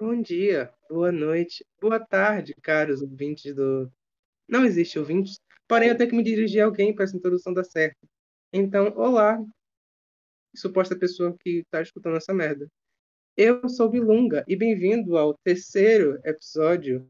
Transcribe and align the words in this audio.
Bom 0.00 0.22
dia, 0.22 0.72
boa 0.88 1.10
noite, 1.10 1.66
boa 1.80 1.98
tarde, 1.98 2.54
caros 2.62 3.02
ouvintes 3.02 3.52
do. 3.52 3.90
Não 4.48 4.64
existe 4.64 4.96
ouvintes, 4.96 5.40
porém 5.66 5.88
eu 5.88 5.96
tenho 5.96 6.10
que 6.10 6.14
me 6.14 6.22
dirigir 6.22 6.62
a 6.62 6.66
alguém 6.66 6.94
para 6.94 7.02
essa 7.02 7.16
introdução 7.16 7.52
dar 7.52 7.64
certo. 7.64 7.98
Então, 8.52 8.92
olá, 8.96 9.44
suposta 10.54 10.96
pessoa 10.96 11.36
que 11.40 11.62
está 11.62 11.82
escutando 11.82 12.16
essa 12.16 12.32
merda. 12.32 12.68
Eu 13.36 13.68
sou 13.68 13.88
Bilunga 13.88 14.44
e 14.46 14.54
bem-vindo 14.54 15.18
ao 15.18 15.34
terceiro 15.42 16.20
episódio 16.24 17.04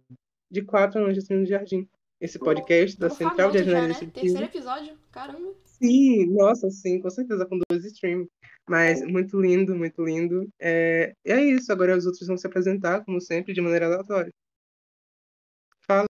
de 0.51 0.63
Quatro 0.63 1.05
Anos 1.05 1.23
de 1.23 1.35
no 1.35 1.45
Jardim. 1.45 1.87
Esse 2.19 2.39
podcast 2.39 2.99
da 2.99 3.11
Central 3.11 3.51
de 3.51 3.59
Análise 3.59 4.07
né? 4.07 4.11
Terceiro 4.13 4.45
episódio, 4.47 4.99
caramba. 5.13 5.55
Sim, 5.67 6.33
nossa, 6.33 6.71
sim, 6.71 7.03
com 7.03 7.11
certeza, 7.11 7.45
com 7.45 7.61
dois 7.69 7.85
streams. 7.85 8.31
Mas 8.69 9.03
muito 9.03 9.41
lindo, 9.41 9.75
muito 9.75 10.05
lindo. 10.05 10.47
É, 10.61 11.15
e 11.25 11.33
é 11.33 11.41
isso, 11.41 11.73
agora 11.73 11.97
os 11.97 12.05
outros 12.07 12.27
vão 12.27 12.37
se 12.37 12.47
apresentar, 12.47 13.05
como 13.05 13.21
sempre, 13.21 13.55
de 13.55 13.61
maneira 13.61 13.87
aleatória. 13.87 14.33
Fala. 15.81 16.07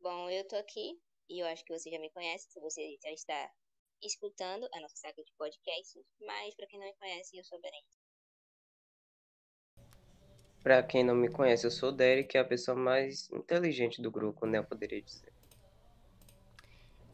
Bom, 0.00 0.28
eu 0.28 0.46
tô 0.48 0.56
aqui 0.56 0.98
e 1.28 1.40
eu 1.40 1.46
acho 1.46 1.64
que 1.64 1.72
você 1.72 1.90
já 1.90 1.98
me 1.98 2.10
conhece, 2.10 2.50
se 2.50 2.60
você 2.60 2.96
já 3.02 3.12
está 3.12 3.50
escutando 4.02 4.68
a 4.74 4.80
nossa 4.80 4.96
saga 4.96 5.22
de 5.22 5.32
podcast, 5.38 5.98
mas 6.20 6.54
pra 6.54 6.66
quem 6.66 6.78
não 6.78 6.86
me 6.86 6.94
conhece, 6.94 7.36
eu 7.36 7.44
sou 7.44 7.60
Berenice. 7.60 8.04
Pra 10.64 10.82
quem 10.82 11.04
não 11.04 11.14
me 11.14 11.30
conhece, 11.30 11.66
eu 11.66 11.70
sou 11.70 11.90
o 11.90 11.92
Derek, 11.92 12.38
a 12.38 12.44
pessoa 12.44 12.74
mais 12.74 13.30
inteligente 13.30 14.00
do 14.00 14.10
grupo, 14.10 14.46
né? 14.46 14.56
Eu 14.56 14.64
poderia 14.64 15.02
dizer. 15.02 15.33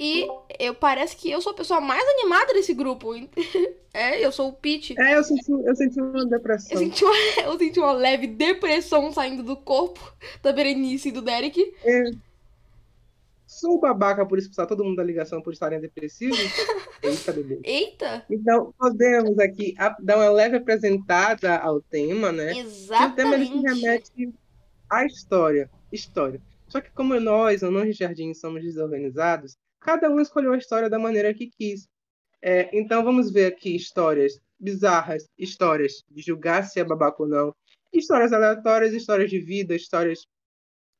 E 0.03 0.27
eu 0.59 0.75
parece 0.75 1.15
que 1.15 1.31
eu 1.31 1.43
sou 1.43 1.53
a 1.53 1.55
pessoa 1.55 1.79
mais 1.79 2.03
animada 2.03 2.55
desse 2.55 2.73
grupo. 2.73 3.13
É, 3.93 4.25
eu 4.25 4.31
sou 4.31 4.51
o 4.51 4.53
Pete. 4.53 4.95
É, 4.97 5.17
eu 5.17 5.25
senti, 5.25 5.51
eu 5.51 5.75
senti 5.75 6.01
uma 6.01 6.21
Eu 6.21 6.27
depressão. 6.29 6.79
senti, 6.79 7.05
uma, 7.05 7.13
eu 7.43 7.59
senti 7.59 7.81
uma 7.81 7.91
leve 7.91 8.29
depressão 8.29 9.11
saindo 9.11 9.43
do 9.43 9.57
corpo 9.57 10.01
da 10.41 10.52
Berenice 10.52 11.09
e 11.09 11.11
do 11.11 11.21
Derek. 11.21 11.61
É. 11.85 12.05
Sou 13.49 13.80
babaca 13.80 14.24
por 14.24 14.39
expulsar 14.39 14.69
todo 14.69 14.85
mundo 14.85 14.95
da 14.95 15.02
ligação 15.02 15.43
por 15.43 15.52
estarem 15.52 15.80
depressivos? 15.80 16.39
Eita, 17.02 17.33
bebê. 17.33 17.61
Eita! 17.65 18.24
Então, 18.30 18.73
podemos 18.79 19.37
aqui 19.41 19.74
dar 19.99 20.19
uma 20.19 20.30
leve 20.30 20.59
apresentada 20.59 21.59
ao 21.59 21.80
tema, 21.80 22.30
né? 22.30 22.55
Que 22.55 22.61
o 22.61 23.13
tema 23.17 23.35
ele 23.35 23.46
se 23.46 23.52
Exatamente. 23.52 23.61
remete 23.61 24.35
à 24.89 25.05
história. 25.05 25.69
História. 25.91 26.41
Só 26.69 26.80
que 26.80 26.93
como 26.93 27.19
nós, 27.19 27.65
anões 27.65 27.96
de 27.96 28.05
jardim, 28.05 28.33
somos 28.35 28.63
desorganizados, 28.63 29.59
cada 29.81 30.11
um 30.11 30.21
escolheu 30.21 30.53
a 30.53 30.59
história 30.59 30.89
da 30.89 30.99
maneira 30.99 31.35
que 31.35 31.51
quis. 31.51 31.89
É, 32.43 32.71
então 32.77 33.03
vamos 33.05 33.33
ver 33.33 33.47
aqui 33.47 33.75
histórias 33.75 34.39
bizarras, 34.59 35.29
histórias 35.39 36.03
de 36.11 36.23
julgar 36.23 36.65
se 36.65 36.81
é 36.81 36.85
babaca 36.85 37.23
ou 37.23 37.29
não, 37.29 37.55
histórias 37.93 38.33
aleatórias, 38.33 38.93
histórias 38.93 39.31
de 39.31 39.39
vida, 39.41 39.75
histórias. 39.75 40.27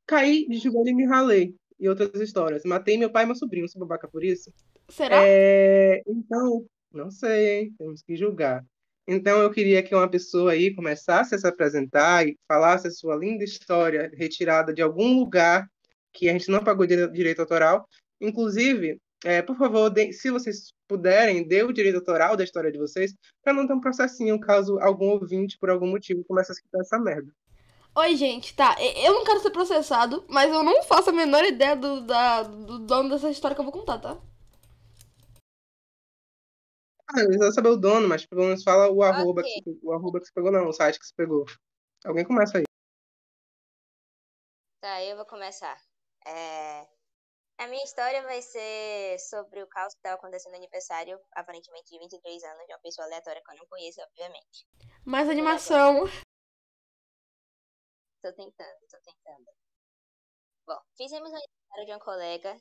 Caí 0.07 0.47
de 0.49 0.59
joelho 0.59 0.89
e 0.89 0.95
me 0.95 1.07
ralei. 1.07 1.55
E 1.79 1.89
outras 1.89 2.21
histórias. 2.21 2.63
Matei 2.65 2.99
meu 2.99 3.11
pai 3.11 3.23
e 3.25 3.27
meu 3.27 3.35
sobrinho, 3.35 3.67
sou 3.69 3.81
babaca 3.81 4.07
por 4.07 4.23
isso? 4.23 4.53
Será? 4.89 5.17
É, 5.25 6.03
então, 6.07 6.67
não 6.93 7.11
sei, 7.11 7.61
hein? 7.61 7.75
Temos 7.79 8.03
que 8.03 8.17
julgar. 8.17 8.63
Então, 9.09 9.41
eu 9.41 9.51
queria 9.51 9.83
que 9.83 9.95
uma 9.95 10.09
pessoa 10.09 10.53
aí 10.53 10.75
começasse 10.75 11.35
a 11.35 11.39
se 11.39 11.47
apresentar 11.47 12.27
e 12.29 12.37
falasse 12.47 12.87
a 12.87 12.91
sua 12.91 13.17
linda 13.17 13.45
história 13.45 14.11
retirada 14.15 14.75
de 14.75 14.83
algum 14.83 15.21
lugar 15.21 15.67
que 16.13 16.29
a 16.29 16.33
gente 16.33 16.51
não 16.51 16.63
pagou 16.63 16.87
dire- 16.87 17.11
direito 17.11 17.41
autoral. 17.41 17.89
Inclusive, 18.21 19.01
é, 19.25 19.43
por 19.43 19.57
favor, 19.57 19.89
dê- 19.91 20.13
se 20.13 20.31
vocês 20.31 20.73
puderem, 20.89 21.47
dê 21.47 21.63
o 21.63 21.73
direito 21.73 21.97
autoral 21.97 22.37
da 22.37 22.45
história 22.45 22.71
de 22.71 22.79
vocês, 22.79 23.15
para 23.43 23.53
não 23.53 23.67
ter 23.67 23.73
um 23.73 23.81
processinho 23.81 24.39
caso 24.41 24.79
algum 24.81 25.11
ouvinte, 25.11 25.59
por 25.59 25.71
algum 25.71 25.87
motivo, 25.87 26.25
comece 26.25 26.53
a 26.53 26.55
escutar 26.55 26.81
essa 26.81 26.99
merda. 26.99 27.33
Oi, 27.97 28.15
gente, 28.17 28.55
tá. 28.55 28.77
Eu 28.97 29.15
não 29.15 29.25
quero 29.25 29.41
ser 29.41 29.51
processado, 29.51 30.25
mas 30.29 30.53
eu 30.53 30.63
não 30.63 30.83
faço 30.85 31.11
a 31.11 31.13
menor 31.13 31.45
ideia 31.45 31.75
do, 31.75 32.01
da, 32.03 32.43
do 32.45 32.79
dono 32.79 33.09
dessa 33.11 33.31
história 33.31 33.55
que 33.55 33.61
eu 33.61 33.65
vou 33.65 33.73
contar, 33.73 33.99
tá? 33.99 34.17
Ah, 37.13 37.21
eu 37.21 37.27
preciso 37.27 37.53
saber 37.53 37.71
o 37.71 37.77
dono, 37.77 38.07
mas 38.09 38.25
pelo 38.25 38.43
menos 38.43 38.63
fala 38.63 38.89
o 38.91 39.03
arroba, 39.03 39.41
Ok. 39.41 39.53
que, 39.53 39.63
você- 39.65 39.79
o 39.83 39.93
arroba 39.93 40.21
que 40.21 40.27
você 40.27 40.33
pegou, 40.33 40.53
não, 40.53 40.69
o 40.69 40.73
site 40.73 40.99
que 41.01 41.07
você 41.07 41.13
pegou. 41.17 41.45
Alguém 42.05 42.25
começa 42.25 42.59
aí. 42.59 42.65
Tá, 44.81 45.03
eu 45.05 45.17
vou 45.17 45.27
começar. 45.27 45.77
É, 46.27 46.87
A 47.61 47.67
minha 47.67 47.85
história 47.85 48.23
vai 48.23 48.41
ser 48.41 49.19
sobre 49.19 49.63
o 49.63 49.67
caos 49.67 49.93
que 49.93 49.99
estava 49.99 50.15
acontecendo 50.15 50.53
no 50.53 50.57
aniversário, 50.57 51.21
aparentemente 51.33 51.91
de 51.91 51.99
23 51.99 52.43
anos, 52.43 52.67
de 52.67 52.73
uma 52.73 52.79
pessoa 52.79 53.07
aleatória 53.07 53.43
que 53.45 53.53
eu 53.53 53.57
não 53.59 53.67
conheço, 53.67 54.01
obviamente. 54.01 54.67
Mais 55.05 55.29
animação. 55.29 56.07
Tô 58.23 58.33
tentando, 58.33 58.79
tô 58.89 58.99
tentando. 59.03 59.45
Bom, 60.67 60.81
fizemos 60.97 61.31
o 61.31 61.35
aniversário 61.35 61.85
de 61.85 61.93
uma 61.93 62.01
colega. 62.01 62.61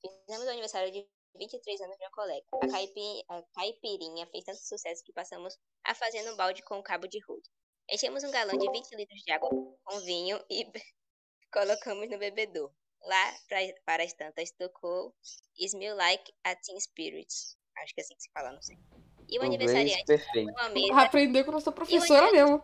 Fizemos 0.00 0.46
o 0.46 0.50
aniversário 0.50 0.90
de 0.90 1.08
23 1.36 1.80
anos 1.82 1.96
de 1.96 2.02
uma 2.02 2.10
colega. 2.10 2.44
A, 2.54 2.68
caipi, 2.68 3.24
a 3.28 3.42
caipirinha 3.54 4.26
fez 4.32 4.44
tanto 4.44 4.58
sucesso 4.58 5.04
que 5.04 5.12
passamos 5.12 5.56
a 5.84 5.94
fazer 5.94 6.24
no 6.24 6.34
balde 6.34 6.60
com 6.64 6.78
um 6.78 6.82
cabo 6.82 7.06
de 7.06 7.20
rodo. 7.24 7.48
Enchemos 7.88 8.24
um 8.24 8.32
galão 8.32 8.58
de 8.58 8.68
20 8.68 8.96
litros 8.96 9.22
de 9.22 9.30
água 9.30 9.48
com 9.48 10.00
vinho 10.00 10.44
e 10.50 10.64
colocamos 11.52 12.10
no 12.10 12.18
bebedouro. 12.18 12.74
Lá, 13.04 13.34
pra, 13.48 13.58
para 13.84 14.02
as 14.02 14.12
tantas, 14.14 14.50
tocou 14.52 15.14
Smell 15.58 15.94
Like 15.96 16.32
a 16.44 16.56
Teen 16.56 16.80
Spirit. 16.80 17.28
Acho 17.78 17.94
que 17.94 18.00
é 18.00 18.04
assim 18.04 18.14
que 18.14 18.22
se 18.22 18.30
fala, 18.32 18.52
não 18.52 18.62
sei. 18.62 18.78
E 19.28 19.38
o 19.38 19.44
Inglês 19.44 19.70
aniversariante 19.74 20.04
mesa 20.72 21.00
aprender 21.02 21.44
com 21.44 21.50
a 21.50 21.54
nossa 21.54 21.72
professora 21.72 22.30
mesmo. 22.32 22.62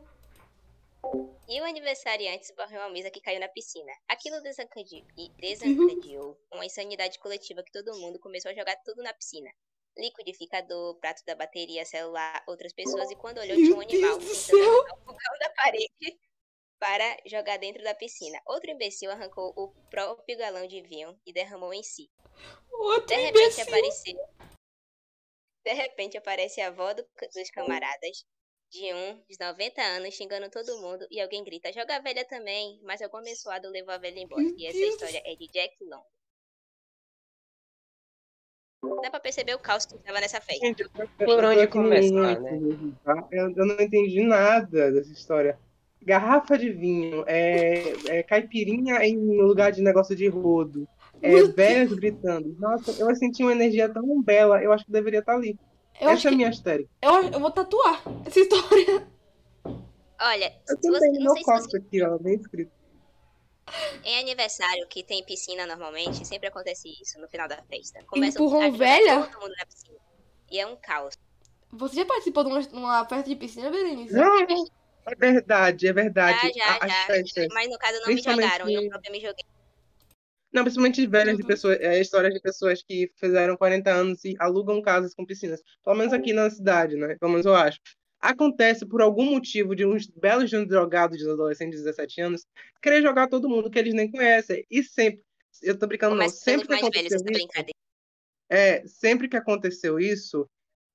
E 1.48 1.60
o 1.60 1.64
aniversariante 1.64 2.44
esbarrou 2.44 2.78
uma 2.78 2.90
mesa 2.90 3.10
que 3.10 3.20
caiu 3.20 3.40
na 3.40 3.48
piscina. 3.48 3.90
Aquilo 4.08 4.40
desencade- 4.42 5.04
e 5.16 5.28
desencadeou 5.40 6.38
uma 6.52 6.64
insanidade 6.64 7.18
coletiva 7.18 7.62
que 7.62 7.72
todo 7.72 7.98
mundo 7.98 8.18
começou 8.20 8.50
a 8.50 8.54
jogar 8.54 8.76
tudo 8.84 9.02
na 9.02 9.12
piscina. 9.12 9.50
Liquidificador, 9.98 10.94
prato 11.00 11.24
da 11.26 11.34
bateria, 11.34 11.84
celular, 11.84 12.42
outras 12.46 12.72
pessoas, 12.72 13.10
e 13.10 13.16
quando 13.16 13.38
olhou 13.38 13.56
tinha 13.56 13.74
um 13.74 13.78
Meu 13.78 13.88
animal 13.88 14.18
Deus 14.18 14.24
do 14.38 14.46
tentando 14.46 14.62
céu! 14.64 14.84
o 14.84 14.96
fogão 15.04 15.38
da 15.40 15.50
parede 15.50 16.18
para 16.80 17.16
jogar 17.26 17.58
dentro 17.58 17.84
da 17.84 17.94
piscina. 17.94 18.40
Outro 18.46 18.70
imbecil 18.70 19.10
arrancou 19.10 19.52
o 19.54 19.68
próprio 19.90 20.36
galão 20.38 20.66
de 20.66 20.80
vinho 20.80 21.16
e 21.26 21.32
derramou 21.32 21.72
em 21.74 21.82
si. 21.82 22.10
Outro 22.72 23.06
De 23.06 23.14
repente 23.16 23.42
imbecil. 23.60 23.64
apareceu. 23.64 24.18
De 25.62 25.72
repente 25.74 26.16
aparece 26.16 26.60
a 26.62 26.68
avó 26.68 26.94
do- 26.94 27.06
dos 27.34 27.50
camaradas 27.50 28.24
de 28.72 28.94
um 28.94 29.22
dos 29.28 29.36
90 29.38 29.82
anos 29.82 30.14
xingando 30.14 30.48
todo 30.50 30.80
mundo 30.80 31.06
e 31.10 31.20
alguém 31.20 31.44
grita: 31.44 31.70
Joga 31.72 31.96
a 31.96 32.00
velha 32.00 32.24
também. 32.24 32.80
Mas 32.82 33.02
algum 33.02 33.18
abençoado 33.18 33.68
levou 33.68 33.92
a 33.92 33.98
velha 33.98 34.18
embora. 34.20 34.40
Meu 34.42 34.56
E 34.56 34.66
essa 34.66 34.78
Deus. 34.78 34.94
história 34.94 35.22
é 35.26 35.36
de 35.36 35.46
Jack 35.48 35.76
Long. 35.84 36.02
Dá 39.02 39.10
pra 39.10 39.20
perceber 39.20 39.54
o 39.54 39.58
caos 39.58 39.84
que 39.84 39.98
tava 39.98 40.20
nessa 40.20 40.40
festa. 40.40 40.66
Gente, 40.66 40.88
Por 40.88 41.44
onde 41.44 41.66
começar, 41.68 42.40
né? 42.40 42.50
tá? 43.04 43.28
Eu 43.30 43.50
não 43.50 43.78
entendi 43.78 44.22
nada 44.22 44.90
dessa 44.90 45.12
história. 45.12 45.58
Garrafa 46.02 46.56
de 46.58 46.70
vinho, 46.70 47.24
é, 47.26 48.18
é 48.18 48.22
caipirinha 48.22 49.04
em 49.04 49.16
lugar 49.42 49.70
de 49.72 49.82
negócio 49.82 50.16
de 50.16 50.26
rodo, 50.28 50.88
é, 51.22 51.42
velhas 51.44 51.92
gritando. 51.92 52.56
Nossa, 52.58 52.92
eu 52.92 53.14
senti 53.16 53.42
uma 53.42 53.52
energia 53.52 53.88
tão 53.92 54.22
bela, 54.22 54.62
eu 54.62 54.72
acho 54.72 54.84
que 54.84 54.92
deveria 54.92 55.20
estar 55.20 55.34
ali. 55.34 55.58
Eu 56.00 56.08
Essa 56.08 56.28
é 56.28 56.30
a 56.30 56.32
que 56.32 56.36
minha 56.36 56.48
história. 56.50 56.88
eu, 57.02 57.22
eu 57.32 57.40
vou 57.40 57.50
tatuar 57.50 58.02
essa 58.24 58.40
história. 58.40 59.06
Olha, 60.20 60.54
Eu 60.68 60.76
se 60.76 60.90
você, 60.90 61.06
também, 61.06 61.12
no 61.18 61.24
não 61.24 61.34
meu 61.34 61.44
você, 61.44 61.76
aqui, 61.76 62.02
ó, 62.02 62.18
bem 62.18 62.34
escrito. 62.36 62.72
em 64.04 64.18
aniversário 64.18 64.86
que 64.88 65.02
tem 65.02 65.24
piscina 65.24 65.66
normalmente, 65.66 66.26
sempre 66.26 66.48
acontece 66.48 66.88
isso 67.00 67.20
no 67.20 67.28
final 67.28 67.48
da 67.48 67.62
festa. 67.64 68.02
Começa 68.06 68.38
Empurrão 68.38 68.62
a 68.62 68.70
velha? 68.70 69.22
todo 69.26 69.40
mundo 69.40 69.54
na 69.58 69.66
piscina. 69.66 69.98
E 70.50 70.58
é 70.60 70.66
um 70.66 70.76
caos. 70.76 71.14
Você 71.72 71.96
já 71.96 72.04
participou 72.06 72.44
de 72.44 72.50
uma, 72.50 72.60
uma 72.72 73.04
festa 73.06 73.28
de 73.28 73.36
piscina, 73.36 73.70
Berenice? 73.70 74.14
É 75.10 75.14
verdade, 75.14 75.88
é 75.88 75.92
verdade. 75.92 76.52
Já, 76.56 76.78
já, 76.78 76.88
já. 76.88 77.06
festas. 77.06 77.46
Mas 77.52 77.68
no 77.68 77.78
caso 77.78 78.00
não 78.00 78.08
me 78.08 78.22
jogaram, 78.22 78.68
eu 78.68 78.88
própria 78.88 79.10
me 79.10 79.20
joguei. 79.20 79.44
Não, 80.52 80.62
principalmente 80.62 81.06
velhas 81.06 81.36
de 81.36 81.42
Uhum. 81.42 81.48
pessoas, 81.48 81.78
é, 81.80 82.00
histórias 82.00 82.34
de 82.34 82.40
pessoas 82.40 82.82
que 82.82 83.10
fizeram 83.16 83.56
40 83.56 83.90
anos 83.90 84.24
e 84.24 84.34
alugam 84.38 84.82
casas 84.82 85.14
com 85.14 85.24
piscinas. 85.24 85.62
Pelo 85.84 85.96
menos 85.96 86.12
aqui 86.12 86.32
na 86.32 86.50
cidade, 86.50 86.96
né? 86.96 87.16
Pelo 87.20 87.30
menos 87.30 87.46
eu 87.46 87.54
acho. 87.54 87.78
Acontece 88.20 88.84
por 88.84 89.00
algum 89.00 89.24
motivo 89.24 89.74
de 89.74 89.86
uns 89.86 90.06
belos 90.08 90.50
de 90.50 90.56
um 90.56 90.66
drogados 90.66 91.18
de 91.18 91.28
adolescentes 91.28 91.78
de 91.78 91.84
17 91.84 92.20
anos 92.20 92.46
querer 92.82 93.00
jogar 93.00 93.28
todo 93.28 93.48
mundo 93.48 93.70
que 93.70 93.78
eles 93.78 93.94
nem 93.94 94.10
conhecem. 94.10 94.66
E 94.70 94.82
sempre, 94.82 95.22
eu 95.62 95.78
tô 95.78 95.86
brincando, 95.86 96.16
não, 96.16 96.22
Começa 96.24 96.44
pelos 96.44 96.62
sempre 96.62 96.76
que 96.76 96.82
velhos 96.82 97.12
aconteceu 97.12 97.16
essa 97.16 97.38
isso, 97.38 97.70
é, 98.50 98.82
sempre 98.86 99.28
que 99.28 99.36
aconteceu 99.36 100.00
isso, 100.00 100.50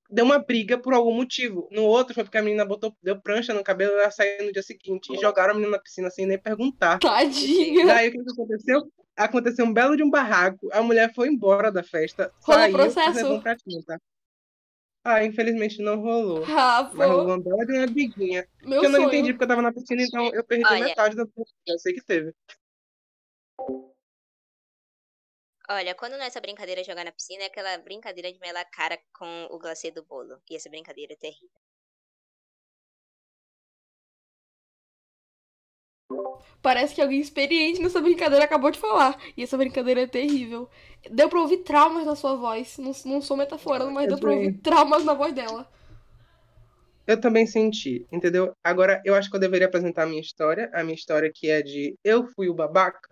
deu 0.09 0.23
uma 0.25 0.39
briga 0.39 0.77
por 0.77 0.93
algum 0.93 1.13
motivo. 1.13 1.67
No 1.71 1.83
outro 1.83 2.13
foi 2.13 2.23
porque 2.23 2.37
a 2.37 2.41
menina 2.43 2.65
botou, 2.65 2.95
deu 3.01 3.19
prancha 3.21 3.53
no 3.53 3.63
cabelo 3.63 3.93
e 3.93 3.99
ela 4.01 4.11
saiu 4.11 4.45
no 4.45 4.51
dia 4.51 4.61
seguinte 4.63 5.13
e 5.13 5.17
jogaram 5.19 5.51
a 5.51 5.53
menina 5.55 5.71
na 5.73 5.79
piscina 5.81 6.09
sem 6.09 6.25
nem 6.25 6.37
perguntar. 6.37 6.99
Tadinha. 6.99 7.85
Daí 7.85 8.09
o 8.09 8.11
que 8.11 8.19
aconteceu? 8.31 8.83
Aconteceu 9.17 9.65
um 9.65 9.73
belo 9.73 9.95
de 9.95 10.03
um 10.03 10.09
barraco, 10.09 10.67
a 10.73 10.81
mulher 10.83 11.13
foi 11.13 11.29
embora 11.29 11.71
da 11.71 11.81
festa, 11.81 12.31
Rolou 12.41 12.61
saiu 12.61 12.73
processo? 12.73 13.11
e 13.11 13.13
levou 13.23 13.37
um 13.37 13.41
pratinho, 13.41 13.81
tá? 13.85 13.97
Ah, 15.05 15.23
infelizmente 15.23 15.81
não 15.81 16.01
rolou. 16.01 16.43
Ah, 16.49 16.89
Mas 16.93 17.07
rolou 17.09 17.25
uma 17.27 17.39
bela 17.41 17.65
de 17.65 17.73
uma 17.77 17.85
briguinha. 17.87 18.45
meu 18.63 18.81
Que 18.81 18.87
eu 18.87 18.89
não 18.89 18.99
sonho. 19.01 19.07
entendi 19.07 19.31
porque 19.33 19.43
eu 19.43 19.47
tava 19.47 19.61
na 19.61 19.71
piscina, 19.71 20.01
então 20.01 20.33
eu 20.33 20.43
perdi 20.43 20.65
Olha. 20.65 20.83
metade 20.83 21.15
da 21.15 21.23
briguinha. 21.25 21.45
Eu 21.67 21.79
sei 21.79 21.93
que 21.93 22.03
teve. 22.03 22.33
Olha, 25.69 25.95
quando 25.95 26.17
nessa 26.17 26.39
brincadeira 26.41 26.81
de 26.81 26.87
jogar 26.87 27.03
na 27.05 27.11
piscina, 27.11 27.43
é 27.43 27.47
aquela 27.47 27.77
brincadeira 27.79 28.31
de 28.31 28.39
melar 28.39 28.61
a 28.61 28.65
cara 28.65 28.97
com 29.13 29.47
o 29.51 29.57
glacê 29.59 29.91
do 29.91 30.03
bolo. 30.03 30.39
E 30.49 30.55
essa 30.55 30.69
brincadeira 30.69 31.13
é 31.13 31.15
terrível. 31.15 31.59
Parece 36.61 36.93
que 36.95 37.01
alguém 37.01 37.19
experiente 37.19 37.81
nessa 37.81 38.01
brincadeira 38.01 38.45
acabou 38.45 38.69
de 38.71 38.79
falar. 38.79 39.19
E 39.35 39.43
essa 39.43 39.57
brincadeira 39.57 40.01
é 40.01 40.07
terrível. 40.07 40.69
Deu 41.11 41.29
pra 41.29 41.39
ouvir 41.41 41.57
traumas 41.57 42.05
na 42.05 42.15
sua 42.15 42.35
voz. 42.35 42.77
Não, 42.77 42.91
não 43.05 43.21
sou 43.21 43.37
metaforando, 43.37 43.91
mas 43.91 44.05
Eu 44.05 44.09
deu 44.09 44.19
pra 44.19 44.31
também. 44.31 44.45
ouvir 44.47 44.61
traumas 44.61 45.03
na 45.03 45.13
voz 45.13 45.33
dela. 45.33 45.67
Eu 47.07 47.19
também 47.21 47.45
senti, 47.45 48.07
entendeu? 48.11 48.53
Agora, 48.63 48.99
eu 49.05 49.13
acho 49.13 49.29
que 49.29 49.35
eu 49.35 49.39
deveria 49.39 49.67
apresentar 49.67 50.03
a 50.03 50.07
minha 50.07 50.21
história. 50.21 50.69
A 50.73 50.83
minha 50.83 50.95
história 50.95 51.31
que 51.33 51.49
é 51.49 51.61
de 51.61 51.95
eu 52.03 52.25
fui 52.27 52.49
o 52.49 52.53
babaca, 52.53 53.09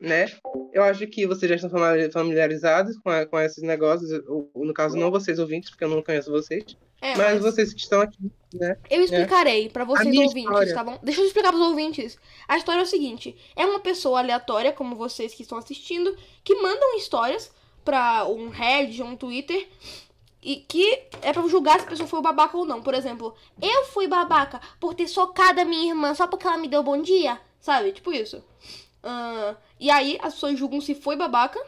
né? 0.00 0.26
Eu 0.72 0.82
acho 0.82 1.06
que 1.06 1.26
vocês 1.26 1.48
já 1.48 1.54
estão 1.56 1.70
famili- 1.70 2.10
familiarizados 2.10 2.98
com, 2.98 3.10
a- 3.10 3.26
com 3.26 3.38
esses 3.40 3.62
negócios. 3.62 4.10
no 4.54 4.74
caso, 4.74 4.96
não 4.96 5.10
vocês 5.10 5.38
ouvintes, 5.38 5.70
porque 5.70 5.84
eu 5.84 5.88
não 5.88 6.02
conheço 6.02 6.30
vocês. 6.30 6.64
É, 7.00 7.16
mas 7.16 7.34
mas 7.34 7.42
vocês 7.42 7.74
que 7.74 7.80
estão 7.80 8.00
aqui, 8.00 8.16
né? 8.54 8.78
eu 8.88 9.02
explicarei 9.02 9.68
pra 9.68 9.84
vocês 9.84 10.08
minha 10.08 10.24
ouvintes, 10.26 10.50
história. 10.50 10.74
tá 10.74 10.82
bom? 10.84 10.98
Deixa 11.02 11.20
eu 11.20 11.26
explicar 11.26 11.50
pros 11.52 11.60
ouvintes. 11.62 12.16
A 12.48 12.56
história 12.56 12.80
é 12.80 12.82
o 12.82 12.86
seguinte: 12.86 13.36
é 13.54 13.66
uma 13.66 13.78
pessoa 13.80 14.20
aleatória, 14.20 14.72
como 14.72 14.96
vocês 14.96 15.34
que 15.34 15.42
estão 15.42 15.58
assistindo, 15.58 16.16
que 16.42 16.54
mandam 16.54 16.96
histórias 16.96 17.52
pra 17.84 18.24
um 18.26 18.48
Reddit 18.48 19.02
ou 19.02 19.08
um 19.08 19.16
Twitter. 19.16 19.68
E 20.46 20.56
que 20.56 21.02
é 21.22 21.32
pra 21.32 21.46
julgar 21.48 21.80
se 21.80 21.86
a 21.86 21.88
pessoa 21.90 22.06
foi 22.06 22.20
babaca 22.20 22.54
ou 22.56 22.66
não. 22.66 22.82
Por 22.82 22.92
exemplo, 22.94 23.34
eu 23.62 23.84
fui 23.86 24.06
babaca 24.06 24.60
por 24.78 24.94
ter 24.94 25.08
socado 25.08 25.58
a 25.60 25.64
minha 25.64 25.88
irmã 25.90 26.14
só 26.14 26.26
porque 26.26 26.46
ela 26.46 26.58
me 26.58 26.68
deu 26.68 26.82
bom 26.82 27.00
dia. 27.00 27.40
Sabe? 27.60 27.92
Tipo 27.92 28.12
isso. 28.12 28.44
Ah, 29.04 29.54
e 29.78 29.90
aí 29.90 30.18
as 30.22 30.32
pessoas 30.32 30.58
julgam 30.58 30.80
se 30.80 30.94
foi 30.94 31.14
babaca, 31.14 31.62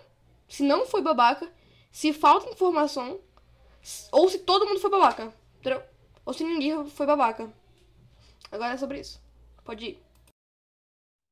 se 0.49 0.63
não 0.63 0.87
foi 0.87 1.03
babaca, 1.03 1.47
se 1.93 2.13
falta 2.13 2.51
informação, 2.51 3.21
ou 4.11 4.29
se 4.29 4.39
todo 4.39 4.67
mundo 4.67 4.81
foi 4.81 4.91
babaca. 4.91 5.33
Entendeu? 5.61 5.83
Ou 6.25 6.33
se 6.33 6.43
ninguém 6.43 6.89
foi 6.89 7.07
babaca. 7.07 7.53
Agora 8.51 8.73
é 8.73 8.77
sobre 8.77 9.01
isso. 9.01 9.21
Pode 9.65 9.85
ir. 9.85 10.03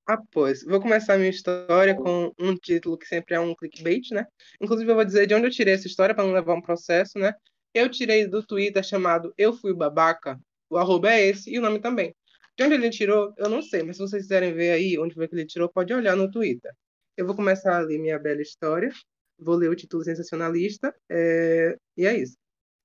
Ah, 0.06 0.18
pois. 0.30 0.62
Vou 0.62 0.80
começar 0.80 1.14
a 1.14 1.18
minha 1.18 1.30
história 1.30 1.94
com 1.94 2.30
um 2.38 2.54
título 2.54 2.98
que 2.98 3.06
sempre 3.06 3.34
é 3.34 3.40
um 3.40 3.54
clickbait, 3.54 4.10
né? 4.10 4.26
Inclusive, 4.60 4.90
eu 4.90 4.94
vou 4.94 5.04
dizer 5.04 5.26
de 5.26 5.34
onde 5.34 5.46
eu 5.46 5.50
tirei 5.50 5.72
essa 5.72 5.86
história 5.86 6.14
para 6.14 6.24
não 6.24 6.34
levar 6.34 6.54
um 6.54 6.60
processo, 6.60 7.18
né? 7.18 7.32
Eu 7.72 7.88
tirei 7.88 8.26
do 8.26 8.44
Twitter 8.44 8.82
chamado 8.84 9.32
Eu 9.38 9.54
Fui 9.54 9.72
Babaca. 9.72 10.38
O 10.68 10.76
arroba 10.76 11.10
é 11.10 11.26
esse 11.26 11.50
e 11.50 11.58
o 11.58 11.62
nome 11.62 11.80
também. 11.80 12.14
De 12.56 12.64
onde 12.64 12.74
ele 12.74 12.90
tirou, 12.90 13.34
eu 13.36 13.48
não 13.48 13.60
sei, 13.62 13.82
mas 13.82 13.96
se 13.96 14.02
vocês 14.02 14.22
quiserem 14.22 14.54
ver 14.54 14.70
aí 14.70 14.98
onde 14.98 15.14
foi 15.14 15.26
que 15.26 15.34
ele 15.34 15.46
tirou, 15.46 15.68
pode 15.68 15.92
olhar 15.92 16.16
no 16.16 16.30
Twitter. 16.30 16.72
Eu 17.16 17.26
vou 17.26 17.34
começar 17.34 17.76
a 17.76 17.80
ler 17.80 17.98
minha 17.98 18.18
bela 18.18 18.42
história. 18.42 18.90
Vou 19.38 19.56
ler 19.56 19.68
o 19.68 19.74
título 19.74 20.04
sensacionalista. 20.04 20.94
é, 21.10 21.76
E 21.96 22.06
é 22.06 22.16
isso. 22.16 22.36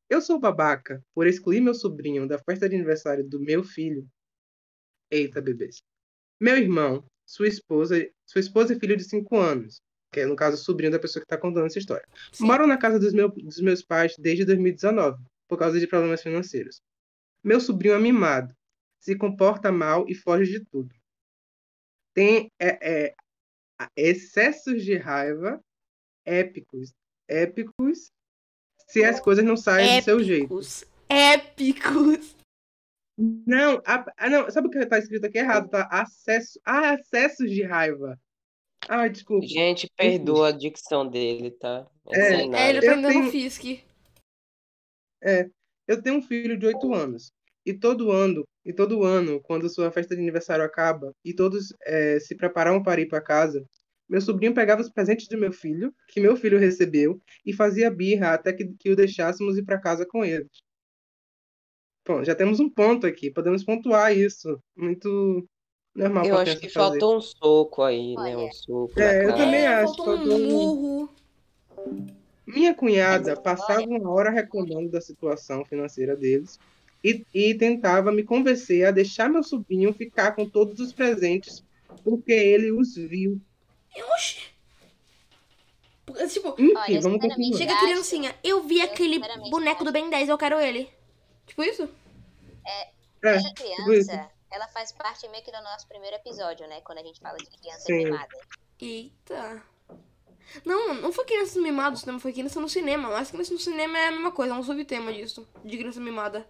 Eu 0.09 0.21
sou 0.21 0.39
babaca 0.39 0.99
por 1.13 1.27
excluir 1.27 1.61
meu 1.61 1.75
sobrinho 1.75 2.27
da 2.27 2.39
festa 2.39 2.67
de 2.67 2.75
aniversário 2.75 3.23
do 3.27 3.39
meu 3.39 3.63
filho. 3.63 4.07
Eita, 5.11 5.41
bebês. 5.41 5.77
Meu 6.39 6.57
irmão, 6.57 7.05
sua 7.27 7.47
esposa, 7.47 7.95
sua 8.25 8.39
esposa 8.39 8.73
e 8.73 8.79
filho 8.79 8.97
de 8.97 9.03
5 9.03 9.37
anos, 9.37 9.79
que 10.11 10.21
é, 10.21 10.25
no 10.25 10.35
caso, 10.35 10.55
o 10.55 10.59
sobrinho 10.59 10.91
da 10.91 10.99
pessoa 10.99 11.21
que 11.21 11.25
está 11.25 11.37
contando 11.37 11.67
essa 11.67 11.77
história, 11.77 12.05
Sim. 12.31 12.45
moram 12.45 12.65
na 12.65 12.77
casa 12.77 12.97
dos, 12.99 13.13
meu- 13.13 13.29
dos 13.29 13.59
meus 13.61 13.83
pais 13.83 14.15
desde 14.17 14.45
2019, 14.45 15.21
por 15.47 15.57
causa 15.59 15.79
de 15.79 15.85
problemas 15.87 16.23
financeiros. 16.23 16.79
Meu 17.43 17.59
sobrinho 17.59 17.93
é 17.95 17.99
mimado, 17.99 18.53
se 18.99 19.15
comporta 19.17 19.71
mal 19.71 20.07
e 20.07 20.15
foge 20.15 20.51
de 20.51 20.65
tudo. 20.65 20.93
Tem 22.13 22.51
é, 22.59 23.07
é, 23.07 23.15
excessos 23.95 24.83
de 24.83 24.95
raiva 24.97 25.63
épicos, 26.25 26.93
épicos, 27.27 28.11
se 28.87 29.03
as 29.03 29.19
coisas 29.19 29.43
não 29.45 29.55
saem 29.57 29.99
do 29.99 30.03
seu 30.03 30.23
jeito. 30.23 30.43
Épicos. 30.45 30.83
Épicos. 31.09 32.35
Não, 33.17 33.81
a- 33.85 34.05
ah, 34.17 34.29
não, 34.29 34.49
sabe 34.49 34.67
o 34.67 34.71
que 34.71 34.77
está 34.79 34.97
escrito 34.97 35.25
aqui 35.25 35.37
errado? 35.39 35.69
Tá? 35.69 35.87
Acesso, 35.91 36.59
ah, 36.63 36.91
acessos 36.91 37.49
de 37.51 37.63
raiva. 37.63 38.19
Ah, 38.87 39.07
desculpa. 39.07 39.45
Gente, 39.45 39.89
perdoa 39.95 40.49
a 40.49 40.51
dicção 40.51 41.07
dele, 41.07 41.51
tá? 41.51 41.85
É, 42.07 42.19
É, 42.19 42.69
ele 42.69 42.77
aprendeu 42.79 43.01
no 43.01 43.07
tenho- 43.09 43.31
Fisk. 43.31 43.63
Eu 45.87 46.01
tenho 46.01 46.17
um 46.17 46.21
filho 46.21 46.57
de 46.57 46.65
8 46.67 46.93
anos. 46.93 47.33
E 47.65 47.73
todo 47.73 48.11
ano, 48.11 48.47
e 48.65 48.73
todo 48.73 49.03
ano, 49.03 49.41
quando 49.41 49.69
sua 49.69 49.91
festa 49.91 50.15
de 50.15 50.21
aniversário 50.21 50.63
acaba 50.63 51.13
e 51.23 51.33
todos 51.33 51.73
eh, 51.85 52.19
se 52.19 52.35
preparavam 52.35 52.81
para 52.81 53.01
ir 53.01 53.07
para 53.07 53.21
casa, 53.21 53.65
meu 54.09 54.21
sobrinho 54.21 54.55
pegava 54.55 54.81
os 54.81 54.89
presentes 54.89 55.27
do 55.27 55.37
meu 55.37 55.51
filho, 55.51 55.93
que 56.07 56.19
meu 56.19 56.35
filho 56.35 56.57
recebeu, 56.57 57.21
e 57.45 57.53
fazia 57.53 57.91
birra 57.91 58.33
até 58.33 58.51
que, 58.51 58.73
que 58.79 58.89
o 58.89 58.95
deixássemos 58.95 59.55
ir 59.57 59.63
para 59.63 59.79
casa 59.79 60.03
com 60.05 60.25
eles. 60.25 60.49
Bom, 62.07 62.23
já 62.23 62.33
temos 62.33 62.59
um 62.59 62.67
ponto 62.67 63.05
aqui, 63.05 63.29
podemos 63.29 63.63
pontuar 63.63 64.17
isso. 64.17 64.59
Muito 64.75 65.47
normal 65.93 66.25
Eu 66.25 66.37
acho 66.37 66.59
que 66.59 66.67
fazer. 66.67 66.99
faltou 66.99 67.17
um 67.17 67.21
soco 67.21 67.83
aí, 67.83 68.15
né? 68.15 68.35
Olha. 68.35 68.47
Um 68.47 68.51
soco 68.51 68.99
É, 68.99 69.25
eu 69.25 69.27
cara. 69.27 69.37
também 69.37 69.61
é, 69.61 69.67
acho, 69.67 69.95
faltou 69.95 70.17
um 70.17 70.49
murro. 70.49 71.09
Minha 72.47 72.73
cunhada 72.73 73.39
passava 73.39 73.81
uma 73.83 74.09
hora 74.09 74.31
reclamando 74.31 74.89
da 74.89 74.99
situação 74.99 75.63
financeira 75.65 76.15
deles 76.15 76.57
e, 77.03 77.25
e 77.33 77.53
tentava 77.55 78.11
me 78.11 78.23
convencer 78.23 78.85
a 78.85 78.91
deixar 78.91 79.29
meu 79.29 79.43
sobrinho 79.43 79.93
ficar 79.93 80.33
com 80.33 80.47
todos 80.47 80.79
os 80.79 80.93
presentes 80.93 81.63
porque 82.03 82.31
ele 82.31 82.71
os 82.71 82.95
viu. 82.95 83.39
Oxi. 84.13 84.49
Tipo, 86.27 86.55
Enfim, 86.57 86.73
Olha, 86.75 87.01
vamos 87.01 87.21
continuar. 87.21 87.57
chega 87.57 87.73
a 87.73 87.79
criancinha, 87.79 88.35
eu 88.43 88.63
vi 88.63 88.79
eu 88.79 88.85
aquele 88.85 89.19
boneco 89.49 89.83
do 89.83 89.91
Ben 89.91 90.09
10, 90.09 90.29
eu 90.29 90.37
quero 90.37 90.59
ele. 90.59 90.89
Tipo 91.45 91.63
isso? 91.63 91.89
É, 92.65 92.89
Essa 93.21 93.47
tipo 93.49 93.63
isso. 93.67 93.83
criança, 93.83 94.31
ela 94.51 94.67
faz 94.69 94.91
parte 94.91 95.27
meio 95.29 95.43
que 95.43 95.51
do 95.51 95.61
nosso 95.61 95.87
primeiro 95.87 96.15
episódio, 96.15 96.67
né? 96.67 96.81
Quando 96.81 96.97
a 96.99 97.03
gente 97.03 97.19
fala 97.19 97.37
de 97.37 97.45
criança 97.45 97.81
Sim. 97.81 98.05
mimada. 98.05 98.37
Eita. 98.81 99.63
Não, 100.65 100.95
não 100.95 101.11
foi 101.11 101.25
criança 101.25 101.59
mimada 101.61 101.91
no 101.91 101.97
cinema, 101.97 102.19
foi 102.19 102.33
criança 102.33 102.59
no 102.59 102.69
cinema. 102.69 103.09
Mas 103.09 103.29
criança 103.29 103.53
no 103.53 103.59
cinema 103.59 103.97
é 103.99 104.07
a 104.07 104.11
mesma 104.11 104.31
coisa, 104.31 104.53
é 104.55 104.57
um 104.57 104.63
subtema 104.63 105.13
disso. 105.13 105.47
De 105.63 105.77
criança 105.77 105.99
mimada. 105.99 106.47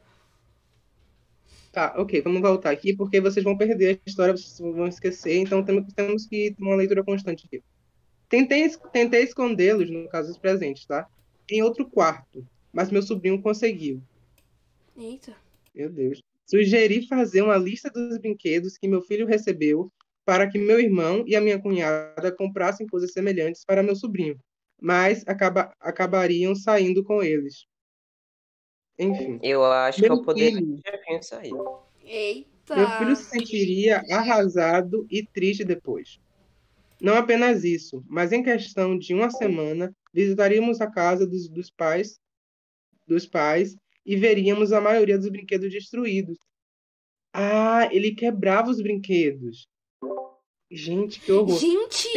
Tá, 1.71 1.93
ok, 1.97 2.21
vamos 2.21 2.41
voltar 2.41 2.71
aqui 2.71 2.95
porque 2.95 3.21
vocês 3.21 3.43
vão 3.43 3.55
perder 3.57 3.99
a 4.05 4.09
história, 4.09 4.35
vocês 4.35 4.57
vão 4.59 4.87
esquecer, 4.87 5.37
então 5.37 5.63
temos, 5.63 5.93
temos 5.93 6.25
que 6.25 6.51
ter 6.51 6.63
uma 6.63 6.75
leitura 6.75 7.03
constante 7.03 7.45
aqui. 7.45 7.61
Tentei, 8.27 8.67
tentei 8.91 9.23
escondê-los, 9.23 9.89
no 9.89 10.07
caso, 10.07 10.31
os 10.31 10.37
presentes, 10.37 10.85
tá? 10.85 11.07
Em 11.49 11.61
outro 11.61 11.87
quarto, 11.87 12.45
mas 12.73 12.91
meu 12.91 13.01
sobrinho 13.01 13.41
conseguiu. 13.41 14.01
Eita. 14.97 15.35
Meu 15.73 15.89
Deus. 15.89 16.21
Sugeri 16.45 17.07
fazer 17.07 17.43
uma 17.43 17.57
lista 17.57 17.89
dos 17.91 18.17
brinquedos 18.17 18.77
que 18.77 18.87
meu 18.87 19.01
filho 19.01 19.27
recebeu 19.27 19.91
para 20.25 20.47
que 20.49 20.57
meu 20.59 20.79
irmão 20.79 21.23
e 21.27 21.35
a 21.35 21.41
minha 21.41 21.59
cunhada 21.59 22.31
comprassem 22.31 22.87
coisas 22.87 23.13
semelhantes 23.13 23.63
para 23.63 23.83
meu 23.83 23.95
sobrinho, 23.95 24.39
mas 24.81 25.23
acaba- 25.27 25.71
acabariam 25.79 26.55
saindo 26.55 27.03
com 27.03 27.21
eles. 27.23 27.65
Enfim, 28.99 29.39
Eu 29.41 29.63
acho 29.63 30.01
Meu 30.01 30.09
que 30.13 30.19
eu 30.19 30.25
poderia 30.25 30.57
filho. 30.59 30.81
ter 30.83 30.97
pensado. 31.05 31.79
Eita. 32.03 32.75
meu 32.75 32.89
filho 32.97 33.15
se 33.15 33.23
sentiria 33.23 34.03
arrasado 34.11 35.07
e 35.09 35.25
triste 35.25 35.63
depois. 35.63 36.19
Não 37.01 37.15
apenas 37.15 37.63
isso, 37.63 38.03
mas 38.07 38.33
em 38.33 38.43
questão 38.43 38.97
de 38.97 39.13
uma 39.13 39.31
semana, 39.31 39.95
visitaríamos 40.13 40.81
a 40.81 40.91
casa 40.91 41.25
dos, 41.25 41.47
dos 41.47 41.71
pais, 41.71 42.19
dos 43.07 43.25
pais 43.25 43.75
e 44.05 44.17
veríamos 44.17 44.73
a 44.73 44.81
maioria 44.81 45.17
dos 45.17 45.29
brinquedos 45.29 45.71
destruídos. 45.71 46.37
Ah, 47.33 47.87
ele 47.91 48.13
quebrava 48.13 48.69
os 48.69 48.81
brinquedos. 48.81 49.67
Gente, 50.71 51.19
que 51.21 51.31
horror. 51.31 51.57
Gente, 51.57 52.07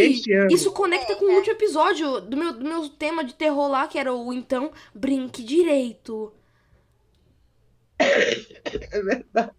isso 0.52 0.72
conecta 0.72 1.16
com 1.16 1.26
o 1.26 1.36
último 1.36 1.54
episódio 1.54 2.20
do 2.20 2.36
meu, 2.36 2.52
do 2.52 2.64
meu 2.64 2.88
tema 2.88 3.24
de 3.24 3.34
terror 3.34 3.68
lá, 3.68 3.86
que 3.86 3.98
era 3.98 4.12
o 4.12 4.32
então 4.32 4.72
Brinque 4.94 5.42
Direito. 5.42 6.32
É 7.98 9.02
verdade. 9.02 9.52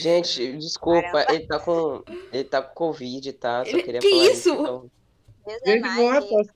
Gente, 0.00 0.52
desculpa, 0.58 1.02
Caramba. 1.12 1.34
ele 1.34 1.46
tá 1.46 1.58
com. 1.58 2.02
Ele 2.32 2.44
tá 2.44 2.62
com 2.62 2.74
Covid, 2.74 3.32
tá? 3.34 3.64
Só 3.64 3.70
Ele- 3.70 3.82
queria 3.82 4.00
que 4.00 4.08
falar 4.10 4.24
isso? 4.26 4.48
então. 4.50 4.90
Deus 5.46 5.60
é 5.64 5.70
Gente, 5.72 5.80
mais. 5.82 6.24
aposto. 6.24 6.52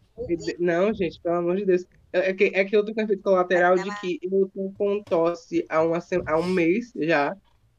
Não, 0.59 0.93
gente, 0.95 1.21
pelo 1.21 1.37
amor 1.37 1.57
de 1.57 1.64
Deus. 1.64 1.85
É 2.12 2.31
é 2.31 2.35
que, 2.35 2.45
é 2.55 2.64
que 2.64 2.76
eu 2.76 2.85
tô 2.85 2.93
com 2.95 3.00
efeito 3.00 3.23
colateral 3.23 3.76
de 3.76 4.00
que 4.00 4.19
eu 4.23 4.50
tô 4.55 4.73
com 4.76 5.02
tosse 5.05 5.64
há, 5.69 5.81
uma, 5.83 5.99
há 6.26 6.38
um 6.38 6.47
mês 6.47 6.93
já. 6.97 7.37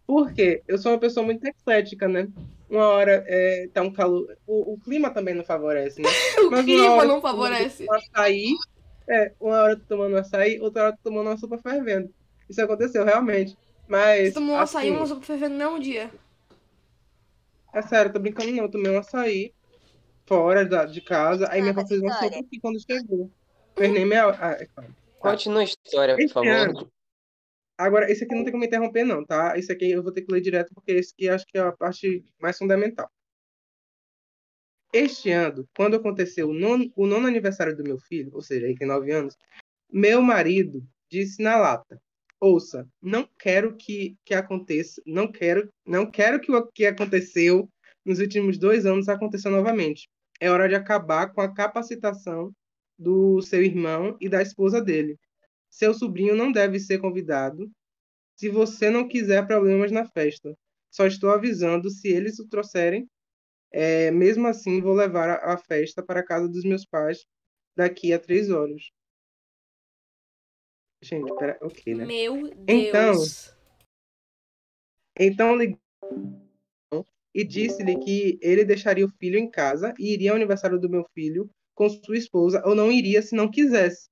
Por 0.08 0.34
quê? 0.34 0.62
Eu 0.68 0.78
sou 0.78 0.92
uma 0.94 1.00
pessoa 1.00 1.26
muito 1.26 1.46
eclética, 1.46 2.08
né? 2.08 2.28
Uma 2.70 2.86
hora 2.88 3.24
é, 3.28 3.68
tá 3.74 3.82
um 3.82 3.92
calor. 3.92 4.26
O, 4.48 4.74
o 4.74 4.80
clima 4.80 5.10
também 5.10 5.34
não 5.36 5.44
favorece, 5.44 6.02
né? 6.02 6.10
O 6.48 6.50
Mas 6.52 6.64
clima 6.66 6.92
hora 6.94 7.06
não 7.08 7.22
favorece. 7.22 7.86
açaí, 7.90 8.56
É, 9.10 9.32
uma 9.40 9.62
hora 9.62 9.74
eu 9.74 9.80
tô 9.80 9.84
tomando 9.90 10.18
açaí, 10.18 10.60
outra 10.62 10.84
hora 10.84 10.92
eu 10.94 10.98
tô 10.98 11.10
tomando 11.10 11.28
uma 11.28 11.38
sopa 11.38 11.58
fervendo. 11.58 12.10
Isso 12.52 12.62
aconteceu 12.62 13.04
realmente. 13.06 13.58
Mas. 13.88 14.28
Você 14.30 14.34
tomou 14.34 14.56
um 14.56 14.60
açaí 14.60 14.90
e 14.90 14.96
assim, 14.96 15.06
sopa 15.08 15.22
fervendo 15.22 15.54
no 15.54 15.58
mesmo 15.58 15.80
dia. 15.80 16.12
É 17.74 17.82
sério, 17.82 18.10
eu 18.10 18.14
tô 18.14 18.20
brincando 18.20 18.52
não. 18.52 18.64
Eu 18.66 18.70
tomei 18.72 18.92
um 18.92 19.00
açaí 19.00 19.54
fora 20.26 20.66
da, 20.66 20.86
de 20.86 21.02
casa. 21.02 21.48
Aí 21.50 21.62
minha 21.62 21.74
Conta 21.74 21.94
avó 21.96 22.02
fez 22.02 22.14
história. 22.14 22.40
aqui 22.40 22.60
quando 22.60 22.80
chegou. 22.82 23.32
Meia 23.80 24.28
hora. 24.28 24.38
Ah, 24.42 24.52
é 24.52 24.66
claro. 24.66 24.96
Continua 25.20 25.62
a 25.62 25.64
história, 25.64 26.16
por 26.16 26.22
Esse 26.22 26.34
favor. 26.34 26.48
ano- 26.50 26.92
Agora, 27.78 28.12
esse 28.12 28.24
aqui 28.26 28.36
não 28.36 28.44
tem 28.44 28.52
como 28.52 28.64
interromper, 28.66 29.04
não, 29.04 29.26
tá? 29.26 29.58
Esse 29.58 29.72
aqui 29.72 29.90
eu 29.90 30.04
vou 30.04 30.12
ter 30.12 30.22
que 30.22 30.32
ler 30.32 30.42
direto, 30.42 30.72
porque 30.76 30.92
esse 30.92 31.14
aqui 31.14 31.28
acho 31.30 31.46
que 31.48 31.58
é 31.58 31.62
a 31.62 31.72
parte 31.72 32.24
mais 32.40 32.56
fundamental. 32.58 33.10
Este 34.94 35.32
ano, 35.32 35.68
quando 35.76 35.96
aconteceu 35.96 36.50
o 36.50 36.54
nono, 36.54 36.92
o 36.96 37.08
nono 37.08 37.26
aniversário 37.28 37.76
do 37.76 37.82
meu 37.84 37.98
filho, 37.98 38.30
ou 38.34 38.42
seja, 38.42 38.66
ele 38.68 38.76
tem 38.78 38.88
nove 38.88 39.12
anos, 39.12 39.36
meu 39.92 40.22
marido 40.22 40.84
disse 41.10 41.42
na 41.42 41.58
lata: 41.58 42.00
Ouça, 42.42 42.90
não 43.00 43.30
quero 43.38 43.78
que, 43.78 44.18
que 44.26 44.34
aconteça, 44.34 45.00
não 45.06 45.32
quero, 45.32 45.70
não 45.86 46.10
quero 46.10 46.42
que 46.42 46.52
o 46.52 46.66
que 46.72 46.88
aconteceu 46.88 47.70
nos 48.04 48.20
últimos 48.20 48.58
dois 48.58 48.84
anos 48.84 49.08
aconteça 49.08 49.48
novamente. 49.48 50.10
É 50.40 50.50
hora 50.50 50.68
de 50.68 50.74
acabar 50.74 51.32
com 51.32 51.40
a 51.40 51.54
capacitação 51.54 52.52
do 52.98 53.42
seu 53.44 53.62
irmão 53.64 54.18
e 54.20 54.28
da 54.28 54.42
esposa 54.42 54.82
dele. 54.82 55.20
Seu 55.70 55.94
sobrinho 55.94 56.36
não 56.36 56.52
deve 56.52 56.80
ser 56.80 56.98
convidado 56.98 57.70
se 58.36 58.50
você 58.50 58.90
não 58.90 59.08
quiser 59.08 59.46
problemas 59.46 59.92
na 59.92 60.04
festa. 60.04 60.58
Só 60.90 61.06
estou 61.06 61.30
avisando 61.30 61.92
se 61.92 62.08
eles 62.08 62.40
o 62.40 62.48
trouxerem. 62.48 63.08
É, 63.72 64.10
mesmo 64.10 64.48
assim, 64.48 64.82
vou 64.82 64.94
levar 64.94 65.30
a, 65.30 65.54
a 65.54 65.58
festa 65.58 66.04
para 66.04 66.22
a 66.22 66.26
casa 66.26 66.50
dos 66.50 66.64
meus 66.64 66.86
pais 66.88 67.24
daqui 67.78 68.12
a 68.14 68.20
três 68.20 68.50
horas. 68.50 68.82
Gente, 71.02 71.34
pera, 71.36 71.58
ok, 71.62 71.96
né? 71.96 72.06
Meu 72.06 72.48
Então, 72.68 73.12
Deus. 73.12 73.56
Então 75.20 75.56
ligou 75.56 75.80
e 77.34 77.44
disse-lhe 77.46 77.98
que 78.00 78.38
ele 78.42 78.66
deixaria 78.66 79.06
o 79.06 79.12
filho 79.18 79.38
em 79.38 79.50
casa 79.50 79.94
e 79.98 80.14
iria 80.14 80.32
ao 80.32 80.36
aniversário 80.36 80.80
do 80.80 80.90
meu 80.90 81.06
filho 81.14 81.50
com 81.74 81.90
sua 81.90 82.18
esposa, 82.18 82.62
ou 82.66 82.76
não 82.76 82.92
iria 82.92 83.22
se 83.22 83.36
não 83.36 83.50
quisesse. 83.50 84.10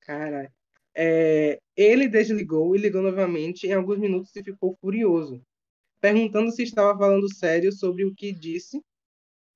Caralho. 0.00 0.50
É, 0.94 1.58
ele 1.76 2.08
desligou 2.08 2.74
e 2.76 2.78
ligou 2.78 3.00
novamente 3.00 3.66
em 3.66 3.72
alguns 3.72 3.98
minutos 3.98 4.34
e 4.36 4.42
ficou 4.42 4.76
furioso, 4.80 5.40
perguntando 6.00 6.50
se 6.50 6.62
estava 6.62 6.98
falando 6.98 7.32
sério 7.32 7.72
sobre 7.72 8.04
o 8.04 8.14
que 8.14 8.32
disse, 8.32 8.82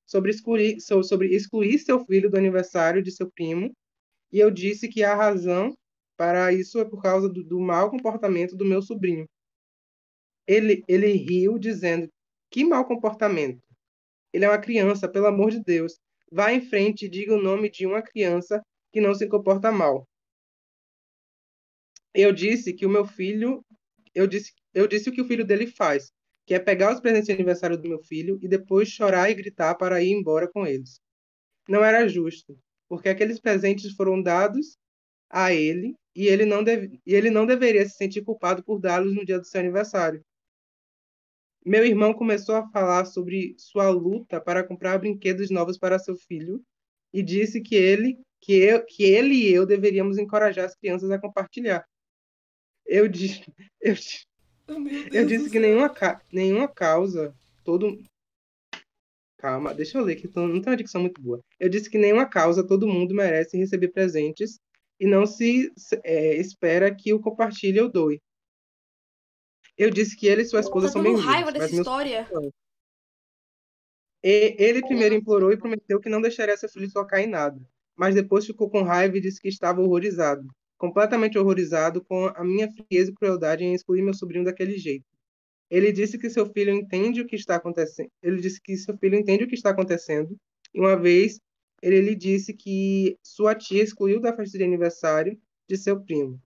sobre 0.06 0.30
excluir, 0.30 0.80
so- 0.80 1.02
sobre 1.02 1.34
excluir 1.34 1.78
seu 1.78 2.02
filho 2.06 2.30
do 2.30 2.38
aniversário 2.38 3.02
de 3.02 3.10
seu 3.10 3.30
primo, 3.30 3.72
e 4.32 4.38
eu 4.38 4.50
disse 4.50 4.88
que 4.88 5.02
a 5.02 5.14
razão 5.14 5.76
para 6.16 6.52
isso 6.52 6.78
é 6.80 6.84
por 6.84 7.02
causa 7.02 7.28
do, 7.28 7.44
do 7.44 7.60
mau 7.60 7.90
comportamento 7.90 8.56
do 8.56 8.64
meu 8.64 8.80
sobrinho. 8.80 9.26
Ele, 10.46 10.82
ele 10.88 11.12
riu, 11.12 11.58
dizendo: 11.58 12.08
Que 12.50 12.64
mau 12.64 12.86
comportamento. 12.86 13.60
Ele 14.32 14.44
é 14.44 14.48
uma 14.48 14.60
criança, 14.60 15.08
pelo 15.08 15.26
amor 15.26 15.50
de 15.50 15.62
Deus. 15.62 15.98
Vá 16.30 16.52
em 16.52 16.60
frente 16.60 17.06
e 17.06 17.08
diga 17.08 17.34
o 17.34 17.42
nome 17.42 17.70
de 17.70 17.86
uma 17.86 18.02
criança 18.02 18.62
que 18.92 19.00
não 19.00 19.14
se 19.14 19.28
comporta 19.28 19.70
mal. 19.70 20.06
Eu 22.14 22.32
disse 22.32 22.72
que 22.72 22.86
o 22.86 22.90
meu 22.90 23.04
filho. 23.04 23.64
Eu 24.14 24.26
disse, 24.26 24.52
eu 24.72 24.88
disse 24.88 25.10
o 25.10 25.12
que 25.12 25.20
o 25.20 25.26
filho 25.26 25.44
dele 25.44 25.66
faz, 25.66 26.10
que 26.46 26.54
é 26.54 26.58
pegar 26.58 26.94
os 26.94 27.00
presentes 27.00 27.26
de 27.26 27.32
aniversário 27.32 27.76
do 27.76 27.88
meu 27.88 28.02
filho 28.02 28.38
e 28.40 28.48
depois 28.48 28.88
chorar 28.88 29.30
e 29.30 29.34
gritar 29.34 29.74
para 29.74 30.02
ir 30.02 30.12
embora 30.12 30.50
com 30.50 30.66
eles. 30.66 30.98
Não 31.68 31.84
era 31.84 32.08
justo, 32.08 32.58
porque 32.88 33.10
aqueles 33.10 33.38
presentes 33.38 33.92
foram 33.92 34.22
dados 34.22 34.78
a 35.28 35.52
ele 35.52 35.94
e 36.16 36.26
ele 36.26 36.46
não, 36.46 36.64
deve, 36.64 36.98
e 37.04 37.14
ele 37.14 37.28
não 37.30 37.44
deveria 37.44 37.86
se 37.86 37.94
sentir 37.94 38.22
culpado 38.24 38.64
por 38.64 38.80
dá-los 38.80 39.14
no 39.14 39.24
dia 39.24 39.38
do 39.38 39.44
seu 39.44 39.60
aniversário. 39.60 40.24
Meu 41.64 41.84
irmão 41.84 42.14
começou 42.14 42.54
a 42.54 42.66
falar 42.70 43.04
sobre 43.04 43.54
sua 43.58 43.90
luta 43.90 44.40
para 44.40 44.64
comprar 44.64 44.98
brinquedos 44.98 45.50
novos 45.50 45.76
para 45.76 45.98
seu 45.98 46.16
filho 46.16 46.64
e 47.12 47.22
disse 47.22 47.60
que 47.60 47.74
ele, 47.74 48.18
que 48.40 48.54
eu, 48.54 48.84
que 48.84 49.04
ele 49.04 49.34
e 49.34 49.52
eu 49.52 49.66
deveríamos 49.66 50.16
encorajar 50.16 50.64
as 50.64 50.74
crianças 50.74 51.10
a 51.10 51.18
compartilhar. 51.18 51.84
Eu 52.86 53.08
disse, 53.08 53.44
eu, 53.80 53.94
Oh, 54.68 54.80
Deus 54.80 55.06
eu 55.12 55.22
do 55.24 55.28
disse 55.28 55.50
que 55.50 55.60
nenhuma, 55.60 55.94
nenhuma 56.32 56.66
causa, 56.66 57.34
todo. 57.62 58.02
Calma, 59.38 59.72
deixa 59.74 59.98
eu 59.98 60.02
ler 60.02 60.16
que 60.16 60.26
tô- 60.26 60.46
não 60.46 60.60
tem 60.60 60.70
uma 60.72 60.76
dicção 60.76 61.00
muito 61.00 61.20
boa. 61.20 61.40
Eu 61.60 61.68
disse 61.68 61.88
que 61.88 61.98
nenhuma 61.98 62.26
causa 62.26 62.66
todo 62.66 62.88
mundo 62.88 63.14
merece 63.14 63.56
receber 63.56 63.88
presentes 63.88 64.58
e 64.98 65.06
não 65.06 65.26
se 65.26 65.72
é, 66.04 66.34
espera 66.36 66.94
que 66.94 67.12
o 67.12 67.20
compartilhe 67.20 67.80
ou 67.80 67.90
doe. 67.90 68.20
Eu 69.76 69.90
disse 69.90 70.16
que 70.16 70.26
ele 70.26 70.42
e 70.42 70.46
sua 70.46 70.60
esposa 70.60 70.86
Tá 70.86 70.92
são 70.94 71.02
bem-vindos, 71.02 71.26
raiva 71.26 71.52
dessa 71.52 71.74
história. 71.74 72.26
E- 74.22 74.56
Ele 74.58 74.80
primeiro 74.80 75.14
implorou 75.14 75.52
e 75.52 75.56
prometeu 75.58 76.00
que 76.00 76.08
não 76.08 76.20
deixaria 76.20 76.56
seu 76.56 76.68
filho 76.68 76.90
tocar 76.90 77.20
em 77.20 77.26
nada, 77.26 77.60
mas 77.94 78.14
depois 78.14 78.46
ficou 78.46 78.70
com 78.70 78.82
raiva 78.82 79.16
e 79.16 79.20
disse 79.20 79.40
que 79.40 79.48
estava 79.48 79.80
horrorizado, 79.80 80.48
completamente 80.78 81.38
horrorizado 81.38 82.02
com 82.04 82.26
a 82.26 82.42
minha 82.42 82.68
frieza 82.70 83.10
e 83.10 83.14
crueldade 83.14 83.64
em 83.64 83.74
excluir 83.74 84.02
meu 84.02 84.14
sobrinho 84.14 84.44
daquele 84.44 84.78
jeito. 84.78 85.04
Ele 85.70 85.92
disse 85.92 86.16
que 86.18 86.30
seu 86.30 86.46
filho 86.52 86.72
entende 86.72 87.20
o 87.20 87.26
que 87.26 87.36
está 87.36 87.56
acontecendo. 87.56 88.10
Ele 88.22 88.40
disse 88.40 88.60
que 88.60 88.76
seu 88.76 88.96
filho 88.98 89.16
entende 89.16 89.44
o 89.44 89.48
que 89.48 89.54
está 89.54 89.70
acontecendo. 89.70 90.36
E 90.72 90.80
uma 90.80 90.96
vez 90.96 91.40
ele 91.86 92.00
lhe 92.00 92.16
disse 92.16 92.52
que 92.52 93.16
sua 93.22 93.54
tia 93.54 93.80
excluiu 93.80 94.20
da 94.20 94.34
festa 94.34 94.58
de 94.58 94.64
aniversário 94.64 95.40
de 95.68 95.76
seu 95.76 96.02
primo. 96.02 96.42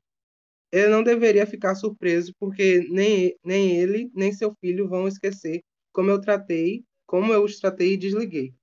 Ele 0.70 0.88
não 0.88 1.02
deveria 1.02 1.46
ficar 1.46 1.74
surpreso 1.74 2.34
porque 2.38 2.86
nem, 2.90 3.34
nem 3.42 3.74
ele 3.74 4.10
nem 4.14 4.32
seu 4.34 4.54
filho 4.60 4.86
vão 4.86 5.08
esquecer 5.08 5.62
como 5.92 6.10
eu 6.10 6.20
tratei, 6.20 6.84
como 7.06 7.32
eu 7.32 7.42
os 7.42 7.58
tratei 7.58 7.94
e 7.94 7.96
desliguei. 7.96 8.54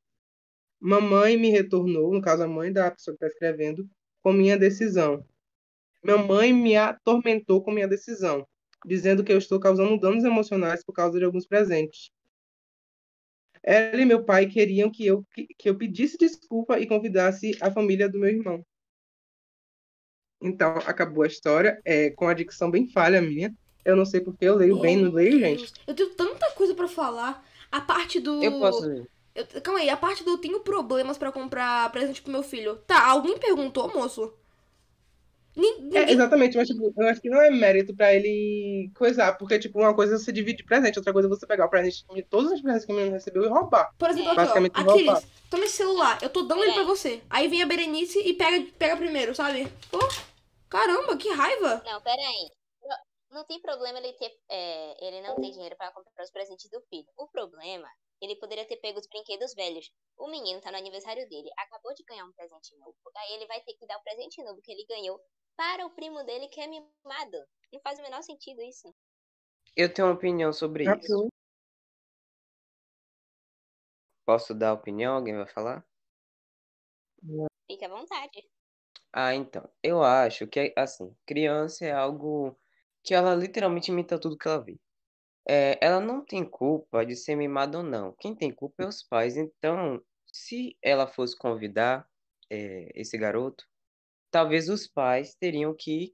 Mamãe 0.80 1.36
me 1.36 1.50
retornou, 1.50 2.14
no 2.14 2.22
caso 2.22 2.44
a 2.44 2.48
mãe 2.48 2.72
da 2.72 2.92
pessoa 2.92 3.18
que 3.18 3.26
está 3.26 3.28
escrevendo, 3.28 3.90
com 4.22 4.32
minha 4.32 4.56
decisão. 4.56 5.26
Mamãe 6.06 6.54
me 6.54 6.76
atormentou 6.76 7.64
com 7.64 7.72
minha 7.72 7.88
decisão, 7.88 8.48
dizendo 8.86 9.24
que 9.24 9.34
eu 9.34 9.40
estou 9.40 9.60
causando 9.60 10.00
danos 10.00 10.24
emocionais 10.24 10.86
por 10.86 10.94
causa 10.94 11.18
de 11.18 11.26
alguns 11.26 11.48
presentes. 11.48 12.12
Ela 13.70 14.02
e 14.02 14.06
meu 14.06 14.24
pai 14.24 14.48
queriam 14.48 14.90
que 14.90 15.06
eu, 15.06 15.26
que, 15.34 15.46
que 15.46 15.70
eu 15.70 15.78
pedisse 15.78 16.18
desculpa 16.18 16.80
e 16.80 16.88
convidasse 16.88 17.52
a 17.60 17.70
família 17.70 18.08
do 18.08 18.18
meu 18.18 18.30
irmão. 18.30 18.66
Então, 20.42 20.78
acabou 20.86 21.26
a 21.26 21.28
história, 21.28 21.78
é, 21.84 22.10
com 22.12 22.30
a 22.30 22.34
dicção 22.34 22.72
bem 22.72 22.88
falha 22.88 23.22
minha. 23.22 23.54
Eu 23.84 23.98
não 23.98 24.06
sei 24.06 24.22
porque 24.22 24.46
eu 24.46 24.56
leio 24.56 24.80
bem, 24.80 24.96
não 24.96 25.12
leio, 25.12 25.38
Deus. 25.38 25.60
gente. 25.62 25.74
Eu 25.86 25.94
tenho 25.94 26.10
tanta 26.16 26.50
coisa 26.52 26.74
pra 26.74 26.88
falar. 26.88 27.46
A 27.70 27.82
parte 27.82 28.22
do. 28.22 28.42
Eu 28.42 28.58
posso 28.58 28.88
ler. 28.88 29.06
Eu- 29.36 29.62
calma 29.62 29.82
aí, 29.82 29.90
a 29.90 29.98
parte 29.98 30.24
do 30.24 30.32
eu 30.32 30.38
tenho 30.38 30.62
problemas 30.62 31.18
pra 31.18 31.30
comprar 31.30 31.92
presente 31.92 32.22
pro 32.22 32.32
meu 32.32 32.44
filho. 32.44 32.78
Tá, 32.88 33.06
alguém 33.06 33.38
perguntou, 33.38 33.94
moço? 33.94 34.34
Nin- 35.58 35.68
É, 35.68 35.82
Ninguém. 35.82 36.10
exatamente, 36.12 36.56
mas 36.56 36.68
tipo, 36.68 36.94
eu 36.96 37.08
acho 37.10 37.20
que 37.20 37.30
não 37.30 37.42
é 37.42 37.50
mérito 37.50 37.96
pra 37.96 38.14
ele 38.14 38.92
coisar, 38.96 39.36
porque 39.38 39.58
tipo, 39.58 39.80
uma 39.80 39.96
coisa 39.96 40.16
é 40.16 40.18
você 40.20 40.32
divide 40.32 40.64
presente, 40.64 41.00
outra 41.00 41.12
coisa 41.12 41.28
é 41.28 41.30
você 41.30 41.48
pegar 41.48 41.66
o 41.66 41.70
presente, 41.70 42.06
todos 42.30 42.52
os 42.52 42.62
presentes 42.62 42.86
que 42.86 42.92
o 42.92 42.96
menino 42.96 43.14
recebeu 43.16 43.44
e 43.44 43.48
roubar. 43.48 43.92
Por 43.98 44.10
exemplo, 44.10 44.30
aqui, 44.30 44.38
Basicamente, 44.38 44.74
ó. 44.78 44.82
roubar. 44.84 45.18
Aquiles, 45.18 45.42
toma 45.50 45.66
esse 45.66 45.76
celular. 45.78 46.20
Eu 46.22 46.30
tô 46.30 46.44
dando 46.44 46.62
ele 46.64 46.74
pra 46.74 46.82
Peraí. 46.84 46.86
você. 46.88 47.22
Aí 47.30 47.48
vem 47.48 47.64
a 47.64 47.66
Berenice 47.66 48.20
e 48.20 48.34
pega, 48.36 48.72
pega 48.78 48.96
primeiro, 48.98 49.34
sabe? 49.34 49.68
Pô, 49.90 49.98
caramba, 50.70 51.18
que 51.18 51.30
raiva. 51.30 51.82
Não, 51.86 52.02
peraí. 52.02 52.50
Não- 52.84 53.40
Não 53.40 53.46
tem 53.46 53.60
problema 53.62 53.98
ele 54.00 54.14
ter. 54.14 54.32
é, 54.50 55.06
ele 55.08 55.22
não 55.22 55.36
ter 55.36 55.52
dinheiro 55.52 55.76
pra 55.76 55.92
comprar 55.92 56.24
os 56.24 56.32
presentes 56.32 56.70
do 56.70 56.80
filho. 56.90 57.08
O 57.18 57.28
problema, 57.28 57.88
ele 58.22 58.36
poderia 58.38 58.66
ter 58.66 58.78
pego 58.78 59.00
os 59.00 59.08
brinquedos 59.08 59.54
velhos. 59.54 59.90
O 60.18 60.30
menino 60.30 60.62
tá 60.62 60.72
no 60.72 60.78
aniversário 60.78 61.28
dele, 61.28 61.50
acabou 61.58 61.94
de 61.94 62.04
ganhar 62.04 62.26
um 62.26 62.32
presente 62.34 62.76
novo. 62.78 62.96
Aí 63.16 63.34
ele 63.36 63.46
vai 63.48 63.60
ter 63.62 63.74
que 63.74 63.86
dar 63.86 63.98
o 63.98 64.04
presente 64.04 64.42
novo 64.44 64.62
que 64.62 64.72
ele 64.72 64.86
ganhou 64.88 65.20
para 65.58 65.86
o 65.86 65.90
primo 65.90 66.24
dele 66.24 66.48
que 66.48 66.62
é 66.62 66.68
mimado. 66.68 67.38
Não 67.74 67.82
faz 67.82 68.00
o 68.00 68.04
menor 68.04 68.22
sentido 68.22 68.62
isso. 68.62 68.94
Eu 69.76 69.92
tenho 69.94 70.08
uma 70.08 70.14
opinião 70.14 70.54
sobre 70.54 70.84
isso. 70.84 70.92
Acabou. 70.94 71.30
Posso 74.26 74.54
dar 74.54 74.74
opinião? 74.74 75.16
Alguém 75.16 75.36
vai 75.36 75.48
falar? 75.48 75.86
Fique 77.70 77.84
à 77.84 77.90
vontade. 77.90 78.48
Ah, 79.12 79.34
então. 79.34 79.70
Eu 79.82 80.04
acho 80.04 80.48
que, 80.48 80.74
assim, 80.78 81.16
criança 81.26 81.86
é 81.86 81.92
algo 81.92 82.58
que 83.04 83.14
ela 83.14 83.34
literalmente 83.34 83.92
imita 83.92 84.20
tudo 84.20 84.38
que 84.38 84.48
ela 84.48 84.64
vê. 84.64 84.80
É, 85.48 85.78
ela 85.82 86.00
não 86.00 86.24
tem 86.24 86.44
culpa 86.44 87.06
de 87.06 87.16
ser 87.16 87.36
mimada 87.36 87.78
ou 87.78 87.84
não. 87.84 88.14
Quem 88.20 88.36
tem 88.36 88.52
culpa 88.54 88.84
é 88.84 88.88
os 88.88 89.02
pais. 89.02 89.38
Então, 89.38 90.02
se 90.32 90.78
ela 90.82 91.08
fosse 91.08 91.38
convidar 91.38 92.08
é, 92.50 92.92
esse 92.94 93.18
garoto, 93.18 93.66
talvez 94.32 94.70
os 94.70 94.88
pais 94.88 95.36
teriam 95.36 95.74
que 95.78 96.14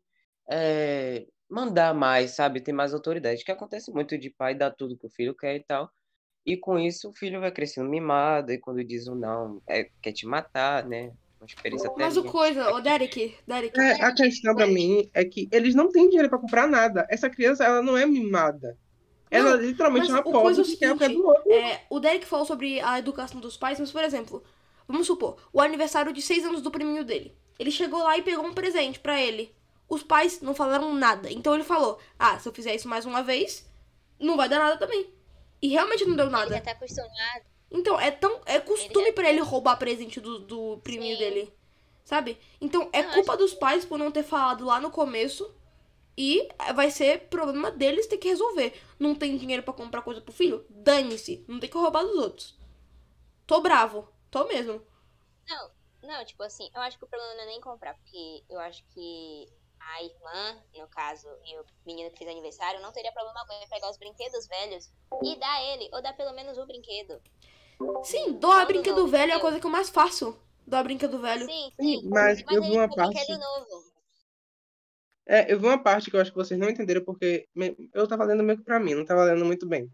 é, 0.49 1.25
mandar 1.49 1.93
mais, 1.93 2.31
sabe? 2.31 2.61
Ter 2.61 2.73
mais 2.73 2.93
autoridade. 2.93 3.43
Que 3.43 3.51
acontece 3.51 3.91
muito 3.91 4.17
de 4.17 4.29
pai 4.29 4.55
dar 4.55 4.71
tudo 4.71 4.97
que 4.97 5.07
o 5.07 5.11
filho 5.11 5.35
quer 5.35 5.55
e 5.55 5.63
tal. 5.63 5.89
E 6.45 6.57
com 6.57 6.77
isso 6.77 7.09
o 7.09 7.13
filho 7.13 7.39
vai 7.39 7.51
crescendo 7.51 7.89
mimado, 7.89 8.51
e 8.51 8.59
quando 8.59 8.83
diz 8.83 9.07
um 9.07 9.15
não, 9.15 9.61
é, 9.67 9.89
quer 10.01 10.11
te 10.11 10.25
matar, 10.25 10.85
né? 10.85 11.13
Uma 11.39 11.47
experiência 11.47 11.91
Mas 11.97 12.17
o 12.17 12.23
coisa, 12.23 12.73
ô 12.73 12.81
Derek, 12.81 13.35
Derek. 13.47 13.79
É, 13.79 14.01
a 14.03 14.13
questão 14.13 14.55
pra 14.55 14.67
mim 14.67 15.09
é 15.13 15.23
que 15.25 15.47
eles 15.51 15.75
não 15.75 15.89
têm 15.89 16.07
dinheiro 16.07 16.29
pra 16.29 16.37
comprar 16.37 16.67
nada. 16.67 17.05
Essa 17.09 17.29
criança, 17.29 17.63
ela 17.63 17.81
não 17.81 17.97
é 17.97 18.05
mimada. 18.05 18.77
Ela 19.29 19.57
Não, 19.57 19.61
literalmente 19.61 20.07
é 20.07 20.09
o 20.09 20.13
uma 20.15 20.19
o 20.21 20.31
pobre 20.31 20.63
que 20.63 20.77
quer 20.77 20.91
o 20.91 20.97
que 20.97 21.03
é 21.03 21.07
seguinte, 21.07 21.21
do 21.21 21.27
outro. 21.27 21.51
É, 21.51 21.81
o 21.89 21.99
Derek 21.99 22.25
falou 22.25 22.45
sobre 22.45 22.79
a 22.79 22.99
educação 22.99 23.41
dos 23.41 23.57
pais, 23.57 23.79
mas, 23.79 23.91
por 23.91 24.03
exemplo, 24.03 24.43
vamos 24.87 25.07
supor, 25.07 25.37
o 25.51 25.61
aniversário 25.61 26.13
de 26.13 26.21
seis 26.21 26.43
anos 26.45 26.61
do 26.61 26.71
priminho 26.71 27.03
dele. 27.03 27.35
Ele 27.59 27.71
chegou 27.71 28.01
lá 28.01 28.17
e 28.17 28.23
pegou 28.23 28.45
um 28.45 28.53
presente 28.53 28.99
pra 28.99 29.21
ele. 29.21 29.53
Os 29.87 30.01
pais 30.03 30.41
não 30.41 30.55
falaram 30.55 30.93
nada. 30.93 31.31
Então 31.31 31.53
ele 31.53 31.63
falou: 31.63 31.99
Ah, 32.17 32.39
se 32.39 32.47
eu 32.47 32.53
fizer 32.53 32.73
isso 32.73 32.87
mais 32.87 33.05
uma 33.05 33.21
vez, 33.21 33.69
não 34.19 34.35
vai 34.35 34.49
dar 34.49 34.59
nada 34.59 34.77
também. 34.77 35.13
E 35.61 35.67
realmente 35.67 36.05
não 36.05 36.15
deu 36.15 36.25
Ele 36.25 36.31
já 36.33 36.39
nada. 36.39 36.61
tá 36.61 36.71
acostumado. 36.71 37.43
Então, 37.71 37.99
é 37.99 38.11
tão. 38.11 38.41
É 38.45 38.59
costume 38.59 39.11
pra 39.11 39.29
ele 39.29 39.39
roubar 39.39 39.77
presente 39.77 40.19
do, 40.19 40.39
do 40.39 40.77
priminho 40.83 41.15
Sim. 41.17 41.23
dele. 41.23 41.53
Sabe? 42.03 42.37
Então, 42.59 42.89
é 42.91 43.01
Não, 43.01 43.13
culpa 43.13 43.37
dos 43.37 43.53
pais 43.53 43.85
por 43.85 43.97
não 43.97 44.11
ter 44.11 44.23
falado 44.23 44.65
lá 44.65 44.79
no 44.79 44.91
começo. 44.91 45.49
E 46.15 46.47
vai 46.75 46.91
ser 46.91 47.21
problema 47.21 47.71
deles 47.71 48.05
ter 48.05 48.17
que 48.17 48.27
resolver. 48.27 48.73
Não 48.99 49.15
tem 49.15 49.35
dinheiro 49.37 49.63
pra 49.63 49.73
comprar 49.73 50.03
coisa 50.03 50.21
pro 50.21 50.31
filho? 50.33 50.63
Dane-se. 50.69 51.43
Não 51.47 51.59
tem 51.59 51.69
que 51.69 51.77
roubar 51.77 52.03
dos 52.03 52.15
outros. 52.17 52.59
Tô 53.47 53.61
bravo. 53.61 54.07
Tô 54.33 54.47
mesmo. 54.47 54.81
Não, 55.47 55.71
não, 56.01 56.25
tipo 56.25 56.41
assim, 56.41 56.67
eu 56.73 56.81
acho 56.81 56.97
que 56.97 57.05
o 57.05 57.07
problema 57.07 57.35
não 57.35 57.43
é 57.43 57.45
nem 57.45 57.61
comprar, 57.61 57.93
porque 57.93 58.43
eu 58.49 58.59
acho 58.59 58.83
que 58.87 59.45
a 59.79 60.01
irmã, 60.01 60.59
no 60.75 60.87
caso, 60.87 61.27
e 61.45 61.55
o 61.59 61.65
menino 61.85 62.09
que 62.09 62.17
fez 62.17 62.31
aniversário, 62.31 62.81
não 62.81 62.91
teria 62.91 63.11
problema 63.11 63.41
algum 63.41 63.53
em 63.63 63.69
pegar 63.69 63.91
os 63.91 63.97
brinquedos 63.97 64.47
velhos 64.47 64.91
e 65.23 65.35
dar 65.35 65.61
ele, 65.61 65.87
ou 65.93 66.01
dar 66.01 66.13
pelo 66.13 66.33
menos 66.33 66.57
um 66.57 66.65
brinquedo. 66.65 67.21
Sim, 68.03 68.33
doar 68.39 68.61
Todo 68.61 68.73
brinquedo 68.73 68.95
novo, 69.01 69.11
velho 69.11 69.33
é 69.33 69.35
a 69.35 69.39
coisa 69.39 69.59
que 69.59 69.65
eu 69.67 69.69
mais 69.69 69.91
faço. 69.91 70.35
Doar 70.65 70.83
brinquedo 70.83 71.19
velho. 71.19 71.45
Sim, 71.45 71.71
Sim, 71.79 72.01
sim. 72.01 72.09
mas 72.09 72.41
eu 72.49 72.59
vi 72.59 72.67
ele 72.69 72.77
uma 72.77 72.89
com 72.89 72.95
parte. 72.95 73.31
É, 75.27 75.53
eu 75.53 75.59
vi 75.59 75.65
uma 75.67 75.81
parte 75.81 76.09
que 76.09 76.15
eu 76.15 76.21
acho 76.21 76.31
que 76.31 76.37
vocês 76.37 76.59
não 76.59 76.69
entenderam, 76.69 77.05
porque 77.05 77.47
eu 77.93 78.07
tava 78.07 78.23
lendo 78.23 78.41
meio 78.41 78.57
que 78.57 78.65
pra 78.65 78.79
mim, 78.79 78.95
não 78.95 79.05
tava 79.05 79.25
lendo 79.25 79.45
muito 79.45 79.67
bem. 79.67 79.87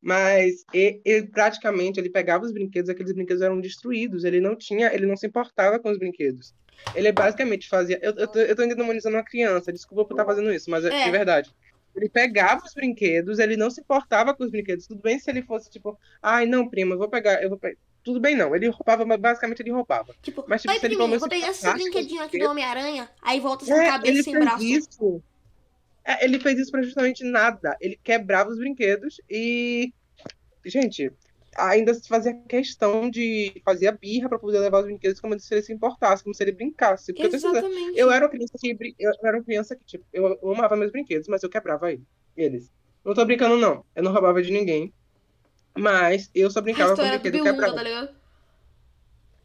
Mas 0.00 0.64
ele, 0.72 1.26
praticamente 1.32 1.98
ele 1.98 2.10
pegava 2.10 2.44
os 2.44 2.52
brinquedos, 2.52 2.90
aqueles 2.90 3.12
brinquedos 3.12 3.42
eram 3.42 3.60
destruídos. 3.60 4.24
Ele 4.24 4.40
não 4.40 4.54
tinha, 4.56 4.92
ele 4.94 5.06
não 5.06 5.16
se 5.16 5.26
importava 5.26 5.78
com 5.78 5.90
os 5.90 5.98
brinquedos. 5.98 6.54
Ele 6.94 7.10
basicamente 7.12 7.68
fazia. 7.68 7.98
Eu, 8.02 8.12
eu, 8.12 8.28
tô, 8.28 8.38
eu 8.38 8.54
tô 8.54 8.62
ainda 8.62 8.74
demonizando 8.76 9.16
uma 9.16 9.24
criança, 9.24 9.72
desculpa 9.72 10.04
por 10.04 10.14
estar 10.14 10.24
fazendo 10.24 10.52
isso, 10.52 10.70
mas 10.70 10.84
é, 10.84 10.88
É. 11.02 11.04
de 11.04 11.10
verdade. 11.10 11.54
Ele 11.96 12.08
pegava 12.08 12.64
os 12.64 12.74
brinquedos, 12.74 13.38
ele 13.38 13.56
não 13.56 13.70
se 13.70 13.80
importava 13.80 14.34
com 14.34 14.42
os 14.42 14.50
brinquedos. 14.50 14.86
Tudo 14.86 15.00
bem 15.00 15.18
se 15.18 15.30
ele 15.30 15.42
fosse 15.42 15.70
tipo, 15.70 15.96
ai, 16.20 16.44
não, 16.44 16.68
prima, 16.68 16.94
eu 16.94 16.98
vou 16.98 17.08
pegar, 17.08 17.40
eu 17.42 17.48
vou 17.48 17.56
pegar. 17.56 17.76
Tudo 18.02 18.20
bem, 18.20 18.36
não. 18.36 18.54
Ele 18.54 18.68
roubava, 18.68 19.06
mas 19.06 19.18
basicamente 19.18 19.60
ele 19.60 19.70
roubava. 19.70 20.14
Tipo, 20.20 20.44
Mas, 20.46 20.60
tipo, 20.60 20.72
pai 20.72 20.80
se 20.80 20.86
ele 20.86 20.96
priminho, 20.96 21.18
vou 21.18 21.28
pegar 21.28 21.48
esse 21.50 21.72
brinquedinho 21.72 22.22
aqui 22.22 22.38
do 22.38 22.50
Homem-Aranha. 22.50 23.08
Aí 23.22 23.40
volta 23.40 23.64
sem 23.64 23.74
É, 23.74 23.86
cabeça, 23.88 24.12
ele 24.12 24.22
sem 24.22 24.38
braço. 24.38 24.62
isso. 24.62 25.22
É, 26.04 26.24
ele 26.24 26.38
fez 26.38 26.58
isso 26.58 26.70
pra 26.70 26.82
justamente 26.82 27.24
nada. 27.24 27.76
Ele 27.80 27.98
quebrava 28.02 28.50
os 28.50 28.58
brinquedos 28.58 29.20
e. 29.28 29.92
Gente, 30.64 31.10
ainda 31.56 31.94
se 31.94 32.06
fazia 32.08 32.34
questão 32.48 33.08
de. 33.10 33.60
Fazia 33.64 33.92
birra 33.92 34.28
pra 34.28 34.38
poder 34.38 34.58
levar 34.58 34.80
os 34.80 34.84
brinquedos 34.84 35.20
como 35.20 35.38
se 35.38 35.52
ele 35.54 35.62
se 35.62 35.72
importasse, 35.72 36.22
como 36.22 36.34
se 36.34 36.42
ele 36.44 36.52
brincasse. 36.52 37.12
Porque 37.14 37.34
Exatamente. 37.34 37.98
eu 37.98 38.10
era 38.10 38.24
uma 38.26 38.30
criança 38.30 38.52
que. 38.60 38.76
Eu 38.98 39.12
era 39.24 39.36
uma 39.38 39.44
criança 39.44 39.74
que, 39.76 39.84
tipo, 39.84 40.04
eu 40.12 40.38
eu 40.42 40.52
amava 40.52 40.76
meus 40.76 40.92
brinquedos, 40.92 41.28
mas 41.28 41.42
eu 41.42 41.48
quebrava 41.50 41.90
ele- 41.92 42.04
eles. 42.36 42.70
Não 43.04 43.14
tô 43.14 43.24
brincando, 43.24 43.56
não. 43.56 43.84
Eu 43.94 44.02
não 44.02 44.12
roubava 44.12 44.42
de 44.42 44.50
ninguém. 44.52 44.92
Mas 45.76 46.30
eu 46.34 46.50
só 46.50 46.60
A 46.60 46.62
brincava 46.62 46.94
com 46.94 47.02
brinquedo 47.02 47.32
Bilunga, 47.32 47.50
quebrado. 47.52 47.74
tá 47.74 47.82
ligado? 47.82 48.16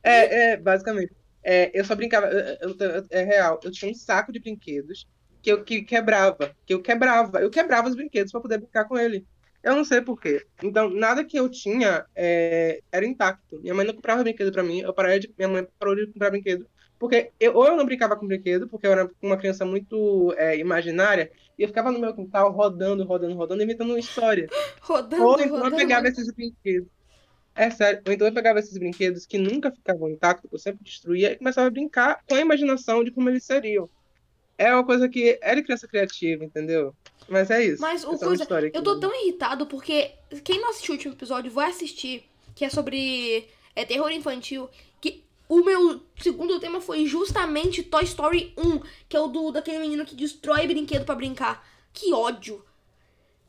É, 0.04 0.52
é, 0.54 0.58
basicamente. 0.58 1.14
É, 1.44 1.72
eu 1.78 1.84
só 1.86 1.96
brincava, 1.96 2.28
eu- 2.28 2.58
eu- 2.70 2.76
eu- 2.80 3.06
é 3.10 3.24
real, 3.24 3.60
eu 3.64 3.72
tinha 3.72 3.90
um 3.92 3.96
saco 3.96 4.32
de 4.32 4.40
brinquedos 4.40 5.08
que 5.42 5.52
eu 5.52 5.64
que 5.64 5.82
quebrava, 5.82 6.56
que 6.66 6.74
eu 6.74 6.82
quebrava, 6.82 7.40
eu 7.42 7.50
quebrava 7.50 7.90
os 7.90 7.96
brinquedos 7.96 8.32
para 8.32 8.42
poder 8.42 8.58
brincar 8.58 8.86
com 8.86 8.98
ele. 8.98 9.26
Eu 9.62 9.76
não 9.76 9.84
sei 9.84 10.02
por 10.02 10.20
quê. 10.20 10.46
Então, 10.64 10.90
nada 10.90 11.24
que 11.24 11.38
eu 11.38 11.50
tinha 11.50 12.06
é, 12.16 12.82
era 12.92 13.06
intacto. 13.06 13.60
Minha 13.60 13.74
mãe 13.74 13.86
não 13.86 13.94
comprava 13.94 14.24
brinquedo 14.24 14.52
para 14.52 14.64
mim, 14.64 14.80
eu 14.80 14.94
parei 14.94 15.20
de, 15.20 15.34
minha 15.38 15.50
mãe 15.50 15.68
parou 15.78 15.96
de 15.96 16.08
comprar 16.08 16.30
brinquedo, 16.30 16.66
porque 16.98 17.32
eu, 17.40 17.56
ou 17.56 17.66
eu 17.66 17.76
não 17.76 17.86
brincava 17.86 18.16
com 18.16 18.28
brinquedo, 18.28 18.68
porque 18.68 18.88
eu 18.88 18.92
era 18.92 19.10
uma 19.22 19.38
criança 19.38 19.66
muito 19.66 20.34
é, 20.38 20.58
imaginária, 20.58 21.32
e 21.58 21.64
eu 21.64 21.68
ficava 21.68 21.92
no 21.92 22.00
meu 22.00 22.14
quintal 22.14 22.52
rodando, 22.52 23.04
rodando, 23.04 23.36
rodando, 23.36 23.64
inventando 23.64 23.90
uma 23.90 24.00
história. 24.00 24.48
Rodando, 24.82 25.24
Ou 25.24 25.34
então 25.34 25.46
eu 25.46 25.64
rodando. 25.64 25.76
pegava 25.76 26.08
esses 26.08 26.32
brinquedos. 26.32 26.90
É 27.54 27.70
sério, 27.70 28.02
ou 28.08 28.14
então 28.14 28.28
eu 28.28 28.34
pegava 28.34 28.60
esses 28.60 28.78
brinquedos 28.78 29.26
que 29.26 29.38
nunca 29.38 29.70
ficavam 29.72 30.10
intactos, 30.10 30.50
que 30.50 30.56
eu 30.56 30.60
sempre 30.60 30.84
destruía, 30.84 31.34
e 31.34 31.36
começava 31.38 31.68
a 31.68 31.72
brincar 31.72 32.22
com 32.26 32.36
a 32.36 32.40
imaginação 32.40 33.04
de 33.04 33.12
como 33.12 33.30
eles 33.30 33.44
seriam. 33.44 33.90
É 34.60 34.74
uma 34.74 34.86
coisa 34.86 35.08
que 35.08 35.40
era 35.42 35.64
criança 35.64 35.88
criativa, 35.88 36.44
entendeu? 36.44 36.94
Mas 37.30 37.50
é 37.50 37.64
isso. 37.64 37.82
Mas 37.82 38.04
o 38.04 38.14
é 38.14 38.18
coisa, 38.18 38.44
história 38.44 38.72
eu 38.74 38.84
tô 38.84 39.00
tão 39.00 39.10
irritado 39.16 39.66
porque 39.66 40.12
quem 40.44 40.60
não 40.60 40.72
assistiu 40.72 40.94
o 40.94 40.98
último 40.98 41.14
episódio 41.14 41.50
vai 41.50 41.70
assistir, 41.70 42.26
que 42.54 42.66
é 42.66 42.70
sobre 42.70 43.48
é, 43.74 43.86
terror 43.86 44.12
infantil, 44.12 44.70
que 45.00 45.24
o 45.48 45.64
meu 45.64 46.02
segundo 46.22 46.60
tema 46.60 46.82
foi 46.82 47.06
justamente 47.06 47.84
Toy 47.84 48.04
Story 48.04 48.54
1, 48.58 48.82
que 49.08 49.16
é 49.16 49.20
o 49.22 49.28
do 49.28 49.50
daquele 49.50 49.80
menino 49.80 50.04
que 50.04 50.14
destrói 50.14 50.68
brinquedo 50.68 51.06
pra 51.06 51.16
brincar. 51.16 51.66
Que 51.94 52.14
ódio. 52.14 52.62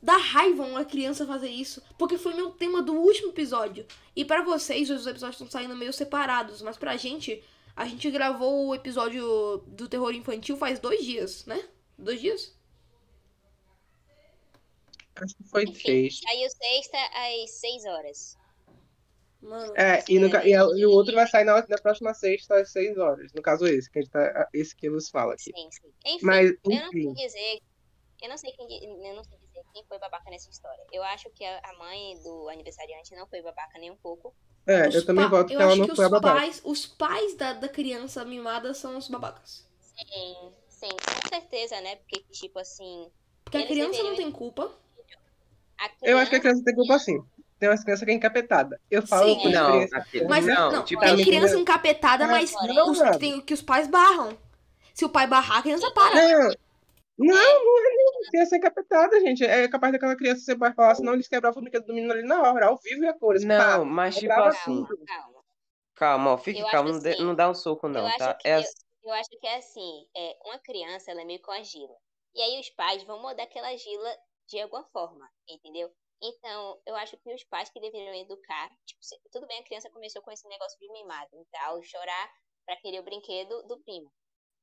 Dá 0.01 0.15
raiva 0.15 0.63
uma 0.63 0.85
criança 0.85 1.27
fazer 1.27 1.49
isso, 1.49 1.83
porque 1.97 2.17
foi 2.17 2.33
meu 2.33 2.51
tema 2.51 2.81
do 2.81 2.93
último 2.93 3.31
episódio. 3.31 3.85
E 4.15 4.23
pra 4.23 4.43
vocês, 4.43 4.89
os 4.89 5.05
episódios 5.05 5.35
estão 5.35 5.51
saindo 5.51 5.75
meio 5.75 5.91
separados, 5.91 6.61
mas 6.61 6.77
pra 6.77 6.95
gente, 6.95 7.43
a 7.75 7.85
gente 7.87 8.09
gravou 8.11 8.67
o 8.67 8.75
episódio 8.75 9.57
do 9.67 9.87
terror 9.87 10.11
infantil 10.13 10.57
faz 10.57 10.79
dois 10.79 11.03
dias, 11.03 11.45
né? 11.45 11.67
Dois 11.97 12.19
dias? 12.21 12.55
Acho 15.15 15.35
que 15.35 15.43
foi 15.49 15.63
Enfim, 15.63 15.83
três. 15.83 16.19
saiu 16.19 16.49
sexta 16.49 16.97
às 17.13 17.51
6 17.59 17.85
horas. 17.85 18.37
Mano. 19.41 19.73
É, 19.75 20.03
e, 20.07 20.19
no 20.19 20.29
ca- 20.29 20.45
e, 20.45 20.51
e 20.51 20.85
o 20.85 20.91
outro 20.91 21.15
vai 21.15 21.27
sair 21.27 21.43
na, 21.43 21.65
na 21.67 21.77
próxima 21.77 22.13
sexta 22.13 22.61
às 22.61 22.71
seis 22.71 22.95
horas. 22.97 23.31
No 23.33 23.41
caso, 23.41 23.65
esse, 23.65 23.89
que 23.89 23.97
a 23.99 24.01
gente 24.03 24.11
tá, 24.11 24.47
esse 24.53 24.75
que 24.75 24.89
vos 24.89 25.09
fala 25.09 25.33
aqui. 25.33 25.45
Sim, 25.45 25.69
sim. 25.71 25.91
Enfim, 26.05 26.25
Mas, 26.25 26.51
eu 26.51 26.57
não 26.63 26.91
sei 26.91 27.01
enfim. 27.03 27.13
dizer. 27.13 27.59
Eu 28.21 28.29
não 28.29 28.37
sei 28.37 28.51
quem 28.51 29.07
eu 29.07 29.15
não 29.15 29.23
sei 29.23 29.37
dizer 29.39 29.63
quem 29.73 29.83
foi 29.85 29.97
babaca 29.97 30.29
nessa 30.29 30.47
história. 30.49 30.85
Eu 30.91 31.01
acho 31.03 31.27
que 31.31 31.43
a 31.43 31.59
a 31.63 31.73
mãe 31.79 32.21
do 32.21 32.49
aniversariante 32.49 33.15
não 33.15 33.25
foi 33.27 33.41
babaca 33.41 33.79
nem 33.79 33.89
um 33.89 33.97
pouco. 33.97 34.33
É, 34.65 34.87
Os 34.87 34.95
eu 34.95 35.05
também 35.05 35.27
voto 35.27 35.47
que 35.47 35.53
eu 35.53 35.59
ela 35.59 35.71
acho 35.71 35.79
não 35.79 35.87
que 35.87 35.95
foi 35.95 36.05
a 36.05 36.07
os 36.07 36.11
babaca. 36.11 36.35
pais, 36.39 36.61
os 36.63 36.85
pais 36.85 37.35
da, 37.35 37.53
da 37.53 37.67
criança 37.67 38.23
mimada 38.23 38.73
são 38.73 38.97
os 38.97 39.07
babacas. 39.07 39.65
Sim, 39.79 40.51
sim, 40.69 40.89
com 40.89 41.29
certeza, 41.29 41.81
né? 41.81 41.95
Porque, 41.97 42.23
tipo 42.31 42.59
assim, 42.59 43.09
Porque 43.43 43.57
a 43.57 43.65
criança 43.67 44.03
não 44.03 44.15
tem 44.15 44.31
culpa. 44.31 44.71
a 45.79 45.89
Eu 46.03 46.17
acho 46.17 46.29
que 46.29 46.35
a 46.35 46.39
criança. 46.39 46.61
criança 46.61 46.63
tem 46.63 46.75
culpa 46.75 46.99
sim. 46.99 47.19
Tem 47.59 47.69
umas 47.69 47.83
crianças 47.83 48.05
que 48.05 48.11
é 48.11 48.13
encapetada. 48.15 48.79
Eu 48.89 49.05
falo 49.05 49.35
Sim. 49.35 49.41
por 49.41 49.51
Não, 49.51 49.87
Mas 50.27 50.45
não, 50.47 50.71
não, 50.71 50.83
tipo, 50.83 50.99
tem 51.01 51.11
amiga- 51.11 51.29
criança 51.29 51.57
encapetada, 51.59 52.27
mas 52.27 52.51
Não, 52.53 52.89
os, 52.91 52.99
tem, 53.19 53.39
que 53.41 53.53
os 53.53 53.61
pais 53.61 53.87
barram. 53.87 54.35
Se 54.95 55.05
o 55.05 55.09
pai 55.09 55.27
barrar, 55.27 55.59
a 55.59 55.61
criança 55.61 55.89
para. 55.91 56.15
Não, 56.15 56.53
não, 57.17 57.65
não 57.65 57.79
é 57.79 57.95
nem 57.95 58.29
criança 58.29 58.57
encapetada, 58.57 59.19
gente. 59.21 59.43
É 59.43 59.67
capaz 59.67 59.93
daquela 59.93 60.15
criança 60.15 60.41
você 60.41 60.55
vai 60.55 60.73
falar, 60.73 60.95
senão 60.95 61.13
eles 61.13 61.27
quebravam 61.27 61.59
o 61.59 61.61
brinquedo 61.63 61.85
do 61.85 61.93
menino 61.93 62.13
ali 62.13 62.23
na 62.23 62.41
hora, 62.41 62.67
ao 62.67 62.77
vivo 62.77 63.03
e 63.03 63.07
a 63.07 63.13
cores. 63.17 63.45
Não, 63.45 63.55
Pá, 63.55 63.85
mas 63.85 64.17
tipo 64.17 64.41
assim, 64.41 64.85
tudo. 64.85 65.05
Calma. 65.05 65.43
calma, 65.95 66.31
ó, 66.33 66.37
fique 66.37 66.59
Eu 66.59 66.65
calmo, 66.65 66.89
assim, 66.89 67.15
não 67.19 67.35
dá 67.35 67.49
um 67.49 67.53
soco 67.53 67.87
Eu 67.93 68.05
não, 68.05 68.07
acho 68.07 68.17
tá? 68.17 68.37
que 68.37 68.43
É 68.43 68.55
eu, 68.55 68.69
assim, 68.69 68.75
eu 69.03 69.13
acho 69.13 69.29
que 69.29 69.47
é 69.47 69.55
assim, 69.57 70.07
é, 70.15 70.37
uma 70.45 70.59
criança 70.59 71.11
ela 71.11 71.21
é 71.21 71.25
meio 71.25 71.41
com 71.41 71.51
a 71.51 71.61
gila. 71.63 71.97
E 72.35 72.41
aí 72.41 72.59
os 72.59 72.69
pais 72.71 73.03
vão 73.03 73.21
mudar 73.21 73.43
aquela 73.43 73.75
gila 73.75 74.17
de 74.47 74.59
alguma 74.61 74.83
forma, 74.85 75.29
entendeu? 75.47 75.93
Então, 76.21 76.81
eu 76.85 76.95
acho 76.95 77.17
que 77.17 77.33
os 77.33 77.43
pais 77.45 77.69
que 77.69 77.79
deveriam 77.79 78.13
educar, 78.15 78.69
tipo, 78.85 79.03
se- 79.03 79.19
tudo 79.31 79.47
bem, 79.47 79.59
a 79.59 79.63
criança 79.63 79.89
começou 79.89 80.21
com 80.21 80.31
esse 80.31 80.47
negócio 80.47 80.77
de 80.79 80.91
mimado 80.91 81.29
e 81.41 81.45
tal, 81.51 81.81
chorar 81.83 82.31
pra 82.65 82.77
querer 82.77 82.99
o 82.99 83.03
brinquedo 83.03 83.63
do 83.67 83.79
primo. 83.81 84.13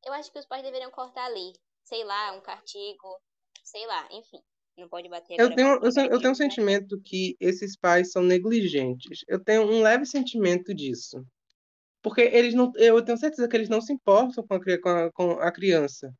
Eu 0.04 0.12
acho 0.14 0.32
que 0.32 0.38
os 0.38 0.46
pais 0.46 0.62
deveriam 0.62 0.90
cortar 0.90 1.26
ali, 1.26 1.52
sei 1.88 2.04
lá, 2.04 2.32
um 2.32 2.40
castigo, 2.40 3.18
sei 3.64 3.86
lá, 3.86 4.06
enfim. 4.12 4.40
Não 4.76 4.88
pode 4.88 5.08
bater 5.08 5.40
Eu 5.40 5.54
tenho, 5.54 5.70
eu, 5.70 5.82
eu 5.82 5.92
tenho 5.92 6.10
um 6.12 6.22
mas- 6.28 6.36
sentimento 6.38 7.00
que 7.02 7.34
esses 7.40 7.76
pais 7.76 8.12
são 8.12 8.22
negligentes. 8.22 9.24
Eu 9.26 9.42
tenho 9.42 9.62
um 9.62 9.82
leve 9.82 10.06
sentimento 10.06 10.72
disso. 10.72 11.24
Porque 12.00 12.20
eles 12.20 12.54
não. 12.54 12.70
Eu 12.76 13.02
tenho 13.02 13.18
certeza 13.18 13.48
que 13.48 13.56
eles 13.56 13.68
não 13.68 13.80
se 13.80 13.92
importam 13.92 14.46
com 14.46 14.54
a, 14.54 14.60
com 14.80 14.88
a, 14.88 15.12
com 15.12 15.30
a 15.40 15.50
criança. 15.50 16.12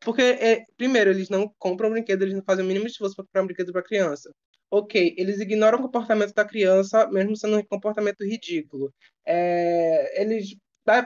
Porque, 0.00 0.22
é, 0.22 0.62
primeiro, 0.76 1.10
eles 1.10 1.28
não 1.28 1.52
compram 1.58 1.90
brinquedo, 1.90 2.22
eles 2.22 2.34
não 2.34 2.44
fazem 2.44 2.64
o 2.64 2.68
mínimo 2.68 2.86
esforço 2.86 3.16
para 3.16 3.24
comprar 3.24 3.42
um 3.42 3.46
brinquedo 3.46 3.72
para 3.72 3.82
criança. 3.82 4.30
Ok, 4.70 5.14
eles 5.18 5.40
ignoram 5.40 5.78
o 5.78 5.82
comportamento 5.82 6.34
da 6.34 6.44
criança, 6.44 7.08
mesmo 7.10 7.36
sendo 7.36 7.58
um 7.58 7.64
comportamento 7.64 8.22
ridículo. 8.22 8.94
É, 9.26 10.22
eles, 10.22 10.54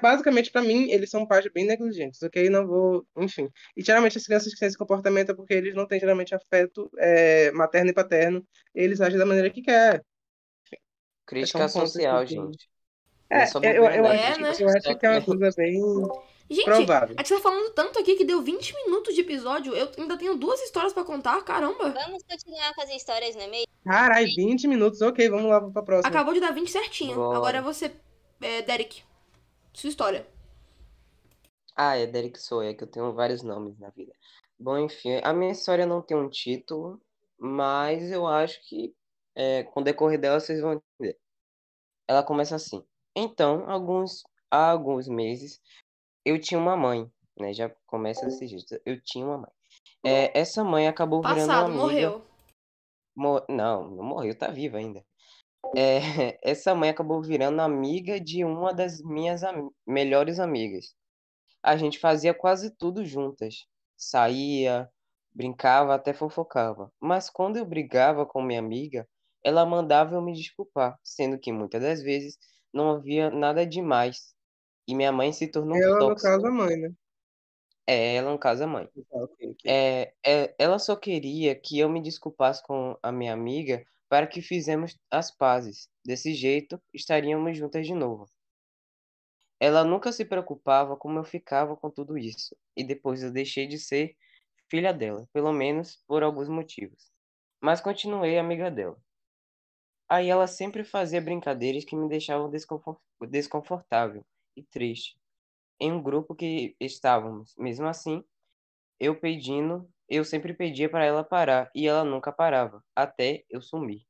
basicamente, 0.01 0.51
para 0.51 0.63
mim, 0.63 0.91
eles 0.91 1.11
são 1.11 1.27
pais 1.27 1.47
bem 1.53 1.67
negligentes, 1.67 2.23
ok? 2.23 2.49
Não 2.51 2.67
vou, 2.67 3.07
enfim. 3.17 3.49
E 3.77 3.83
geralmente 3.83 4.19
as 4.19 4.25
crianças 4.25 4.53
que 4.53 4.59
têm 4.59 4.69
esse 4.69 4.79
comportamento 4.79 5.31
é 5.33 5.35
porque 5.35 5.55
eles 5.55 5.75
não 5.75 5.87
têm 5.87 6.01
geralmente 6.01 6.35
afeto 6.35 6.91
é, 6.99 7.51
materno 7.53 7.91
e 7.91 7.95
paterno, 7.95 8.47
eles 8.75 9.01
agem 9.01 9.19
da 9.19 9.27
maneira 9.27 9.51
que 9.51 9.63
quer. 9.63 10.03
crítica 11.27 11.59
um 11.59 11.69
ponto 11.69 11.89
social, 11.89 12.27
gente. 12.27 12.69
É, 13.31 13.45
eu, 13.63 13.85
eu, 13.85 14.07
É, 14.07 14.29
acho, 14.29 14.41
né? 14.41 14.53
eu 14.61 14.69
acho 14.69 14.99
que 14.99 15.07
é 15.07 15.11
uma 15.11 15.23
coisa 15.25 15.51
bem 15.57 15.81
Gente, 16.51 16.65
provável. 16.65 17.15
a 17.17 17.23
gente 17.23 17.35
tá 17.35 17.41
falando 17.41 17.71
tanto 17.73 17.99
aqui 17.99 18.15
que 18.15 18.27
deu 18.27 18.43
20 18.43 18.75
minutos 18.85 19.15
de 19.15 19.23
episódio. 19.23 19.75
Eu 19.75 19.91
ainda 19.97 20.19
tenho 20.19 20.37
duas 20.37 20.61
histórias 20.61 20.93
pra 20.93 21.03
contar, 21.03 21.43
caramba. 21.43 21.91
Vamos 21.91 22.23
continuar 22.25 22.75
com 22.75 22.83
as 22.83 22.91
histórias, 22.91 23.35
não 23.35 23.43
é 23.43 23.49
mesmo? 23.49 23.67
Caralho, 23.85 24.27
20 24.37 24.69
minutos, 24.69 25.01
ok, 25.01 25.29
vamos 25.31 25.49
lá 25.51 25.61
pra 25.71 25.83
próxima. 25.83 26.09
Acabou 26.09 26.35
de 26.35 26.41
dar 26.41 26.53
20 26.53 26.71
certinho. 26.71 27.15
Bora. 27.15 27.39
Agora 27.39 27.59
é 27.59 27.63
você, 27.63 27.91
é, 28.43 28.61
Derek. 28.63 29.03
Sua 29.73 29.89
história. 29.89 30.27
Ah, 31.75 31.97
é 31.97 32.07
Derek 32.07 32.39
Sou, 32.41 32.63
é 32.63 32.75
que 32.75 32.85
eu 32.85 32.89
tenho 32.89 33.13
vários 33.15 33.43
nomes 33.43 33.79
na 33.79 33.91
vida. 33.91 34.13
Bom, 34.59 34.79
enfim, 34.79 35.21
a 35.25 35.33
minha 35.33 35.53
história 35.53 35.87
não 35.87 36.03
tem 36.03 36.17
um 36.17 36.29
título, 36.29 37.01
mas 37.39 38.11
eu 38.11 38.27
acho 38.27 38.61
que 38.69 38.95
é, 39.35 39.63
com 39.65 39.81
o 39.81 39.85
decorrer 39.85 40.21
dela 40.21 40.39
vocês 40.39 40.61
vão 40.61 40.75
entender. 40.75 41.19
Ela 42.07 42.23
começa 42.23 42.55
assim. 42.57 42.85
Então, 43.17 43.69
alguns, 43.71 44.23
há 44.51 44.71
alguns 44.71 45.09
meses, 45.09 45.61
eu 46.25 46.39
tinha 46.39 46.61
uma 46.61 46.77
mãe, 46.77 47.11
né? 47.39 47.53
Já 47.55 47.71
começa 47.87 48.27
desse 48.27 48.47
jeito. 48.47 48.81
Eu 48.85 49.01
tinha 49.01 49.25
uma 49.25 49.39
mãe. 49.39 49.51
É, 50.05 50.39
essa 50.39 50.63
mãe 50.63 50.87
acabou 50.87 51.23
virando 51.23 51.45
uma 51.45 51.47
Passado, 51.47 51.65
amiga. 51.67 51.83
morreu. 51.83 52.25
Mo- 53.17 53.45
Não, 53.49 53.91
não 53.91 54.05
morreu, 54.05 54.37
tá 54.37 54.49
viva 54.49 54.77
ainda. 54.79 55.05
É, 55.75 55.99
essa 56.43 56.75
mãe 56.75 56.91
acabou 56.91 57.23
virando 57.23 57.61
amiga 57.61 58.21
de 58.21 58.45
uma 58.45 58.73
das 58.75 59.01
minhas 59.03 59.43
am- 59.43 59.71
melhores 59.87 60.39
amigas. 60.39 60.95
A 61.63 61.77
gente 61.77 61.99
fazia 62.01 62.35
quase 62.35 62.71
tudo 62.77 63.05
juntas. 63.07 63.67
Saía, 63.97 64.91
brincava, 65.35 65.95
até 65.95 66.13
fofocava. 66.15 66.93
Mas 67.01 67.31
quando 67.31 67.59
eu 67.59 67.67
brigava 67.67 68.27
com 68.27 68.43
minha 68.43 68.61
amiga, 68.61 69.09
ela 69.45 69.67
mandava 69.67 70.15
eu 70.17 70.23
me 70.23 70.33
desculpar, 70.35 70.99
sendo 71.05 71.39
que 71.39 71.53
muitas 71.53 71.83
das 71.83 72.03
vezes 72.03 72.39
não 72.75 72.91
havia 72.93 73.31
nada 73.31 73.67
demais. 73.67 74.35
E 74.89 74.95
minha 74.95 75.13
mãe 75.13 75.33
se 75.33 75.49
tornou 75.51 75.83
Ela, 75.83 76.03
no 76.05 76.17
tóxica. 76.17 76.19
caso, 76.19 76.47
a 76.47 76.51
mãe, 76.51 76.77
né? 76.79 76.95
É, 77.87 78.17
ela, 78.17 78.31
no 78.33 78.39
caso, 78.39 78.65
a 78.65 78.67
mãe. 78.67 78.89
Ok, 79.11 79.37
ok. 79.51 79.61
É, 79.67 80.15
é, 80.25 80.55
ela 80.59 80.79
só 80.79 80.97
queria 80.97 81.55
que 81.55 81.79
eu 81.79 81.89
me 81.89 82.03
desculpasse 82.03 82.63
com 82.63 82.97
a 83.03 83.13
minha 83.13 83.33
amiga 83.33 83.85
para 84.09 84.27
que 84.27 84.43
fizemos 84.43 84.99
as 85.11 85.31
pazes. 85.31 85.89
Desse 86.05 86.35
jeito, 86.35 86.81
estaríamos 86.93 87.57
juntas 87.57 87.87
de 87.87 87.95
novo. 87.95 88.27
Ela 89.59 89.83
nunca 89.85 90.13
se 90.13 90.25
preocupava 90.27 90.95
como 90.97 91.19
eu 91.19 91.25
ficava 91.25 91.75
com 91.77 91.89
tudo 91.91 92.19
isso, 92.19 92.55
e 92.77 92.85
depois 92.85 93.23
eu 93.23 93.31
deixei 93.33 93.67
de 93.67 93.79
ser 93.79 94.15
filha 94.71 94.93
dela, 94.93 95.29
pelo 95.33 95.53
menos 95.53 96.03
por 96.07 96.23
alguns 96.23 96.49
motivos. 96.49 97.11
Mas 97.63 97.81
continuei 97.81 98.39
amiga 98.39 98.71
dela. 98.71 98.99
Aí 100.09 100.29
ela 100.29 100.47
sempre 100.47 100.85
fazia 100.85 101.21
brincadeiras 101.21 101.85
que 101.85 101.97
me 101.97 102.09
deixavam 102.09 102.49
desconfor- 102.49 103.01
desconfortável 103.29 104.25
e 104.57 104.63
triste. 104.63 105.17
Em 105.83 105.93
um 105.93 106.03
grupo 106.03 106.35
que 106.35 106.77
estávamos, 106.81 107.55
mesmo 107.59 107.87
assim, 107.89 108.25
eu 109.01 109.21
pedindo, 109.21 109.91
eu 110.09 110.25
sempre 110.25 110.55
pedia 110.55 110.91
para 110.91 111.05
ela 111.05 111.25
parar 111.25 111.71
e 111.75 111.89
ela 111.89 112.05
nunca 112.05 112.33
parava, 112.33 112.85
até 112.97 113.45
eu 113.51 113.63
sumir. 113.63 114.07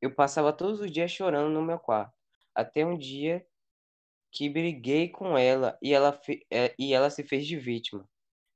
Eu 0.00 0.14
passava 0.14 0.52
todos 0.54 0.80
os 0.80 0.90
dias 0.90 1.10
chorando 1.10 1.52
no 1.52 1.60
meu 1.62 1.78
quarto, 1.78 2.14
até 2.54 2.84
um 2.84 2.96
dia 2.96 3.46
que 4.32 4.48
briguei 4.50 5.08
com 5.10 5.38
ela 5.38 5.78
e 5.82 5.94
ela, 5.94 6.20
eh, 6.52 6.74
e 6.78 6.94
ela 6.94 7.10
se 7.10 7.24
fez 7.24 7.46
de 7.46 7.58
vítima. 7.58 8.08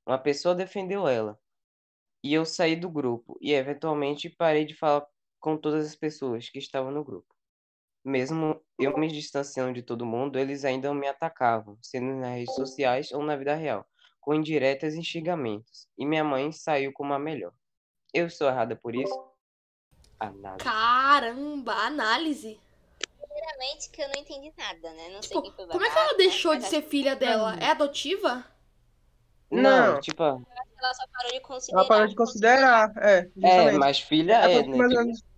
Uma 0.07 0.19
pessoa 0.19 0.55
defendeu 0.55 1.07
ela 1.07 1.39
e 2.23 2.33
eu 2.33 2.45
saí 2.45 2.75
do 2.75 2.89
grupo 2.89 3.37
e 3.41 3.53
eventualmente 3.53 4.29
parei 4.29 4.65
de 4.65 4.75
falar 4.75 5.07
com 5.39 5.57
todas 5.57 5.85
as 5.87 5.95
pessoas 5.95 6.49
que 6.49 6.59
estavam 6.59 6.91
no 6.91 7.03
grupo. 7.05 7.35
Mesmo 8.03 8.59
eu 8.79 8.97
me 8.97 9.07
distanciando 9.07 9.73
de 9.73 9.83
todo 9.83 10.05
mundo, 10.05 10.39
eles 10.39 10.65
ainda 10.65 10.93
me 10.93 11.07
atacavam, 11.07 11.77
sendo 11.81 12.15
nas 12.15 12.35
redes 12.35 12.55
sociais 12.55 13.11
ou 13.11 13.21
na 13.21 13.35
vida 13.35 13.53
real, 13.53 13.85
com 14.19 14.33
indiretas 14.33 14.95
e 14.95 15.03
xingamentos. 15.03 15.87
E 15.97 16.05
minha 16.05 16.23
mãe 16.23 16.51
saiu 16.51 16.91
como 16.93 17.13
a 17.13 17.19
melhor. 17.19 17.53
Eu 18.13 18.27
estou 18.27 18.47
errada 18.47 18.75
por 18.75 18.95
isso? 18.95 19.31
Nada. 20.19 20.57
Caramba, 20.57 21.73
análise. 21.73 22.59
Primeiramente 23.19 23.89
que 23.89 24.01
eu 24.01 24.09
não 24.09 24.15
entendi 24.15 24.53
nada, 24.57 24.93
né? 24.93 25.09
Não 25.09 25.21
sei 25.21 25.37
Tipo, 25.37 25.41
quem 25.43 25.51
foi 25.53 25.67
como 25.67 25.85
é 25.85 25.89
que 25.89 25.97
ela 25.97 26.17
deixou 26.17 26.53
mas 26.53 26.63
de 26.63 26.69
ser 26.69 26.81
filha 26.83 27.15
dela? 27.15 27.55
É 27.59 27.67
adotiva? 27.71 28.45
Não, 29.49 29.93
Não. 29.93 29.99
tipo, 29.99 30.23
Ela 30.23 30.93
só 30.93 31.05
parou 31.11 31.31
de 31.31 31.39
considerar. 31.41 31.79
Ela 31.79 31.87
parou 31.87 32.07
de 32.07 32.15
considerar, 32.15 32.93
é, 32.97 33.17
é, 33.19 33.23
justamente. 33.35 33.77
mas 33.77 33.99
filha 33.99 34.33
É, 34.33 34.57
é, 34.57 34.67
né? 34.67 34.77
mais 34.77 34.93
ou 34.93 35.13
Tipo, 35.13 35.30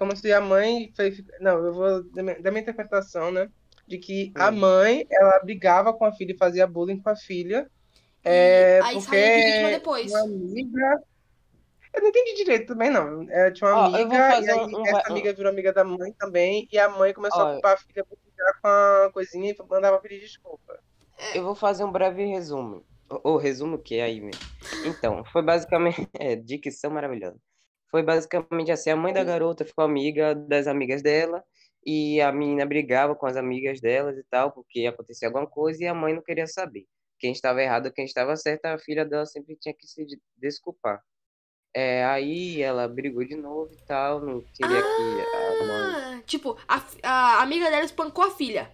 como 0.00 0.16
se 0.16 0.32
a 0.32 0.40
mãe 0.40 0.90
fez. 0.96 1.22
Não, 1.40 1.62
eu 1.64 1.74
vou 1.74 2.02
da 2.12 2.22
minha, 2.22 2.42
da 2.42 2.50
minha 2.50 2.62
interpretação, 2.62 3.30
né? 3.30 3.46
De 3.86 3.98
que 3.98 4.32
a 4.34 4.50
Hum. 4.50 4.56
mãe, 4.56 5.04
ela 5.10 5.38
brigava 5.44 5.92
com 5.92 6.06
a 6.06 6.12
filha 6.12 6.32
e 6.32 6.38
fazia 6.38 6.66
bullying 6.66 7.00
com 7.02 7.10
a 7.10 7.16
filha. 7.16 7.70
É, 8.24 8.80
aí 8.80 8.94
porque 8.94 9.06
saiu 9.10 9.70
depois. 9.78 10.10
uma 10.10 10.20
amiga. 10.22 10.98
Eu 11.92 12.02
não 12.02 12.08
entendi 12.08 12.34
direito 12.36 12.66
também, 12.68 12.88
não. 12.90 13.28
É, 13.30 13.50
tinha 13.50 13.68
uma 13.68 13.82
Ó, 13.82 13.98
eu 13.98 14.08
vou 14.08 14.16
amiga, 14.16 14.34
fazer 14.34 14.46
e 14.46 14.50
aí 14.50 14.74
um- 14.74 14.86
essa 14.86 15.08
amiga 15.08 15.32
virou 15.34 15.50
amiga 15.52 15.72
da 15.72 15.84
mãe 15.84 16.12
também, 16.18 16.68
e 16.72 16.78
a 16.78 16.88
mãe 16.88 17.12
começou 17.12 17.40
Ó, 17.40 17.46
a 17.48 17.52
culpar 17.52 17.74
a 17.74 17.76
filha 17.76 18.04
por 18.04 18.16
ficar 18.24 18.52
com 18.62 18.68
a 18.68 19.10
coisinha 19.12 19.50
e 19.52 19.56
mandava 19.68 19.98
pedir 19.98 20.20
desculpa. 20.20 20.78
Eu 21.34 21.42
vou 21.44 21.54
fazer 21.54 21.84
um 21.84 21.92
breve 21.92 22.24
resumo. 22.24 22.84
Ou 23.24 23.36
resumo 23.36 23.76
o 23.76 23.82
que 23.82 23.96
é 23.96 24.04
aí 24.04 24.20
mesmo? 24.20 24.40
Então, 24.84 25.24
foi 25.32 25.42
basicamente. 25.42 26.08
É, 26.20 26.36
dicção 26.36 26.90
maravilhosa. 26.92 27.36
Foi 27.90 28.02
basicamente 28.02 28.70
assim: 28.72 28.90
a 28.90 28.96
mãe 28.96 29.12
da 29.12 29.24
garota 29.24 29.64
ficou 29.64 29.84
amiga 29.84 30.34
das 30.34 30.66
amigas 30.66 31.02
dela, 31.02 31.42
e 31.84 32.20
a 32.20 32.32
menina 32.32 32.66
brigava 32.66 33.14
com 33.14 33.26
as 33.26 33.36
amigas 33.36 33.80
delas 33.80 34.16
e 34.18 34.24
tal, 34.30 34.52
porque 34.52 34.86
acontecia 34.86 35.28
alguma 35.28 35.46
coisa, 35.46 35.82
e 35.82 35.86
a 35.86 35.94
mãe 35.94 36.14
não 36.14 36.22
queria 36.22 36.46
saber. 36.46 36.86
Quem 37.18 37.32
estava 37.32 37.62
errado, 37.62 37.92
quem 37.92 38.04
estava 38.04 38.36
certo, 38.36 38.66
a 38.66 38.78
filha 38.78 39.04
dela 39.04 39.26
sempre 39.26 39.56
tinha 39.56 39.74
que 39.74 39.86
se 39.86 40.04
de- 40.06 40.20
desculpar. 40.38 41.02
É, 41.74 42.04
aí 42.04 42.60
ela 42.62 42.88
brigou 42.88 43.24
de 43.24 43.36
novo 43.36 43.70
e 43.72 43.86
tal, 43.86 44.20
não 44.20 44.40
queria 44.54 44.82
que 44.82 45.20
a 45.34 45.64
mãe. 45.64 46.10
Ah, 46.16 46.22
tipo, 46.26 46.56
a, 46.68 46.82
a 47.02 47.42
amiga 47.42 47.70
dela 47.70 47.84
espancou 47.84 48.24
a 48.24 48.30
filha. 48.30 48.70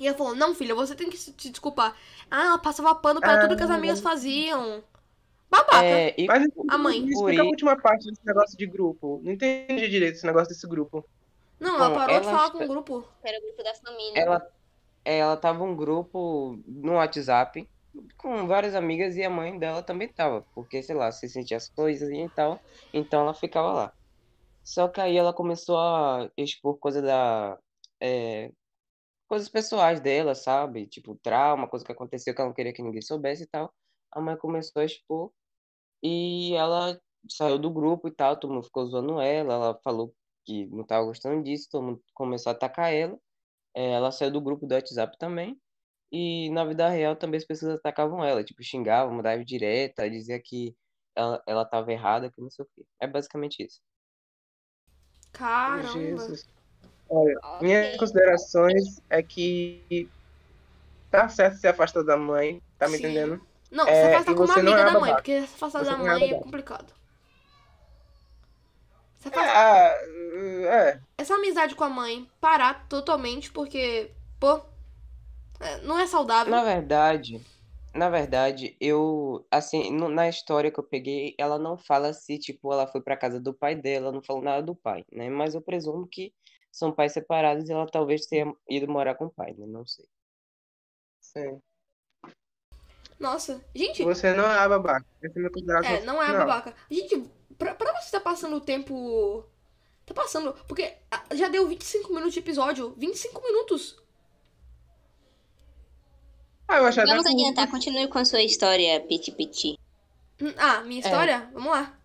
E 0.00 0.06
ela 0.06 0.16
falou, 0.16 0.34
não, 0.34 0.54
filha, 0.54 0.74
você 0.74 0.94
tem 0.94 1.08
que 1.10 1.16
se 1.16 1.32
desculpar. 1.50 1.96
Ah, 2.30 2.46
ela 2.46 2.58
passava 2.58 2.94
pano 2.94 3.20
pra 3.20 3.38
tudo 3.38 3.56
que 3.56 3.62
as 3.62 3.70
amigas 3.70 4.00
faziam. 4.00 4.82
Babaca. 5.52 5.84
É, 5.84 6.14
e 6.18 6.26
Mas 6.26 6.48
A 6.68 6.78
mãe. 6.78 7.04
explica 7.06 7.42
a 7.42 7.44
i- 7.44 7.48
última 7.48 7.76
parte 7.76 8.06
desse 8.08 8.24
negócio 8.24 8.56
de 8.56 8.66
grupo. 8.66 9.20
Não 9.22 9.32
entendi 9.32 9.88
direito 9.88 10.14
esse 10.16 10.26
negócio 10.26 10.48
desse 10.48 10.66
grupo. 10.66 11.04
Não, 11.60 11.76
ela 11.76 11.88
Bom, 11.90 11.94
parou 11.94 12.08
de 12.20 12.26
ela 12.26 12.32
falar 12.36 12.46
está- 12.46 12.58
com 12.58 12.64
o 12.64 12.68
grupo. 12.68 13.08
Era 13.22 13.38
o 13.38 13.42
grupo 13.42 13.62
da 13.62 13.74
família. 13.74 14.18
ela, 14.20 14.50
ela 15.04 15.36
tava 15.36 15.62
um 15.62 15.76
grupo 15.76 16.58
no 16.66 16.94
WhatsApp 16.94 17.68
com 18.16 18.46
várias 18.46 18.74
amigas 18.74 19.14
e 19.16 19.22
a 19.22 19.28
mãe 19.30 19.58
dela 19.58 19.82
também 19.82 20.08
tava, 20.08 20.44
porque, 20.54 20.82
sei 20.82 20.94
lá, 20.96 21.12
se 21.12 21.28
sentia 21.28 21.58
as 21.58 21.68
coisas 21.68 22.08
e 22.10 22.28
tal, 22.34 22.58
então 22.92 23.20
ela 23.20 23.34
ficava 23.34 23.70
lá. 23.72 23.92
Só 24.64 24.88
que 24.88 25.00
aí 25.00 25.16
ela 25.16 25.32
começou 25.34 25.76
a 25.76 26.30
expor 26.36 26.78
coisa 26.78 27.02
da, 27.02 27.58
é, 28.00 28.50
coisas 29.28 29.48
pessoais 29.48 30.00
dela, 30.00 30.34
sabe? 30.34 30.86
Tipo, 30.86 31.14
trauma, 31.16 31.68
coisa 31.68 31.84
que 31.84 31.92
aconteceu 31.92 32.34
que 32.34 32.40
ela 32.40 32.48
não 32.48 32.54
queria 32.54 32.72
que 32.72 32.82
ninguém 32.82 33.02
soubesse 33.02 33.42
e 33.42 33.46
tal. 33.46 33.72
A 34.10 34.20
mãe 34.20 34.36
começou 34.36 34.80
a 34.80 34.84
expor 34.84 35.30
e 36.02 36.54
ela 36.54 37.00
saiu 37.28 37.58
do 37.58 37.70
grupo 37.70 38.08
e 38.08 38.10
tal, 38.10 38.36
todo 38.36 38.52
mundo 38.52 38.64
ficou 38.64 38.86
zoando 38.86 39.20
ela, 39.20 39.54
ela 39.54 39.80
falou 39.84 40.14
que 40.44 40.66
não 40.66 40.84
tava 40.84 41.04
gostando 41.06 41.42
disso, 41.42 41.68
todo 41.70 41.84
mundo 41.84 42.02
começou 42.14 42.50
a 42.50 42.54
atacar 42.54 42.92
ela. 42.92 43.18
É, 43.74 43.92
ela 43.92 44.10
saiu 44.10 44.30
do 44.30 44.40
grupo 44.40 44.66
do 44.66 44.74
WhatsApp 44.74 45.16
também. 45.18 45.58
E 46.10 46.50
na 46.50 46.64
vida 46.64 46.88
real 46.88 47.16
também 47.16 47.38
as 47.38 47.44
pessoas 47.44 47.78
atacavam 47.78 48.22
ela, 48.24 48.44
tipo, 48.44 48.62
xingavam, 48.62 49.14
mandavam 49.14 49.44
direta, 49.44 50.10
dizia 50.10 50.38
que 50.42 50.76
ela, 51.14 51.42
ela 51.46 51.64
tava 51.64 51.92
errada, 51.92 52.30
que 52.30 52.40
não 52.40 52.50
sei 52.50 52.64
o 52.64 52.68
quê. 52.74 52.84
É 53.00 53.06
basicamente 53.06 53.62
isso. 53.62 53.80
Caramba. 55.32 55.82
Jesus. 55.82 56.44
Olha, 57.08 57.38
Ok. 57.38 57.66
minhas 57.66 57.96
considerações 57.96 59.00
é 59.08 59.22
que 59.22 60.08
tá 61.10 61.28
certo 61.28 61.56
se 61.56 61.66
afastar 61.66 62.02
da 62.02 62.16
mãe, 62.16 62.60
tá 62.78 62.88
me 62.88 62.98
Sim. 62.98 63.04
entendendo? 63.04 63.51
Não, 63.72 63.88
É, 63.88 63.94
você 63.94 64.06
afasta 64.06 64.30
e 64.30 64.34
como 64.34 64.46
você 64.46 64.62
não 64.62 64.72
amiga 64.72 64.82
é 64.82 64.84
da 64.84 64.92
mãe, 64.92 65.00
babaca. 65.00 65.16
porque 65.16 65.46
se 65.46 65.54
afastar 65.54 65.84
da 65.84 65.92
é 65.92 65.96
mãe 65.96 66.30
é 66.30 66.34
complicado. 66.34 66.92
É, 69.24 69.28
afasta 69.28 69.52
ah, 69.58 69.94
é, 70.68 71.00
essa 71.16 71.34
amizade 71.34 71.74
com 71.74 71.84
a 71.84 71.88
mãe 71.88 72.28
parar 72.40 72.86
totalmente, 72.88 73.50
porque, 73.50 74.10
pô, 74.38 74.60
é, 75.60 75.78
não 75.82 75.98
é 75.98 76.06
saudável. 76.06 76.52
Na 76.52 76.62
verdade, 76.62 77.40
na 77.94 78.10
verdade, 78.10 78.76
eu, 78.80 79.46
assim, 79.50 79.90
na 79.90 80.28
história 80.28 80.70
que 80.70 80.80
eu 80.80 80.84
peguei, 80.84 81.34
ela 81.38 81.58
não 81.58 81.76
fala 81.78 82.12
se, 82.12 82.38
tipo, 82.38 82.72
ela 82.72 82.86
foi 82.86 83.00
pra 83.00 83.16
casa 83.16 83.40
do 83.40 83.54
pai 83.54 83.74
dela, 83.74 84.12
não 84.12 84.22
falou 84.22 84.42
nada 84.42 84.62
do 84.62 84.74
pai, 84.74 85.04
né? 85.12 85.30
Mas 85.30 85.54
eu 85.54 85.62
presumo 85.62 86.06
que 86.06 86.32
são 86.70 86.90
pais 86.92 87.12
separados 87.12 87.68
e 87.68 87.72
ela 87.72 87.86
talvez 87.86 88.26
tenha 88.26 88.52
ido 88.68 88.90
morar 88.90 89.14
com 89.14 89.26
o 89.26 89.30
pai, 89.30 89.54
né? 89.54 89.66
Não 89.66 89.86
sei. 89.86 90.06
sim. 91.20 91.60
Nossa, 93.22 93.64
gente, 93.74 94.02
Você 94.04 94.34
não 94.34 94.50
é 94.50 94.68
babaca. 94.68 95.06
Essa 95.22 95.38
é 95.38 95.94
é, 95.94 96.04
não 96.04 96.22
é 96.22 96.32
babaca. 96.32 96.74
Gente, 96.90 97.24
pra, 97.56 97.74
pra 97.74 97.92
você 97.92 98.06
estar 98.06 98.20
passando 98.20 98.56
o 98.56 98.60
tempo 98.60 99.44
Tá 100.04 100.12
passando. 100.14 100.52
Porque 100.66 100.94
ah, 101.10 101.22
já 101.34 101.48
deu 101.48 101.66
25 101.68 102.12
minutos 102.12 102.32
de 102.34 102.40
episódio. 102.40 102.94
25 102.98 103.40
minutos. 103.42 103.96
Ah, 106.68 106.78
eu 106.78 106.86
achava 106.86 107.06
Vamos 107.06 107.24
que- 107.24 107.32
adiantar, 107.32 107.70
continue 107.70 108.08
com 108.08 108.18
a 108.18 108.24
sua 108.24 108.42
história, 108.42 109.00
Piti 109.00 109.30
Piti. 109.32 109.78
Hum, 110.40 110.52
Ah, 110.56 110.80
minha 110.80 111.00
história? 111.00 111.48
Vamos 111.52 111.70
lá. 111.70 111.96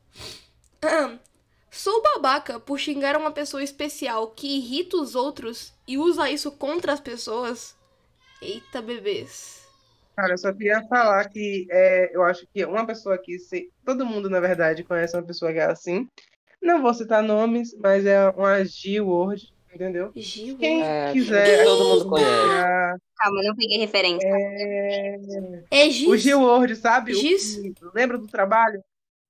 Aham. 0.84 1.20
Sou 1.72 2.02
babaca 2.02 2.60
por 2.60 2.80
xingar 2.80 3.16
uma 3.18 3.32
pessoa 3.32 3.64
especial 3.64 4.32
que 4.32 4.48
irrita 4.58 4.98
os 4.98 5.16
outros 5.16 5.74
e 5.88 5.98
usa 5.98 6.30
isso 6.30 6.52
contra 6.52 6.94
as 6.94 7.00
pessoas. 7.00 7.76
Eita, 8.42 8.82
bebês. 8.82 9.67
Cara, 10.18 10.34
eu 10.34 10.38
só 10.40 10.52
queria 10.52 10.82
falar 10.88 11.30
que 11.30 11.68
é, 11.70 12.10
eu 12.16 12.24
acho 12.24 12.48
que 12.52 12.66
uma 12.66 12.88
pessoa 12.88 13.20
que 13.20 13.38
se, 13.38 13.70
todo 13.86 14.04
mundo, 14.04 14.28
na 14.32 14.40
verdade, 14.40 14.84
conhece 14.84 15.16
uma 15.16 15.22
pessoa 15.24 15.54
que 15.54 15.60
é 15.60 15.66
assim. 15.66 16.08
Não 16.60 16.82
vou 16.82 16.92
citar 16.92 17.22
nomes, 17.22 17.76
mas 17.80 18.04
é 18.04 18.28
uma 18.30 18.66
G-Word, 18.66 19.54
entendeu? 19.72 20.12
Gil. 20.16 20.58
Quem 20.58 20.82
É, 20.84 21.12
quiser 21.12 21.64
todo 21.64 21.86
mundo 21.86 22.10
conhece. 22.10 23.00
Calma, 23.16 23.44
não 23.44 23.56
peguei 23.56 23.78
referência. 23.78 24.28
é, 24.28 25.18
É 25.70 25.90
Giz. 25.92 26.08
o 26.08 26.18
G-Word, 26.18 26.76
sabe? 26.78 27.14
Giz? 27.14 27.58
que- 27.58 27.74
lembra 27.94 28.18
do 28.18 28.26
trabalho? 28.26 28.82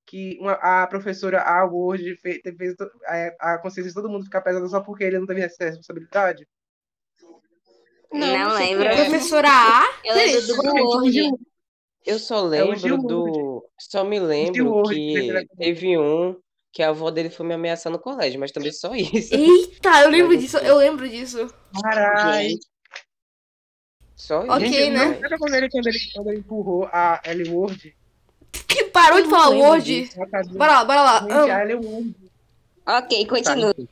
Que 0.06 0.38
uma- 0.40 0.54
a 0.54 0.88
professora 0.88 1.42
A. 1.42 1.66
Word 1.66 2.16
fez, 2.16 2.40
fez 2.58 2.76
a, 3.06 3.54
a 3.56 3.58
consciência 3.58 3.90
de 3.90 3.94
todo 3.94 4.08
mundo 4.10 4.24
ficar 4.24 4.40
pesada 4.40 4.66
só 4.70 4.80
porque 4.80 5.04
ele 5.04 5.20
não 5.20 5.26
teve 5.28 5.42
essa 5.42 5.66
responsabilidade? 5.66 6.48
Não, 8.12 8.56
sei 8.58 8.76
lembro. 8.76 8.88
é. 8.88 8.96
Professora 9.06 9.50
A. 9.50 9.94
Eu 10.04 10.16
lembro 10.16 10.42
do 10.42 10.48
Gente, 10.48 10.82
o 10.82 10.86
Word. 10.88 11.32
Eu 12.06 12.20
só 12.20 12.40
É 12.46 12.50
lembro 12.50 12.76
Gil 12.78 12.98
do. 12.98 13.66
Só 13.80 14.04
me 14.04 14.20
lembro 14.20 14.84
que 14.84 15.46
teve 15.58 15.98
um 15.98 16.36
que 16.72 16.82
a 16.84 16.90
avó 16.90 17.10
dele 17.12 17.30
foi 17.30 17.46
me 17.46 17.54
ameaçar 17.54 17.92
no 17.92 18.00
colégio, 18.00 18.40
mas 18.40 18.52
também 18.52 18.72
só 18.72 18.94
isso. 18.96 19.34
Eita, 19.34 20.02
eu 20.04 20.10
lembro 20.10 20.34
Mas 20.34 20.42
disso. 20.42 20.58
enfim. 20.58 20.68
Eu 20.68 20.78
lembro 20.78 21.10
disso. 21.10 21.54
Caralho. 21.82 22.50
Só 24.16 24.42
isso. 24.44 24.52
Ok, 24.52 24.68
Gente, 24.68 24.90
né? 24.92 25.06
não 25.06 25.12
lembra 25.12 25.38
quando 25.38 25.54
ele, 25.56 25.70
quando 25.70 25.88
ele, 25.88 26.00
quando 26.14 26.30
ele 26.30 26.40
empurrou 26.40 26.90
a 26.92 27.22
Ellie 27.26 27.50
Ward? 27.50 27.96
Que 28.68 28.84
parou 28.86 29.22
de 29.22 29.30
falar 29.30 29.50
não 29.52 29.60
Word. 29.60 30.10
cadeira? 30.32 30.58
Bora 30.58 30.72
lá, 30.74 30.86
bora 30.86 31.02
lá. 31.02 31.20
Gente, 31.22 31.32
Ahn, 31.32 31.52
a 31.52 31.62
Ellie 31.64 31.76
Ward. 31.76 32.16
ok, 32.88 33.26
Tá, 33.26 33.30
continue. 33.30 33.72
enfim. 33.78 33.90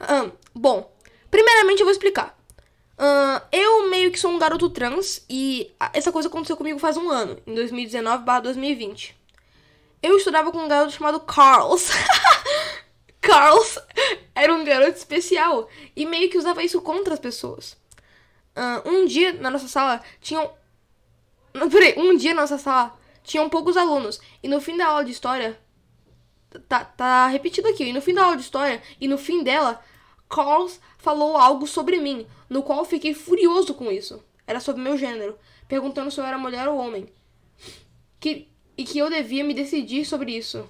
ahn, 0.00 0.30
bom, 0.54 0.92
primeiramente 1.30 1.80
eu 1.80 1.84
vou 1.86 1.92
explicar. 1.92 2.33
Ahn, 2.96 3.40
eu 3.50 3.90
meio 3.90 4.10
que 4.12 4.18
sou 4.18 4.30
um 4.30 4.38
garoto 4.38 4.70
trans 4.70 5.24
e 5.28 5.72
essa 5.92 6.12
coisa 6.12 6.28
aconteceu 6.28 6.56
comigo 6.56 6.78
faz 6.78 6.96
um 6.96 7.10
ano, 7.10 7.38
em 7.46 7.54
2019/2020. 7.54 9.14
Eu 10.02 10.16
estudava 10.16 10.52
com 10.52 10.58
um 10.58 10.68
garoto 10.68 10.92
chamado 10.92 11.20
Carlos. 11.20 11.88
Carlos 13.20 13.78
era 14.34 14.52
um 14.52 14.64
garoto 14.64 14.96
especial 14.96 15.68
e 15.96 16.04
meio 16.04 16.30
que 16.30 16.38
usava 16.38 16.62
isso 16.62 16.80
contra 16.82 17.14
as 17.14 17.20
pessoas. 17.20 17.76
Ahn, 18.56 18.82
um 18.84 19.06
dia 19.06 19.32
na 19.32 19.50
nossa 19.50 19.66
sala 19.66 20.02
tinham. 20.20 20.52
Não, 21.52 21.68
peraí, 21.70 21.94
um 21.96 22.16
dia 22.16 22.34
na 22.34 22.42
nossa 22.42 22.58
sala 22.58 22.96
tinham 23.22 23.48
poucos 23.48 23.76
alunos 23.76 24.20
e 24.42 24.48
no 24.48 24.60
fim 24.60 24.76
da 24.76 24.86
aula 24.86 25.04
de 25.04 25.10
história. 25.10 25.58
Tá, 26.68 26.84
tá 26.84 27.26
repetido 27.26 27.66
aqui. 27.68 27.84
E 27.84 27.92
no 27.92 28.00
fim 28.00 28.14
da 28.14 28.24
aula 28.24 28.36
de 28.36 28.42
história 28.42 28.80
e 29.00 29.08
no 29.08 29.18
fim 29.18 29.42
dela, 29.42 29.82
Carlos 30.34 30.80
falou 30.98 31.36
algo 31.36 31.66
sobre 31.66 31.98
mim, 32.00 32.26
no 32.48 32.62
qual 32.62 32.84
fiquei 32.84 33.14
furioso 33.14 33.74
com 33.74 33.90
isso. 33.90 34.22
Era 34.46 34.60
sobre 34.60 34.82
meu 34.82 34.96
gênero, 34.98 35.38
perguntando 35.68 36.10
se 36.10 36.20
eu 36.20 36.24
era 36.24 36.36
mulher 36.38 36.68
ou 36.68 36.76
homem. 36.78 37.06
Que, 38.18 38.48
e 38.76 38.84
que 38.84 38.98
eu 38.98 39.08
devia 39.08 39.44
me 39.44 39.54
decidir 39.54 40.04
sobre 40.04 40.36
isso. 40.36 40.68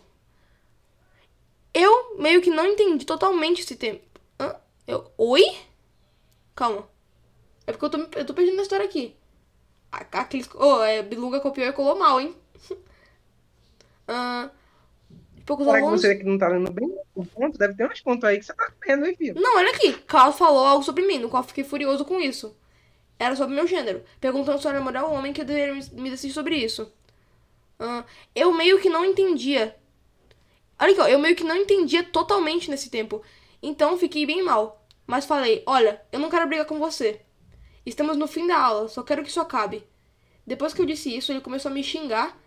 Eu 1.73 2.17
meio 2.19 2.41
que 2.43 2.51
não 2.51 2.67
entendi 2.67 3.05
totalmente 3.05 3.63
esse 3.63 3.75
tempo. 3.77 4.05
Hã? 4.39 4.55
Eu, 4.87 5.11
oi? 5.17 5.57
Calma. 6.55 6.89
É 7.67 7.73
porque 7.73 7.85
eu 7.87 7.91
tô, 7.91 8.19
eu 8.19 8.27
tô 8.27 8.35
perdendo 8.35 8.59
a 8.61 8.63
história 8.63 8.85
aqui. 8.85 9.17
A- 9.91 10.07
Aqueles. 10.21 10.49
Ô, 10.55 10.83
é, 10.83 11.03
Biluga 11.03 11.41
copiou 11.41 11.67
e 11.69 11.73
colou 11.73 11.97
mal, 11.99 12.21
hein? 12.21 12.37
Poucos 15.47 15.67
Será 15.67 15.79
que 15.79 15.85
alunos. 15.85 16.01
você 16.01 16.15
que 16.17 16.25
não 16.25 16.39
tá 16.39 16.49
lendo 16.49 16.71
bem 16.73 16.89
o 17.15 17.25
ponto? 17.25 17.59
Deve 17.59 17.75
ter 17.75 17.87
uns 17.91 18.01
pontos 18.01 18.25
aí 18.25 18.39
que 18.39 18.45
você 18.47 18.55
tá 18.55 18.73
lendo, 18.87 19.07
hein, 19.07 19.15
filho? 19.17 19.41
Não, 19.41 19.57
olha 19.57 19.71
aqui. 19.71 19.93
Carlos 20.07 20.37
falou 20.39 20.65
algo 20.65 20.83
sobre 20.83 21.07
mim, 21.07 21.19
no 21.19 21.29
qual 21.29 21.43
eu 21.43 21.49
fiquei 21.49 21.65
furioso 21.65 22.05
com 22.05 22.19
isso. 22.21 22.57
Era 23.19 23.37
sobre 23.37 23.55
meu 23.55 23.67
gênero. 23.67 24.03
Perguntando 24.21 24.59
se 24.61 24.67
eu 24.67 24.71
era 24.71 24.81
mulher 24.81 25.03
ou 25.05 25.13
homem 25.13 25.33
que 25.33 25.43
eu 25.43 25.45
deveria 25.45 25.75
me- 25.75 26.11
decidir 26.11 26.33
sobre 26.33 26.57
isso. 26.57 26.91
Ah, 27.79 28.05
eu 28.35 28.53
meio 28.53 28.81
que 28.81 28.89
não 28.89 29.05
entendia. 29.05 29.77
Olha 30.81 30.93
aqui, 30.93 31.01
ó, 31.01 31.07
eu 31.07 31.19
meio 31.19 31.37
que 31.37 31.45
não 31.45 31.57
entendia 31.57 32.03
totalmente 32.03 32.71
nesse 32.71 32.91
tempo. 32.91 33.23
Então 33.63 33.99
fiquei 33.99 34.25
bem 34.27 34.43
mal. 34.43 34.85
Mas 35.07 35.27
falei, 35.27 35.63
olha, 35.67 36.01
eu 36.11 36.19
não 36.19 36.31
quero 36.31 36.47
brigar 36.47 36.65
com 36.67 36.79
você. 36.79 37.21
Estamos 37.85 38.17
no 38.17 38.27
fim 38.27 38.47
da 38.47 38.59
aula, 38.59 38.89
só 38.89 39.03
quero 39.03 39.23
que 39.23 39.29
isso 39.29 39.41
acabe. 39.41 39.87
Depois 40.47 40.73
que 40.73 40.81
eu 40.81 40.87
disse 40.87 41.15
isso, 41.15 41.31
ele 41.31 41.41
começou 41.43 41.71
a 41.71 41.75
me 41.75 41.85
xingar, 41.85 42.39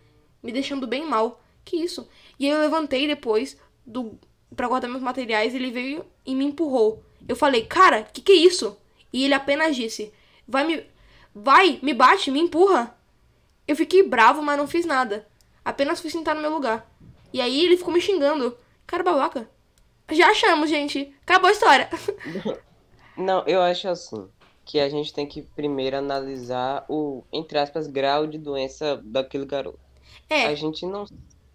me 0.42 0.50
deixando 0.52 0.86
bem 0.86 1.06
mal. 1.06 1.40
Que 1.68 1.76
isso? 1.76 2.08
E 2.38 2.46
aí 2.46 2.52
eu 2.52 2.60
levantei 2.60 3.06
depois 3.06 3.56
do 3.86 4.18
para 4.56 4.66
guardar 4.68 4.90
meus 4.90 5.02
materiais, 5.02 5.54
ele 5.54 5.70
veio 5.70 6.04
e 6.24 6.34
me 6.34 6.44
empurrou. 6.44 7.02
Eu 7.28 7.36
falei, 7.36 7.66
cara, 7.66 8.02
que 8.04 8.22
que 8.22 8.32
é 8.32 8.36
isso? 8.36 8.76
E 9.12 9.24
ele 9.24 9.34
apenas 9.34 9.76
disse, 9.76 10.12
vai 10.46 10.64
me, 10.66 10.84
vai, 11.34 11.78
me 11.82 11.92
bate, 11.94 12.30
me 12.30 12.40
empurra. 12.40 12.96
Eu 13.66 13.76
fiquei 13.76 14.02
bravo, 14.02 14.42
mas 14.42 14.58
não 14.58 14.66
fiz 14.68 14.86
nada. 14.86 15.26
Apenas 15.64 16.00
fui 16.00 16.10
sentar 16.10 16.34
no 16.34 16.40
meu 16.42 16.52
lugar. 16.52 16.90
E 17.32 17.40
aí 17.40 17.64
ele 17.64 17.76
ficou 17.76 17.92
me 17.92 18.00
xingando. 18.00 18.56
Cara 18.86 19.04
babaca. 19.04 19.48
Já 20.10 20.28
achamos, 20.30 20.70
gente. 20.70 21.14
Acabou 21.22 21.48
a 21.48 21.52
história. 21.52 21.88
Não, 23.16 23.44
eu 23.46 23.60
acho 23.60 23.88
assim, 23.88 24.30
que 24.64 24.78
a 24.78 24.88
gente 24.88 25.12
tem 25.12 25.26
que 25.26 25.42
primeiro 25.42 25.96
analisar 25.96 26.84
o, 26.88 27.26
entre 27.32 27.58
aspas, 27.58 27.86
grau 27.86 28.26
de 28.26 28.38
doença 28.38 28.96
daquele 29.04 29.44
garoto. 29.46 29.80
A 30.42 30.54
É, 30.54 30.56
gente 30.56 30.86
não. 30.86 31.06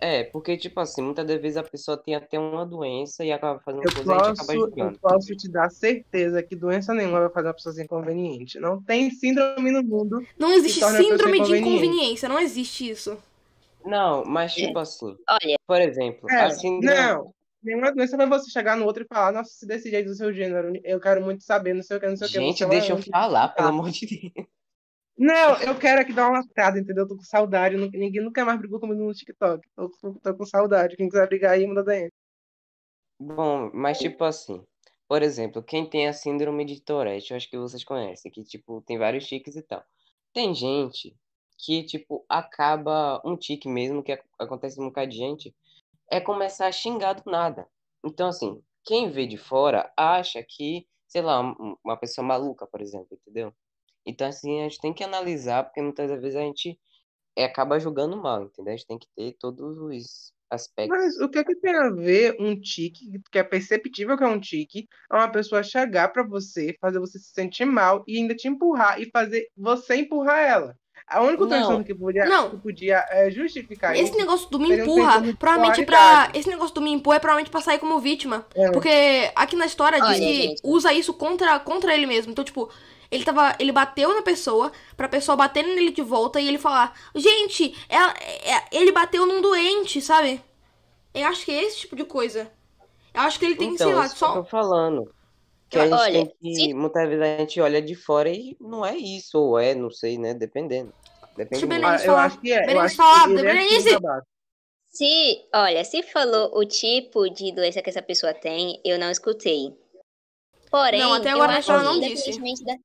É, 0.06 0.26
porque, 0.26 0.58
tipo 0.58 0.78
assim, 0.82 1.02
muitas 1.02 1.26
das 1.26 1.42
vezes 1.42 1.56
a 1.56 1.64
pessoa 1.64 1.96
tem 1.96 2.14
até 2.14 2.38
uma 2.38 2.66
doença 2.66 3.24
e 3.24 3.32
acaba 3.32 3.62
fazendo 3.62 3.84
Eu 3.86 3.94
coisa 3.94 4.12
e 4.12 4.14
a 4.14 4.18
gente 4.18 4.24
acaba 4.24 4.36
posso, 4.36 4.52
eu 4.52 4.60
julgando. 4.60 5.00
posso 5.00 5.36
te 5.38 5.50
dar 5.50 5.70
certeza 5.70 6.44
que 6.44 6.58
doença 6.58 6.94
nenhuma 6.94 7.22
vai 7.22 7.30
fazer 7.30 7.48
uma 7.48 7.54
pessoa 7.54 7.74
ser 7.74 7.84
inconveniente. 7.86 8.60
Não 8.60 8.84
tem 8.84 9.10
síndrome 9.12 9.72
no 9.72 9.82
mundo. 9.82 10.22
não 10.38 10.52
existe 10.52 10.84
a 10.84 10.90
síndrome 10.90 11.42
de 11.42 11.58
inconveniência. 11.58 12.28
Não 12.28 12.38
existe 12.38 12.90
isso. 12.90 13.18
Não, 13.86 14.26
mas 14.26 14.54
tipo 14.54 14.78
assim, 14.78 15.16
Olha, 15.30 15.56
por 15.66 15.80
exemplo, 15.80 16.30
É, 16.30 16.42
a 16.42 16.50
síndrome. 16.52 16.86
não. 16.86 17.34
Nenhuma 17.64 17.94
doença 17.94 18.18
vai 18.18 18.28
você 18.28 18.52
chegar 18.52 18.76
no 18.76 18.84
outro 18.84 19.04
e 19.04 19.08
falar, 19.08 19.32
nossa, 19.32 19.52
se 19.54 19.66
decide 19.66 19.96
aí 19.96 20.04
do 20.04 20.14
seu 20.14 20.34
gênero. 20.34 20.74
Eu 20.84 21.00
quero 21.00 21.24
muito 21.24 21.46
saber, 21.46 21.74
não 21.74 21.82
sei 21.82 21.96
o 21.96 22.00
que, 22.02 22.08
não 22.08 22.18
sei 22.18 22.28
o 22.28 22.30
que. 22.30 22.40
Gente, 22.40 22.66
deixa 22.66 22.92
eu 22.92 22.98
falar, 22.98 23.48
pelo 23.56 23.70
amor 23.70 23.90
de 23.90 24.06
Deus. 24.06 24.48
Não, 25.18 25.62
eu 25.62 25.78
quero 25.80 26.02
aqui 26.02 26.12
dar 26.14 26.28
uma 26.28 26.40
lascada, 26.40 26.80
entendeu? 26.80 27.04
Eu 27.04 27.08
tô 27.08 27.16
com 27.16 27.24
saudade. 27.24 27.78
nu- 27.78 27.90
Ninguém 27.92 28.22
nunca 28.24 28.44
mais 28.44 28.58
brigou 28.60 28.80
comigo 28.80 29.04
no 29.04 29.14
TikTok. 29.14 29.68
Tô, 29.76 29.90
tô- 30.22 30.36
com 30.36 30.46
saudade. 30.46 30.96
Quem 30.98 31.08
quiser 31.08 31.28
brigar 31.28 31.52
aí, 31.54 31.66
manda 31.68 31.84
DM. 31.84 32.10
Bom, 33.20 33.72
mas 33.74 34.00
tipo 34.00 34.24
assim, 34.24 34.66
por 35.08 35.22
exemplo, 35.22 35.64
quem 35.64 35.88
tem 35.90 36.08
a 36.08 36.14
síndrome 36.14 36.66
de 36.66 36.82
Tourette, 36.82 37.32
eu 37.32 37.38
acho 37.38 37.50
que 37.50 37.58
vocês 37.58 37.84
conhecem, 37.84 38.32
que 38.32 38.44
tipo, 38.44 38.82
tem 38.82 38.98
vários 38.98 39.26
tiques 39.26 39.56
e 39.56 39.62
tal. 39.62 39.84
Tem 40.34 40.54
gente 40.54 41.16
que, 41.58 41.84
tipo, 41.84 42.26
acaba 42.28 43.22
um 43.24 43.38
tique 43.38 43.70
mesmo, 43.70 44.04
que 44.04 44.12
ac- 44.12 44.26
acontece 44.40 44.82
um 44.82 44.86
bocado 44.86 45.12
de 45.12 45.18
gente, 45.18 45.56
é 46.12 46.20
começar 46.20 46.68
a 46.68 46.72
xingar 46.72 47.14
do 47.14 47.30
nada. 47.32 47.68
Então, 48.04 48.28
assim, 48.30 48.62
quem 48.84 49.10
vê 49.12 49.26
de 49.28 49.38
fora 49.38 49.92
acha 49.96 50.44
que, 50.44 50.88
sei 51.08 51.22
lá, 51.22 51.40
um- 51.42 51.78
uma 51.84 51.98
pessoa 51.98 52.26
maluca, 52.28 52.68
por 52.68 52.82
exemplo, 52.82 53.08
entendeu? 53.14 53.54
Então, 54.06 54.28
assim, 54.28 54.60
a 54.60 54.64
gente 54.64 54.82
tem 54.82 54.94
que 54.94 55.04
analisar, 55.04 55.64
porque 55.64 55.82
muitas 55.82 56.10
vezes 56.10 56.36
a 56.36 56.42
gente 56.42 56.78
é, 57.36 57.46
acaba 57.46 57.80
julgando 57.80 58.18
mal, 58.18 58.44
entendeu? 58.44 58.74
A 58.74 58.78
gente 58.78 58.88
tem 58.88 59.00
que 59.00 59.08
ter 59.16 59.36
todos 59.40 59.78
os 59.78 60.34
aspectos. 60.50 60.98
Mas 60.98 61.20
o 61.20 61.30
que 61.30 61.40
é 61.40 61.44
que 61.44 61.56
tem 61.56 61.76
a 61.76 61.90
ver 61.90 62.36
um 62.40 62.60
tique, 62.60 63.06
que 63.32 63.40
é 63.40 63.44
perceptível 63.44 64.18
que 64.18 64.24
é 64.24 64.28
um 64.28 64.40
tique, 64.40 64.88
a 65.10 65.18
uma 65.18 65.32
pessoa 65.32 65.64
chegar 65.64 66.10
pra 66.10 66.24
você, 66.24 66.76
fazer 66.80 67.00
você 67.00 67.18
se 67.18 67.32
sentir 67.34 67.66
mal 67.66 68.04
e 68.08 68.18
ainda 68.18 68.36
te 68.36 68.48
empurrar 68.48 69.02
e 69.02 69.10
fazer 69.10 69.48
você 69.58 69.96
empurrar 69.96 70.40
ela? 70.40 70.78
A 71.08 71.22
única 71.22 71.46
transtorno 71.46 71.84
que 71.84 71.94
podia, 71.94 72.26
Não. 72.26 72.52
que 72.52 72.58
podia 72.58 73.06
é, 73.10 73.30
justificar 73.30 73.94
Esse 73.94 74.06
isso 74.06 74.18
negócio 74.18 74.50
do 74.50 74.58
me 74.58 74.72
um 74.72 74.74
empurra, 74.74 75.22
de 75.22 75.34
provavelmente 75.34 75.86
pra. 75.86 75.98
polaridade. 75.98 76.40
Esse 76.40 76.50
negócio 76.50 76.74
do 76.74 76.82
me 76.82 76.92
empurra 76.92 77.18
é 77.18 77.20
provavelmente 77.20 77.52
pra 77.52 77.62
sair 77.62 77.80
como 77.80 78.00
vítima. 78.00 78.46
É. 78.56 78.72
Porque 78.72 78.90
aqui 79.36 79.56
na 79.56 79.66
história 79.66 80.00
diz 80.00 80.10
Olha, 80.10 80.20
que 80.20 80.42
gente. 80.44 80.62
usa 80.64 80.94
isso 80.94 81.14
contra, 81.14 81.60
contra 81.60 81.94
ele 81.94 82.06
mesmo. 82.06 82.32
Então, 82.32 82.44
tipo, 82.44 82.72
ele 83.14 83.24
tava. 83.24 83.56
Ele 83.60 83.72
bateu 83.72 84.14
na 84.14 84.22
pessoa, 84.22 84.72
pra 84.98 85.08
pessoa 85.08 85.36
bater 85.36 85.64
nele 85.64 85.92
de 85.92 86.02
volta 86.02 86.40
e 86.42 86.48
ele 86.48 86.58
falar, 86.58 86.98
gente, 87.16 87.76
ela- 87.88 88.14
é- 88.20 88.64
ele 88.72 88.92
bateu 88.92 89.26
num 89.26 89.42
doente, 89.42 90.02
sabe? 90.02 90.42
Eu 91.14 91.28
acho 91.28 91.46
que 91.46 91.52
é 91.52 91.64
esse 91.64 91.80
tipo 91.82 91.96
de 91.96 92.04
coisa. 92.06 92.52
Eu 93.14 93.22
acho 93.22 93.38
que 93.40 93.46
ele 93.46 93.56
tem, 93.56 93.74
Então, 93.74 93.88
sei 93.88 93.96
lá, 93.96 94.06
isso 94.06 94.16
que 94.16 94.24
eu 94.24 94.28
só. 94.28 94.34
tô 94.36 94.44
falando. 94.46 95.14
Que 95.70 95.80
a 95.80 95.86
gente 95.86 95.94
Olha, 96.00 96.14
tem 96.26 96.36
que, 96.42 96.56
se- 96.56 96.74
muitas 96.74 97.08
vezes 97.08 97.24
a 97.24 97.38
gente 97.38 97.62
olha 97.62 97.82
de 97.82 97.96
fora 97.96 98.30
e 98.30 98.56
não 98.60 98.86
é 98.86 98.96
isso, 98.96 99.40
ou 99.40 99.60
é, 99.60 99.74
não 99.76 99.90
sei, 99.92 100.18
né? 100.18 100.34
Dependendo. 100.34 100.94
Depende 101.36 101.66
Deixa 101.66 101.66
eu 101.66 101.88
Ah, 101.88 102.06
eu 102.06 102.16
acho 102.18 102.40
que 102.40 102.52
é. 102.54 102.62
Eu 102.62 102.66
Berenice 102.66 103.02
é 103.02 103.42
Berenice! 103.42 103.98
Se, 104.90 105.50
olha, 105.56 105.84
se 105.84 106.04
falou 106.04 106.56
o 106.56 106.64
tipo 106.66 107.28
de 107.28 107.52
doença 107.52 107.82
que 107.82 107.90
essa 107.90 108.02
pessoa 108.04 108.32
tem, 108.34 108.80
eu 108.86 109.00
não 109.00 109.10
escutei. 109.10 109.76
Porém, 110.70 111.00
Não, 111.00 111.14
até 111.14 111.30
eu 111.32 111.36
agora 111.36 111.54
a 111.54 111.58
acho 111.58 111.68
que 111.68 111.84
não 111.84 112.00
disse. 112.00 112.64
da, 112.64 112.76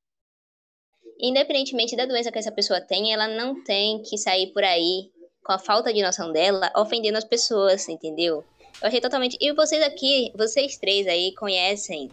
independentemente 1.18 1.96
da 1.96 2.06
doença 2.06 2.30
que 2.32 2.38
essa 2.38 2.52
pessoa 2.52 2.80
tem, 2.80 3.12
ela 3.12 3.26
não 3.28 3.62
tem 3.62 4.02
que 4.02 4.16
sair 4.16 4.48
por 4.52 4.62
aí 4.64 5.10
com 5.42 5.52
a 5.52 5.58
falta 5.58 5.92
de 5.92 6.02
noção 6.02 6.32
dela, 6.32 6.70
ofendendo 6.76 7.16
as 7.18 7.24
pessoas, 7.24 7.88
entendeu? 7.88 8.44
Eu 8.80 8.88
achei 8.88 9.00
totalmente. 9.00 9.36
E 9.40 9.52
vocês 9.52 9.82
aqui, 9.82 10.32
vocês 10.36 10.76
três 10.76 11.06
aí 11.06 11.34
conhecem. 11.34 12.10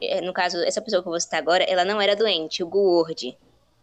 eh, 0.00 0.20
No 0.20 0.32
caso, 0.32 0.56
essa 0.58 0.80
pessoa 0.80 1.02
que 1.02 1.08
eu 1.08 1.12
vou 1.12 1.20
citar 1.20 1.40
agora, 1.40 1.64
ela 1.64 1.84
não 1.84 2.00
era 2.00 2.14
doente, 2.16 2.62
o 2.62 2.66
Guord. 2.66 3.36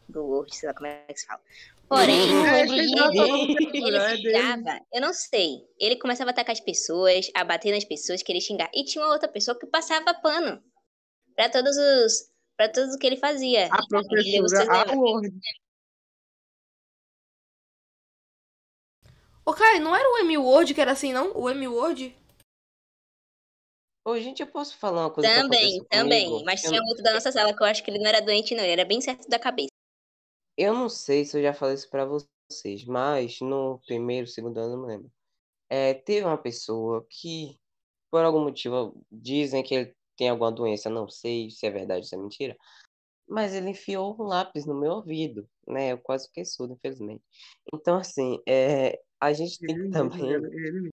Guord, 0.10 0.56
sei 0.56 0.68
lá 0.68 0.74
como 0.74 0.88
é 0.88 1.04
que 1.08 1.20
se 1.20 1.28
fala. 1.28 1.42
Porém, 1.88 2.22
É, 2.48 2.62
ele 2.62 3.98
é 3.98 4.16
xingava, 4.16 4.80
eu 4.94 5.02
não 5.02 5.14
sei. 5.14 5.66
Ele 5.78 5.98
começava 5.98 6.30
a 6.30 6.32
atacar 6.32 6.54
as 6.54 6.62
pessoas, 6.62 7.30
a 7.36 7.44
bater 7.44 7.74
nas 7.74 7.84
pessoas, 7.84 8.24
querer 8.24 8.40
xingar. 8.40 8.70
E 8.74 8.86
tinha 8.86 9.04
uma 9.04 9.12
outra 9.14 9.28
pessoa 9.28 9.60
que 9.60 9.66
passava 9.68 10.14
pano 10.14 10.64
pra 11.36 11.50
todos 11.50 11.76
os. 11.76 12.31
Para 12.58 12.72
tudo 12.72 12.98
que 12.98 13.08
ele 13.08 13.18
fazia. 13.18 13.68
A 13.72 13.86
professora? 13.88 14.92
Award. 14.92 15.32
Ô, 19.46 19.54
Kai, 19.54 19.80
não 19.80 19.96
era 19.96 20.08
o 20.08 20.18
M-Word 20.20 20.74
que 20.74 20.82
era 20.82 20.92
assim, 20.92 21.12
não? 21.12 21.36
O 21.36 21.50
M-Word? 21.50 22.16
Ô, 24.06 24.18
gente, 24.20 24.42
eu 24.42 24.48
posso 24.48 24.78
falar 24.78 25.02
uma 25.02 25.12
coisa 25.12 25.32
Também, 25.32 25.84
também. 25.86 26.26
comigo? 26.26 26.46
Mas 26.46 26.62
tinha 26.62 26.82
outro 26.82 27.04
da 27.04 27.14
nossa 27.14 27.32
sala 27.32 27.56
que 27.56 27.62
eu 27.62 27.68
acho 27.68 27.84
que 27.84 27.92
ele 27.92 28.00
não 28.00 28.08
era 28.08 28.22
doente, 28.22 28.56
não. 28.56 28.64
Ele 28.64 28.74
era 28.74 28.86
bem 28.86 29.02
certo 29.02 29.28
da 29.28 29.38
cabeça. 29.38 29.70
Eu 30.58 30.74
não 30.74 30.90
sei 30.90 31.26
se 31.26 31.38
eu 31.38 31.42
já 31.42 31.54
falei 31.54 31.76
isso 31.76 31.90
pra 31.90 32.06
vocês, 32.06 32.86
mas 32.86 33.40
no 33.42 33.80
primeiro, 33.86 34.28
segundo 34.28 34.60
ano, 34.60 34.74
eu 34.74 34.78
não 34.78 34.86
lembro. 34.86 35.12
É, 35.70 35.94
teve 35.94 36.26
uma 36.26 36.38
pessoa 36.38 37.06
que, 37.10 37.60
por 38.12 38.24
algum 38.24 38.44
motivo, 38.44 39.06
dizem 39.12 39.64
que 39.64 39.74
ele 39.74 39.96
tem 40.22 40.30
alguma 40.30 40.52
doença, 40.52 40.88
não 40.88 41.10
sei 41.10 41.50
se 41.50 41.66
é 41.66 41.72
verdade 41.72 42.02
ou 42.02 42.04
se 42.04 42.14
é 42.14 42.18
mentira, 42.20 42.56
mas 43.28 43.56
ele 43.56 43.72
enfiou 43.72 44.16
um 44.20 44.22
lápis 44.22 44.68
no 44.68 44.80
meu 44.80 44.92
ouvido, 44.92 45.50
né? 45.68 45.94
Eu 45.94 45.98
quase 45.98 46.28
fiquei 46.28 46.46
surdo, 46.46 46.76
infelizmente. 46.76 47.24
Então, 47.74 47.98
assim, 47.98 48.40
é, 48.48 49.02
a 49.20 49.34
gente 49.34 49.58
tem 49.58 49.74
que 49.74 49.82
Ele 49.82 49.90
também. 49.90 50.32
ele- 50.32 50.68
ele. 50.68 50.90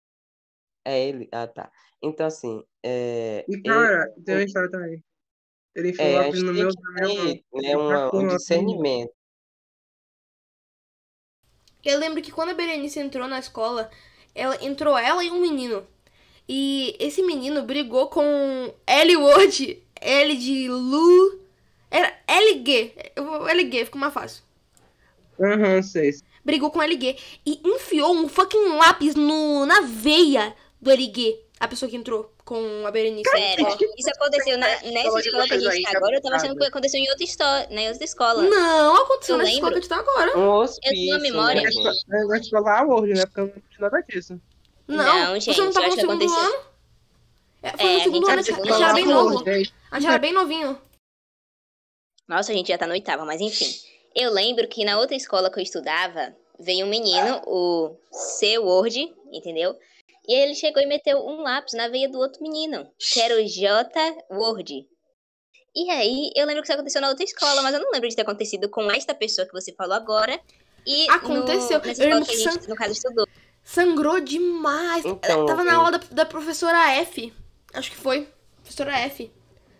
É 0.83 1.07
ele? 1.07 1.29
Ah, 1.31 1.47
tá. 1.47 1.71
Então, 2.01 2.25
assim, 2.25 2.65
é, 2.83 3.45
E, 3.47 3.53
ele- 3.53 3.63
cara, 3.63 4.13
tem 4.25 4.35
uma 4.35 4.43
história 4.43 4.69
também. 4.69 5.01
Ele 5.73 5.89
enfiou 5.91 6.09
é, 6.09 6.17
a 6.17 6.21
lápis 6.23 6.43
no 6.43 6.53
meu, 6.53 6.67
meu 6.99 7.09
ter, 7.09 7.45
né, 7.53 7.69
Ele 7.69 7.75
uma- 7.77 8.13
um 8.13 8.23
meu. 8.27 8.37
discernimento. 8.37 9.13
Eu 11.81 11.97
lembro 11.97 12.21
que 12.21 12.31
quando 12.31 12.49
a 12.49 12.53
Berenice 12.53 12.99
entrou 12.99 13.25
na 13.29 13.39
escola, 13.39 13.89
ela 14.35 14.61
entrou 14.61 14.97
ela 14.97 15.23
e 15.23 15.31
um 15.31 15.39
menino. 15.39 15.87
E 16.47 16.95
esse 16.99 17.21
menino 17.21 17.63
brigou 17.63 18.07
com 18.07 18.73
L 18.85 19.17
Word, 19.17 19.81
L 20.01 20.35
de 20.37 20.67
Lu. 20.69 21.39
Era 21.89 22.11
LG. 22.27 22.93
Eu 23.15 23.25
vou- 23.25 23.47
LG, 23.47 23.85
fica 23.85 23.97
mais 23.99 24.13
fácil. 24.13 24.43
Aham, 25.39 25.81
sei. 25.81 26.11
Brigou 26.43 26.69
com 26.71 26.81
LG 26.81 27.15
e 27.45 27.59
enfiou 27.63 28.13
um 28.13 28.27
fucking 28.27 28.75
lápis 28.77 29.15
no, 29.15 29.65
na 29.65 29.81
veia 29.81 30.53
do 30.81 30.91
LG. 30.91 31.39
A 31.59 31.67
pessoa 31.67 31.89
que 31.89 31.95
entrou 31.95 32.29
com 32.43 32.85
a 32.85 32.91
Berenice. 32.91 33.31
Pera, 33.31 33.61
isso 33.97 34.09
aconteceu 34.09 34.57
na- 34.57 34.67
nessa 34.67 35.19
escola 35.19 35.47
que 35.47 35.53
a 35.53 35.59
gente 35.71 35.83
tá 35.83 35.97
agora. 35.97 36.15
Eu 36.17 36.21
tava 36.21 36.35
achando 36.35 36.57
que 36.57 36.65
aconteceu 36.65 36.99
em 36.99 37.07
outra, 37.09 37.23
histó- 37.23 37.67
em 37.69 37.87
outra 37.89 38.03
escola. 38.03 38.43
Não, 38.43 38.95
aconteceu 39.03 39.35
Eu 39.35 39.39
nessa 39.39 39.51
escola 39.53 39.71
que 39.71 39.77
a 39.77 39.81
gente 39.81 39.89
tá 39.89 39.99
agora. 39.99 40.37
Um 40.37 40.49
hospício, 40.49 41.19
memória. 41.21 41.61
né, 41.61 41.67
É 41.69 41.71
gente? 41.71 42.05
é 42.11 42.25
uma 42.25 42.37
escola 42.37 42.71
Award, 42.79 43.13
né? 43.13 43.25
Porque 43.25 43.39
eu 43.39 43.45
não 43.45 43.53
de 43.53 43.79
nada 43.79 44.01
disso. 44.01 44.41
Não, 44.87 45.03
Não, 45.03 45.33
você 45.33 45.51
gente, 45.53 45.57
não 45.61 45.71
tava 45.71 45.87
no 45.87 45.93
acho 45.93 45.95
que 45.95 46.01
segundo 46.01 46.23
aconteceu- 46.23 46.39
ano? 46.45 46.73
É, 47.63 47.77
foi 47.77 47.85
É, 47.85 47.93
no 47.93 47.99
a 47.99 48.03
segundo 48.03 48.25
gente 48.25 48.31
ano, 48.31 48.39
a 48.39 48.43
tá 48.43 48.43
gente 48.43 48.59
a 48.59 48.73
gente 48.73 48.83
era 48.83 48.93
bem 48.93 49.05
novo. 49.05 49.43
A 49.91 49.99
gente 49.99 50.09
era 50.09 50.17
bem 50.19 50.33
novinho. 50.33 50.81
Nossa, 52.27 52.51
a 52.51 52.55
gente 52.55 52.67
já 52.67 52.77
tá 52.77 52.87
no 52.87 52.93
oitavo, 52.93 53.25
mas 53.25 53.41
enfim. 53.41 53.69
Eu 54.15 54.31
lembro 54.31 54.67
que 54.67 54.85
na 54.85 54.99
outra 54.99 55.15
escola 55.15 55.49
que 55.51 55.59
eu 55.59 55.63
estudava, 55.63 56.35
veio 56.59 56.85
um 56.85 56.89
menino, 56.89 57.41
o 57.47 57.95
C 58.11 58.57
Word, 58.57 59.13
entendeu? 59.31 59.77
E 60.27 60.33
ele 60.33 60.55
chegou 60.55 60.81
e 60.81 60.85
meteu 60.85 61.17
um 61.25 61.41
lápis 61.41 61.73
na 61.73 61.87
veia 61.87 62.07
do 62.09 62.17
outro 62.17 62.41
menino, 62.41 62.89
que 62.97 63.19
era 63.19 63.35
o 63.35 63.45
J 63.45 63.89
Word. 64.31 64.87
E 65.75 65.89
aí, 65.89 66.31
eu 66.35 66.45
lembro 66.45 66.61
que 66.61 66.67
isso 66.67 66.73
aconteceu 66.73 67.01
na 67.01 67.09
outra 67.09 67.23
escola, 67.23 67.61
mas 67.61 67.73
eu 67.73 67.81
não 67.81 67.91
lembro 67.91 68.07
de 68.07 68.15
ter 68.15 68.21
acontecido 68.21 68.69
com 68.69 68.89
esta 68.91 69.15
pessoa 69.15 69.45
que 69.47 69.51
você 69.53 69.73
falou 69.73 69.95
agora. 69.95 70.39
E 70.85 71.09
Aconteceu. 71.09 71.79
No, 71.79 71.85
nessa 71.85 72.03
escola 72.03 72.25
que 72.25 72.31
a 72.31 72.37
gente, 72.51 72.69
no 72.69 72.75
caso, 72.75 72.91
estudou. 72.91 73.27
Sangrou 73.63 74.19
demais. 74.19 75.05
Então, 75.05 75.45
Tava 75.45 75.63
na 75.63 75.73
eu- 75.73 75.77
aula 75.79 75.91
da, 75.91 75.99
da 76.11 76.25
professora 76.25 76.91
F. 76.97 77.33
Acho 77.73 77.89
que 77.91 77.97
foi. 77.97 78.27
Professora 78.57 78.91
F. 78.99 79.31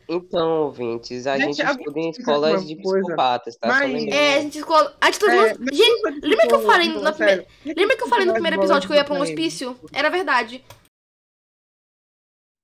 Então, 0.09 0.63
ouvintes, 0.63 1.25
a 1.27 1.37
Gente, 1.37 1.55
gente 1.57 1.65
estuda 1.79 1.99
em 1.99 2.09
escolas 2.09 2.67
de 2.67 2.75
coisa, 2.81 3.05
psicopatas, 3.05 3.55
tá? 3.55 3.67
Mas-. 3.69 4.05
É, 4.07 4.37
a 4.37 4.41
gente 4.41 4.57
escola. 4.57 4.95
A 4.99 5.05
gente 5.05 5.19
tá 5.19 5.33
É, 5.33 5.47
Gente, 5.55 6.19
de 6.19 6.27
lembra 6.27 6.47
que 6.47 6.53
eu 6.55 6.61
falei 6.61 6.89
não, 6.89 7.01
na 7.01 7.13
sério. 7.13 7.45
lembra 7.65 7.95
que 7.97 8.03
eu 8.03 8.07
falei 8.09 8.25
no 8.25 8.33
primeiro 8.33 8.57
episódio 8.57 8.87
que 8.87 8.93
eu 8.93 8.97
ia 8.97 9.05
pra 9.05 9.15
um 9.15 9.21
hospício? 9.21 9.79
Era 9.93 10.09
verdade. 10.09 10.63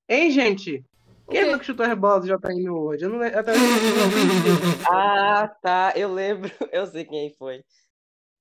Hein, 0.09 0.31
gente? 0.31 0.83
Quem 1.29 1.45
foi 1.45 1.59
que 1.59 1.65
chutou 1.65 1.85
as 1.85 1.97
bolas 1.97 2.25
já 2.25 2.37
tá 2.39 2.51
indo 2.51 2.75
hoje? 2.75 3.05
Eu 3.05 3.09
não 3.09 3.19
lembro. 3.19 3.39
Ah, 4.91 5.47
tá, 5.61 5.93
eu 5.95 6.11
lembro, 6.11 6.51
eu 6.73 6.85
sei 6.87 7.05
quem 7.05 7.33
foi. 7.37 7.63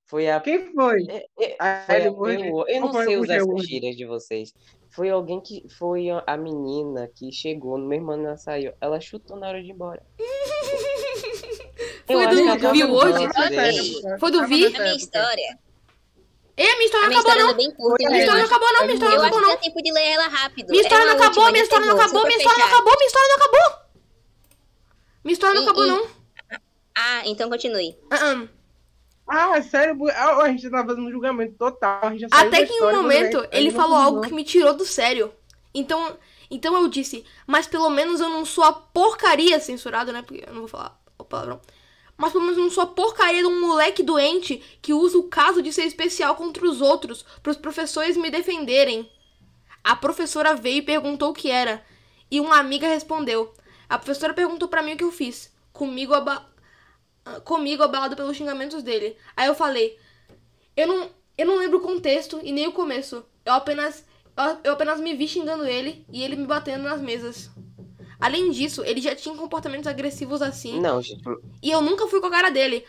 Foi 0.09 0.29
a. 0.29 0.41
Quem 0.41 0.73
foi? 0.73 1.07
é- 1.09 1.27
é- 1.39 1.57
A 1.59 1.85
Foi 1.87 1.95
a 1.97 1.99
eu, 2.41 2.65
eu 2.67 2.81
não 2.81 2.93
sei 3.05 3.17
usar 3.19 3.35
essas 3.35 3.63
gírias 3.67 3.95
de 3.95 4.07
vocês. 4.07 4.55
Foi 4.89 5.11
alguém 5.11 5.39
que. 5.39 5.69
Foi 5.79 6.07
a 6.27 6.37
menina 6.37 7.09
que 7.15 7.31
chegou 7.31 7.77
ano 7.77 7.89
que 7.91 8.27
ela 8.27 8.37
saiu. 8.39 8.73
Ela 8.81 8.99
chutou 9.01 9.37
na 9.37 9.49
hora 9.49 9.63
de 9.63 9.69
ir 9.69 9.73
embora. 9.73 10.03
Eu 12.09 12.17
Foi 12.21 12.27
do 12.27 12.37
que 12.37 12.41
ela 12.41 12.59
tava 12.59 12.73
Vi 12.73 12.83
no 12.85 12.95
hoje? 12.95 13.29
Foi 14.19 14.31
do 14.31 14.47
Vi? 14.47 14.67
A 14.67 14.71
minha 14.71 14.95
história. 14.97 15.59
A 16.57 16.63
minha 16.63 16.85
história 16.87 17.03
não 17.03 17.09
minha 17.09 17.21
acabou, 17.21 17.37
história 17.37 17.45
não. 17.45 17.51
é 17.51 17.55
Minha 17.55 18.19
história 18.25 18.41
não 18.41 18.47
acabou, 18.47 18.73
não. 18.73 18.81
Minha 18.83 18.95
história 18.95 19.15
Eu 19.15 19.19
não 19.19 19.25
acho 19.25 19.35
acabou, 19.37 19.41
que 19.41 19.47
não. 19.47 19.55
dá 19.55 19.57
tempo 19.61 19.83
de 19.83 19.93
ler 19.93 20.07
ela 20.07 20.27
rápido. 20.29 20.71
Minha 20.71 20.83
história 20.83 21.05
não 21.05 21.13
é 21.13 21.15
a 21.15 21.19
acabou, 21.21 21.53
minha 21.53 21.63
história 21.63 21.87
não 21.87 21.95
acabou, 22.01 22.23
minha 22.27 22.37
história 22.39 22.59
não 22.59 22.67
acabou, 22.67 22.95
minha 22.97 23.07
história 23.07 23.29
não 23.29 23.37
acabou. 23.37 23.79
Minha 25.25 25.33
história 25.35 25.55
não 25.55 25.63
acabou, 25.65 25.87
não. 25.87 26.07
Ah, 26.97 27.23
então 27.27 27.49
continue. 27.51 27.97
Ah, 28.11 28.19
ah. 28.23 28.58
Ah, 29.29 29.61
sério? 29.61 29.97
Ah, 30.11 30.43
A 30.43 30.49
gente 30.49 30.71
tava 30.71 30.89
fazendo 30.89 31.07
um 31.07 31.11
julgamento 31.11 31.55
total. 31.59 32.01
Até 32.31 32.65
que 32.65 32.73
em 32.73 32.83
um 32.83 33.03
momento 33.03 33.47
ele 33.53 33.69
Aí 33.69 33.71
falou 33.71 33.97
algo 33.97 34.23
que 34.23 34.33
me 34.33 34.43
tirou 34.43 34.75
do 34.75 34.87
sério. 34.87 35.31
Então, 35.75 36.17
então 36.51 36.75
eu 36.75 36.89
disse, 36.89 37.25
mas 37.47 37.67
pelo 37.67 37.91
menos 37.91 38.21
eu 38.21 38.31
não 38.31 38.45
sou 38.45 38.65
a 38.65 38.73
porcaria 38.73 39.61
censurado, 39.61 40.13
né? 40.13 40.23
Porque 40.23 40.45
eu 40.47 40.53
não 40.53 40.61
vou 40.61 40.69
falar 40.69 40.99
o 41.19 41.25
palavrão. 41.25 41.61
Mas 42.17 42.33
pelo 42.33 42.43
menos 42.43 42.59
eu 42.59 42.65
não 42.65 42.71
sou 42.71 42.83
a 42.83 42.87
porcaria 42.87 43.43
de 43.43 43.47
um 43.47 43.61
moleque 43.61 44.03
doente 44.03 44.63
que 44.81 44.93
usa 44.93 45.19
o 45.19 45.29
caso 45.29 45.63
de 45.63 45.73
ser 45.73 45.85
especial 45.85 46.35
contra 46.35 46.65
os 46.65 46.81
outros 46.81 47.25
para 47.43 47.53
os 47.53 47.57
professores 47.57 48.17
me 48.17 48.31
defenderem. 48.31 49.09
A 49.85 49.95
professora 49.95 50.55
veio 50.55 50.79
e 50.79 50.83
perguntou 50.83 51.31
o 51.31 51.35
que 51.35 51.51
era. 51.51 51.85
E 52.31 52.41
uma 52.41 52.59
amiga 52.59 52.89
respondeu. 52.89 53.55
A 53.89 53.99
professora 53.99 54.35
perguntou 54.35 54.69
pra 54.69 54.83
mim 54.83 54.95
o 54.95 54.97
que 54.97 55.05
eu 55.05 55.13
fiz. 55.13 55.53
Comigo, 55.73 56.13
aba... 56.13 56.45
Comigo 57.45 57.83
abalado 57.83 58.17
pelos 58.17 58.37
xingamentos 58.37 58.83
dele. 58.83 59.17
Aí 59.37 59.47
eu 59.47 59.55
falei, 59.55 59.99
eu 60.77 60.87
não, 60.87 61.11
eu 61.37 61.47
não 61.47 61.59
lembro 61.59 61.79
o 61.79 61.83
contexto 61.83 62.41
e 62.43 62.53
nem 62.53 62.67
o 62.67 62.73
começo. 62.73 63.25
Eu 63.45 63.53
apenas, 63.55 64.05
eu- 64.65 64.73
apenas 64.73 65.01
me 65.01 65.15
vi 65.15 65.27
xingando 65.29 65.65
ele 65.67 66.05
e 66.13 66.23
ele 66.23 66.37
me 66.37 66.47
batendo 66.47 66.85
nas 66.85 67.01
mesas. 67.01 67.51
Além 68.21 68.51
disso, 68.51 68.83
ele 68.85 69.01
já 69.01 69.15
tinha 69.15 69.35
comportamentos 69.37 69.87
agressivos 69.87 70.43
assim 70.43 70.81
Não, 70.81 71.01
gente. 71.01 71.23
e 71.63 71.71
eu 71.71 71.81
nunca 71.81 72.07
fui 72.09 72.21
com 72.21 72.27
a 72.27 72.31
cara 72.31 72.51
dele. 72.51 72.85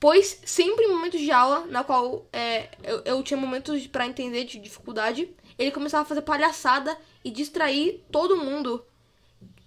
Pois 0.00 0.40
sempre 0.44 0.84
em 0.84 0.88
momentos 0.92 1.20
de 1.20 1.30
aula, 1.30 1.66
na 1.66 1.82
qual 1.82 2.26
é, 2.32 2.68
eu, 2.84 3.02
eu 3.04 3.22
tinha 3.22 3.36
momentos 3.38 3.86
pra 3.88 4.06
entender 4.06 4.44
de 4.44 4.58
dificuldade, 4.58 5.28
ele 5.58 5.72
começava 5.72 6.02
a 6.02 6.06
fazer 6.06 6.22
palhaçada 6.22 6.96
e 7.24 7.30
distrair 7.30 8.04
todo 8.10 8.36
mundo. 8.36 8.84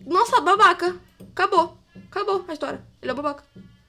Nossa, 0.06 0.40
babaca. 0.40 1.00
Acabou. 1.32 1.78
Acabou 2.10 2.46
a 2.48 2.54
história. 2.54 2.82
Ele 3.02 3.12
é 3.12 3.14
babaca. 3.14 3.44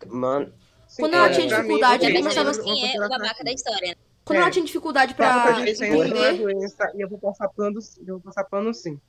Mano, 0.09 0.53
Sim, 0.89 1.03
Quando 1.03 1.15
ela 1.15 1.27
é, 1.27 1.31
tinha 1.31 1.49
pra 1.49 1.57
mim, 1.59 1.63
dificuldade, 1.69 2.05
eu 2.07 2.15
começava 2.19 2.63
quem 2.63 2.95
é 2.95 2.97
o 2.99 3.09
babaca 3.09 3.43
da 3.43 3.51
história. 3.53 3.97
Quando 4.25 4.39
É. 4.39 4.43
ela 4.43 4.51
tinha 4.51 4.65
dificuldade 4.65 5.15
pra 5.15 5.59
entender. 5.61 6.37
doença 6.37 6.93
e 6.95 7.01
eu 7.01 7.09
vou 7.09 7.19
passar 7.19 7.49
pano, 7.49 7.79
eu 8.07 8.15
vou 8.15 8.21
passar 8.21 8.45
pano 8.45 8.75
sim. 8.75 9.01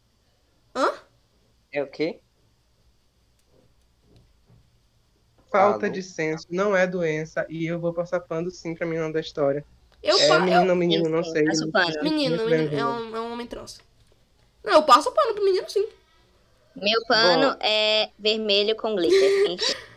Hã? 0.76 0.92
é 1.72 1.84
o 1.84 1.88
quê? 1.88 2.20
Falta 5.52 5.90
de 5.90 6.02
senso 6.02 6.48
não 6.50 6.76
é 6.76 6.88
doença 6.88 7.46
e 7.50 7.66
eu 7.68 7.80
vou 7.80 7.94
passar 7.94 8.20
pano 8.22 8.50
sim 8.50 8.74
pra 8.74 8.88
menina 8.88 9.12
da 9.12 9.20
história. 9.20 9.64
Eu, 10.02 10.18
é 10.18 10.40
menino 10.40 10.72
eu- 10.72 10.76
menino, 10.76 11.10
não 11.10 11.24
sei. 11.24 11.44
passo 11.46 11.72
pano. 11.72 12.04
Menino, 12.04 12.46
menino 12.50 12.76
é, 12.78 12.86
um, 12.86 13.16
é 13.16 13.22
um 13.22 13.34
homem 13.34 13.46
trans. 13.46 13.80
Não, 14.64 14.74
eu 14.74 14.84
passo 14.84 15.12
pano 15.12 15.34
pro 15.36 15.44
menino 15.44 15.70
sim. 15.70 15.88
Meu 16.76 17.06
pano 17.08 17.52
Bom. 17.52 17.58
é 17.60 18.10
vermelho 18.18 18.76
com 18.76 18.96
glitter. 18.96 19.58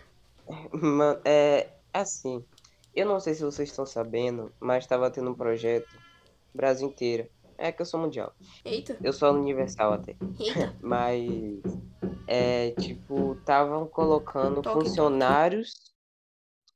Mano, 0.72 1.20
é 1.26 1.72
assim. 1.92 2.44
Eu 2.94 3.06
não 3.06 3.20
sei 3.20 3.34
se 3.34 3.42
vocês 3.42 3.68
estão 3.68 3.84
sabendo, 3.86 4.54
mas 4.60 4.84
estava 4.84 5.10
tendo 5.10 5.30
um 5.30 5.34
projeto 5.36 6.00
Brasil 6.54 6.88
inteiro. 6.88 7.30
É 7.58 7.72
que 7.72 7.82
eu 7.82 7.86
sou 7.86 8.00
mundial. 8.00 8.34
Eita, 8.64 8.94
Eu 9.02 9.12
sou 9.12 9.32
universal 9.34 9.92
até. 9.94 10.16
eita. 10.38 10.76
Mas, 10.82 11.62
é, 12.28 12.72
tipo, 12.72 13.34
estavam 13.40 13.88
colocando 13.88 14.62
Toque, 14.62 14.64
toque. 14.64 14.82
funcionários 14.88 15.72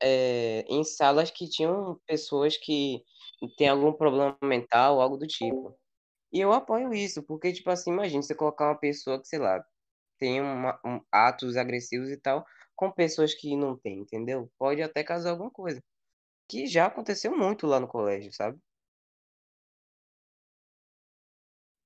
é, 0.03 0.65
em 0.69 0.85
salas 0.85 1.31
que 1.31 1.49
tinham 1.49 2.01
pessoas 2.07 2.57
que 2.57 3.03
têm 3.57 3.69
algum 3.69 3.93
problema 3.93 4.37
mental, 4.43 5.01
algo 5.01 5.17
do 5.17 5.27
tipo. 5.27 5.77
E 6.33 6.41
eu 6.41 6.53
apoio 6.53 6.95
isso, 6.95 7.23
porque, 7.25 7.53
tipo 7.53 7.71
assim, 7.71 7.93
imagina 7.93 8.23
você 8.23 8.35
colocar 8.35 8.67
uma 8.69 8.79
pessoa 8.79 9.21
que, 9.21 9.29
sei 9.29 9.39
lá, 9.41 9.65
tem 10.19 10.41
uma- 10.43 10.81
um- 10.85 11.01
atos 11.13 11.57
agressivos 11.57 12.11
e 12.11 12.17
tal, 12.19 12.45
com 12.81 12.91
pessoas 12.91 13.35
que 13.35 13.55
não 13.55 13.77
têm, 13.77 13.99
entendeu? 13.99 14.51
Pode 14.59 14.81
até 14.81 15.05
causar 15.05 15.33
alguma 15.33 15.51
coisa. 15.51 15.83
Que 16.49 16.67
já 16.67 16.87
aconteceu 16.87 17.37
muito 17.37 17.67
lá 17.67 17.79
no 17.79 17.87
colégio, 17.87 18.33
sabe? 18.33 18.59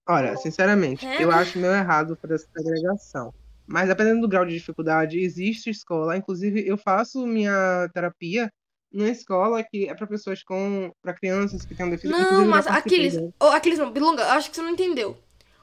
Olha, 0.08 0.36
sinceramente, 0.36 1.04
É. 1.04 1.24
eu 1.24 1.32
acho 1.32 1.58
meio 1.58 1.74
errado 1.74 2.16
para 2.16 2.36
essa 2.36 2.46
segregação. 2.56 3.34
Mas 3.66 3.88
dependendo 3.88 4.20
do 4.20 4.28
grau 4.28 4.46
de 4.46 4.54
dificuldade, 4.54 5.18
existe 5.18 5.68
escola. 5.68 6.16
Inclusive, 6.16 6.64
eu 6.64 6.78
faço 6.78 7.26
minha 7.26 7.90
terapia 7.92 8.48
numa 8.92 9.08
escola 9.08 9.64
que 9.64 9.88
é 9.88 9.94
para 9.94 10.06
pessoas 10.06 10.44
com. 10.44 10.92
para 11.02 11.14
crianças 11.14 11.66
que 11.66 11.74
têm 11.74 11.86
um 11.86 11.90
deficiência. 11.90 12.30
Não, 12.30 12.46
mas 12.46 12.68
Aquiles, 12.68 13.16
oh, 13.40 13.46
Aquiles 13.46 13.80
não, 13.80 13.90
Bilunga, 13.90 14.22
eu 14.22 14.28
acho 14.28 14.48
que 14.48 14.54
você 14.54 14.62
não 14.62 14.70
entendeu. 14.70 15.18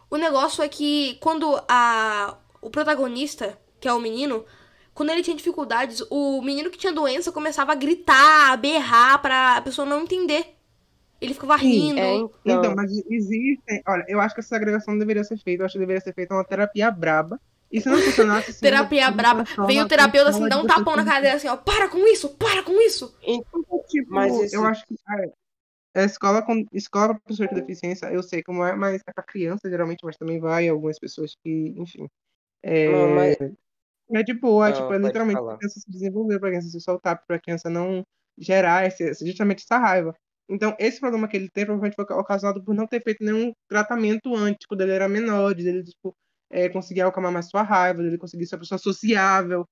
O 0.10 0.18
negócio 0.18 0.62
é 0.62 0.68
que 0.68 1.16
quando 1.22 1.64
a 1.70 2.38
o 2.60 2.70
protagonista, 2.70 3.58
que 3.80 3.88
é 3.88 3.94
o 3.94 4.00
menino, 4.00 4.46
quando 4.94 5.10
ele 5.10 5.24
tinha 5.24 5.36
dificuldades, 5.36 6.02
o 6.10 6.42
menino 6.42 6.70
que 6.70 6.78
tinha 6.78 6.92
doença 6.94 7.32
começava 7.32 7.72
a 7.72 7.76
gritar, 7.76 8.52
a 8.52 8.58
berrar 8.58 9.22
pra 9.22 9.58
a 9.58 9.62
pessoa 9.62 9.86
não 9.88 10.02
entender. 10.02 10.56
Ele 11.20 11.34
ficava 11.36 11.58
Sim, 11.60 11.66
rindo. 11.68 12.00
É, 12.00 12.16
Então, 12.16 12.32
então, 12.46 12.76
mas 12.76 12.92
existem. 13.10 13.82
Olha, 13.88 14.04
eu 14.08 14.20
acho 14.20 14.34
que 14.34 14.42
essa 14.42 14.50
segregação 14.56 14.94
não 14.94 15.00
deveria 15.00 15.24
ser 15.24 15.38
feita. 15.38 15.62
Eu 15.62 15.66
acho 15.68 15.74
que 15.74 15.80
deveria 15.80 16.02
ser 16.02 16.14
feita 16.14 16.34
uma 16.34 16.44
terapia 16.44 16.90
braba. 16.90 17.40
E 17.72 17.80
se 17.80 17.88
não 17.88 17.98
funcionasse. 18.00 18.52
sim, 18.54 18.60
Terapia 18.60 19.10
braba. 19.12 19.44
Veio 19.44 19.56
o 19.56 19.66
forma- 19.66 19.88
terapeuta 19.88 20.30
assim, 20.32 20.50
dá 20.50 20.58
um 20.58 20.66
tapão 20.66 20.96
na 20.96 21.06
cara 21.06 21.22
dele 21.22 21.36
assim, 21.36 21.48
ó. 21.48 21.56
Para 21.56 21.88
com 21.90 22.00
isso, 22.08 22.30
para 22.30 22.64
com 22.64 22.74
isso. 22.82 23.16
Tipo, 23.88 24.12
Mas 24.12 24.36
esse- 24.40 24.56
eu 24.56 24.66
acho 24.66 24.84
que 24.86 24.96
é, 25.96 26.02
a 26.02 26.06
escola 26.06 26.42
com 26.42 26.66
escola 26.74 27.10
para 27.14 27.20
pessoas 27.28 27.50
com 27.50 27.56
deficiência, 27.56 28.08
eu 28.08 28.24
sei 28.24 28.42
como 28.44 28.66
é, 28.66 28.76
mas 28.76 29.02
é 29.08 29.14
para 29.14 29.24
criança 29.24 29.70
geralmente, 29.70 30.04
mas 30.04 30.18
também 30.18 30.40
vai 30.40 30.68
algumas 30.68 30.98
pessoas 31.00 31.36
que, 31.44 31.74
enfim, 31.78 32.08
é, 32.64 32.90
não, 32.92 33.16
mas, 33.16 33.38
é 34.20 34.24
de 34.24 34.34
boa, 34.34 34.70
Não, 34.70 34.72
tipo, 34.72 34.94
é 34.94 34.98
literalmente 34.98 35.42
falar. 35.42 35.58
para 35.58 35.58
criança 35.58 35.80
se 35.80 35.92
desenvolver, 35.92 36.40
para 36.40 36.50
criança 36.50 36.70
se 36.70 36.82
soltar, 36.82 37.22
para 37.26 37.40
criança 37.40 37.70
não 37.70 38.04
gerar 38.38 38.86
esse, 38.88 39.14
justamente 39.26 39.64
essa 39.64 39.78
raiva. 39.78 40.14
Então, 40.50 40.76
esse 40.80 41.00
problema 41.00 41.28
que 41.28 41.38
ele 41.38 41.50
tem 41.50 41.66
provavelmente 41.66 41.96
foi 41.96 42.06
ocasionado 42.18 42.64
por 42.64 42.76
não 42.76 42.88
ter 42.88 43.02
feito 43.02 43.24
nenhum 43.24 43.54
tratamento 43.70 44.36
antes, 44.36 44.66
quando 44.68 44.82
ele 44.82 44.92
era 44.94 45.08
menor, 45.08 45.54
de 45.56 45.68
ele, 45.68 45.84
tipo, 45.84 46.14
é, 46.50 46.68
conseguir 46.70 47.02
acalmar 47.02 47.32
mais 47.32 47.50
sua 47.50 47.62
raiva, 47.64 48.02
de 48.02 48.10
ele 48.10 48.18
conseguir 48.18 48.46
ser 48.48 48.56
uma 48.56 48.62
pessoa 48.62 48.78
sociável. 48.80 49.66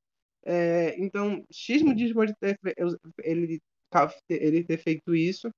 É, 0.45 0.95
então, 0.99 1.43
X 1.51 1.81
motivos 1.83 2.13
pode 2.13 2.33
ter 2.39 2.57
ele, 3.23 3.59
ele 4.29 4.63
ter 4.63 4.77
feito 4.77 5.15
isso, 5.15 5.49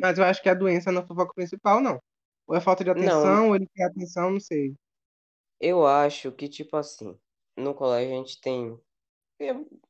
mas 0.00 0.18
eu 0.18 0.24
acho 0.24 0.42
que 0.42 0.48
a 0.48 0.54
doença 0.54 0.92
não 0.92 1.06
foi 1.06 1.14
o 1.16 1.20
foco 1.20 1.34
principal, 1.34 1.80
não. 1.80 2.00
Ou 2.48 2.56
é 2.56 2.60
falta 2.60 2.84
de 2.84 2.90
atenção, 2.90 3.48
ou 3.50 3.56
ele 3.56 3.68
quer 3.74 3.84
atenção, 3.86 4.32
não 4.32 4.40
sei. 4.40 4.74
eu 5.60 5.86
acho 5.86 6.32
que, 6.32 6.48
tipo 6.48 6.76
assim, 6.76 7.16
no 7.56 7.74
colégio 7.74 8.14
a 8.14 8.18
gente 8.18 8.40
tem, 8.40 8.78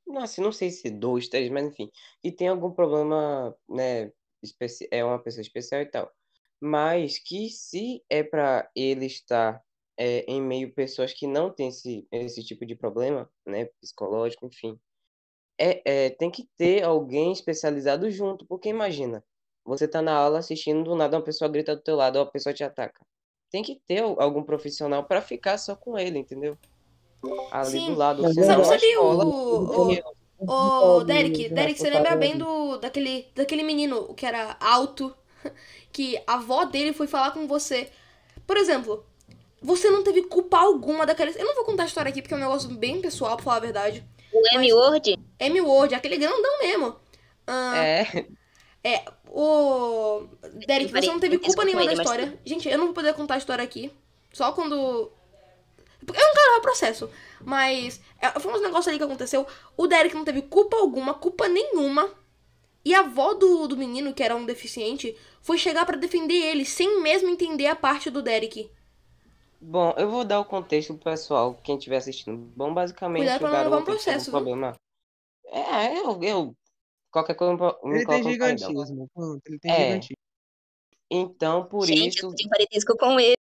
não, 0.06 0.22
assim, 0.22 0.40
não 0.42 0.52
sei 0.52 0.70
se 0.70 0.90
dois, 0.90 1.28
três, 1.28 1.50
mas 1.50 1.64
enfim, 1.66 1.90
que 2.20 2.32
tem 2.32 2.48
algum 2.48 2.70
problema, 2.72 3.56
né, 3.68 4.12
especi 4.42 4.88
é 4.90 5.04
uma 5.04 5.22
pessoa 5.22 5.42
especial 5.42 5.80
e 5.82 5.86
tal. 5.86 6.10
Mas 6.60 7.18
que 7.18 7.48
se 7.50 8.04
é 8.08 8.22
para 8.22 8.70
ele 8.74 9.06
estar 9.06 9.62
é, 9.98 10.20
em 10.30 10.40
meio 10.40 10.72
pessoas 10.74 11.12
que 11.12 11.26
não 11.26 11.52
têm 11.52 11.68
esse, 11.68 12.06
esse 12.12 12.44
tipo 12.44 12.64
de 12.66 12.76
problema, 12.76 13.30
né, 13.46 13.66
psicológico, 13.80 14.46
enfim, 14.46 14.78
é, 15.58 16.06
é, 16.06 16.10
tem 16.10 16.30
que 16.30 16.48
ter 16.56 16.84
alguém 16.84 17.32
especializado 17.32 18.10
junto, 18.10 18.46
porque 18.46 18.68
imagina, 18.68 19.24
você 19.64 19.88
tá 19.88 20.02
na 20.02 20.14
aula 20.16 20.38
assistindo, 20.40 20.84
do 20.84 20.96
nada 20.96 21.16
uma 21.18 21.24
pessoa 21.24 21.50
grita 21.50 21.76
do 21.76 21.82
teu 21.82 21.96
lado, 21.96 22.16
ou 22.18 22.22
a 22.24 22.30
pessoa 22.30 22.54
te 22.54 22.64
ataca. 22.64 23.04
Tem 23.50 23.62
que 23.62 23.80
ter 23.86 24.00
al- 24.02 24.20
algum 24.20 24.44
profissional 24.44 25.06
para 25.06 25.22
ficar 25.22 25.58
só 25.58 25.76
com 25.76 25.98
ele, 25.98 26.18
entendeu? 26.18 26.58
Ali 27.50 27.70
Sim. 27.70 27.86
do 27.92 27.98
lado, 27.98 28.22
Mas 28.22 28.34
senão 28.34 28.46
Sabe, 28.46 28.64
sabe 28.64 28.86
escola... 28.86 29.24
o, 29.24 29.90
o, 29.90 30.12
Ô, 30.44 31.04
Derek, 31.04 31.50
Derek, 31.50 31.78
você 31.78 31.88
lembra 31.88 32.16
bem 32.16 32.36
do, 32.36 32.76
daquele, 32.78 33.28
daquele 33.34 33.62
menino 33.62 34.12
que 34.14 34.26
era 34.26 34.56
alto, 34.60 35.14
que 35.92 36.20
a 36.26 36.34
avó 36.34 36.64
dele 36.64 36.92
foi 36.92 37.06
falar 37.06 37.30
com 37.30 37.46
você. 37.46 37.88
Por 38.44 38.56
exemplo, 38.56 39.04
você 39.62 39.88
não 39.88 40.02
teve 40.02 40.22
culpa 40.22 40.58
alguma 40.58 41.06
daqueles. 41.06 41.36
Eu 41.36 41.44
não 41.44 41.54
vou 41.54 41.64
contar 41.64 41.84
a 41.84 41.86
história 41.86 42.08
aqui 42.10 42.20
porque 42.20 42.34
é 42.34 42.36
um 42.36 42.40
negócio 42.40 42.68
bem 42.70 43.00
pessoal, 43.00 43.36
pra 43.36 43.44
falar 43.44 43.56
a 43.58 43.60
verdade. 43.60 44.04
O 44.32 44.58
M-Word? 44.58 45.20
M-Word, 45.38 45.94
aquele 45.94 46.16
grandão 46.16 46.58
mesmo. 46.58 46.96
Ah, 47.46 47.74
É, 48.84 49.04
o. 49.28 50.26
Derek, 50.66 50.90
você 50.90 51.06
não 51.06 51.20
teve 51.20 51.38
culpa 51.38 51.64
nenhuma 51.64 51.86
da 51.86 51.92
história. 51.92 52.38
Gente, 52.44 52.68
eu 52.68 52.78
não 52.78 52.86
vou 52.86 52.94
poder 52.94 53.14
contar 53.14 53.34
a 53.34 53.38
história 53.38 53.62
aqui. 53.62 53.92
Só 54.32 54.50
quando. 54.52 55.12
Porque 56.06 56.20
eu 56.20 56.26
não 56.26 56.32
quero 56.34 56.48
levar 56.50 56.60
processo. 56.62 57.10
Mas. 57.44 58.00
é, 58.20 58.28
Foi 58.40 58.52
uns 58.52 58.62
negócios 58.62 58.88
ali 58.88 58.98
que 58.98 59.04
aconteceu. 59.04 59.46
O 59.76 59.86
Derek 59.86 60.14
não 60.14 60.24
teve 60.24 60.42
culpa 60.42 60.76
alguma, 60.76 61.14
culpa 61.14 61.48
nenhuma. 61.48 62.10
E 62.84 62.94
a 62.94 63.00
avó 63.00 63.34
do, 63.34 63.68
do 63.68 63.76
menino, 63.76 64.12
que 64.12 64.22
era 64.22 64.34
um 64.34 64.44
deficiente, 64.44 65.16
foi 65.40 65.56
chegar 65.56 65.86
pra 65.86 65.96
defender 65.96 66.34
ele, 66.34 66.64
sem 66.64 67.00
mesmo 67.00 67.28
entender 67.28 67.66
a 67.66 67.76
parte 67.76 68.10
do 68.10 68.20
Derek. 68.20 68.68
Bom, 69.60 69.94
eu 69.96 70.10
vou 70.10 70.24
dar 70.24 70.40
o 70.40 70.44
contexto 70.44 70.92
pro 70.94 71.12
pessoal, 71.12 71.54
quem 71.62 71.76
estiver 71.76 71.98
assistindo. 71.98 72.36
Bom, 72.56 72.74
basicamente, 72.74 73.20
Cuidado 73.22 73.38
pra 73.38 73.48
o 73.48 73.52
não 73.52 73.58
levar 73.58 73.68
um 73.68 73.70
garoto 73.84 73.84
tinha 74.02 74.14
processo, 74.16 74.24
viu? 74.32 74.40
problema. 74.40 74.74
É, 75.46 75.98
eu, 75.98 76.22
eu 76.22 76.56
qualquer 77.12 77.34
coisa 77.34 77.54
me 77.84 77.96
Ele 77.96 78.06
tem 78.06 78.22
gigantismo. 78.24 79.08
Ele 79.46 79.58
tem 79.60 79.70
É. 79.70 79.84
gigantismo. 79.84 80.16
Então, 81.08 81.66
por 81.66 81.86
Gente, 81.86 82.16
isso, 82.16 82.26
eu 82.26 82.34
tenho 82.34 82.48
parentesco 82.48 82.96
com 82.96 83.20
ele. 83.20 83.36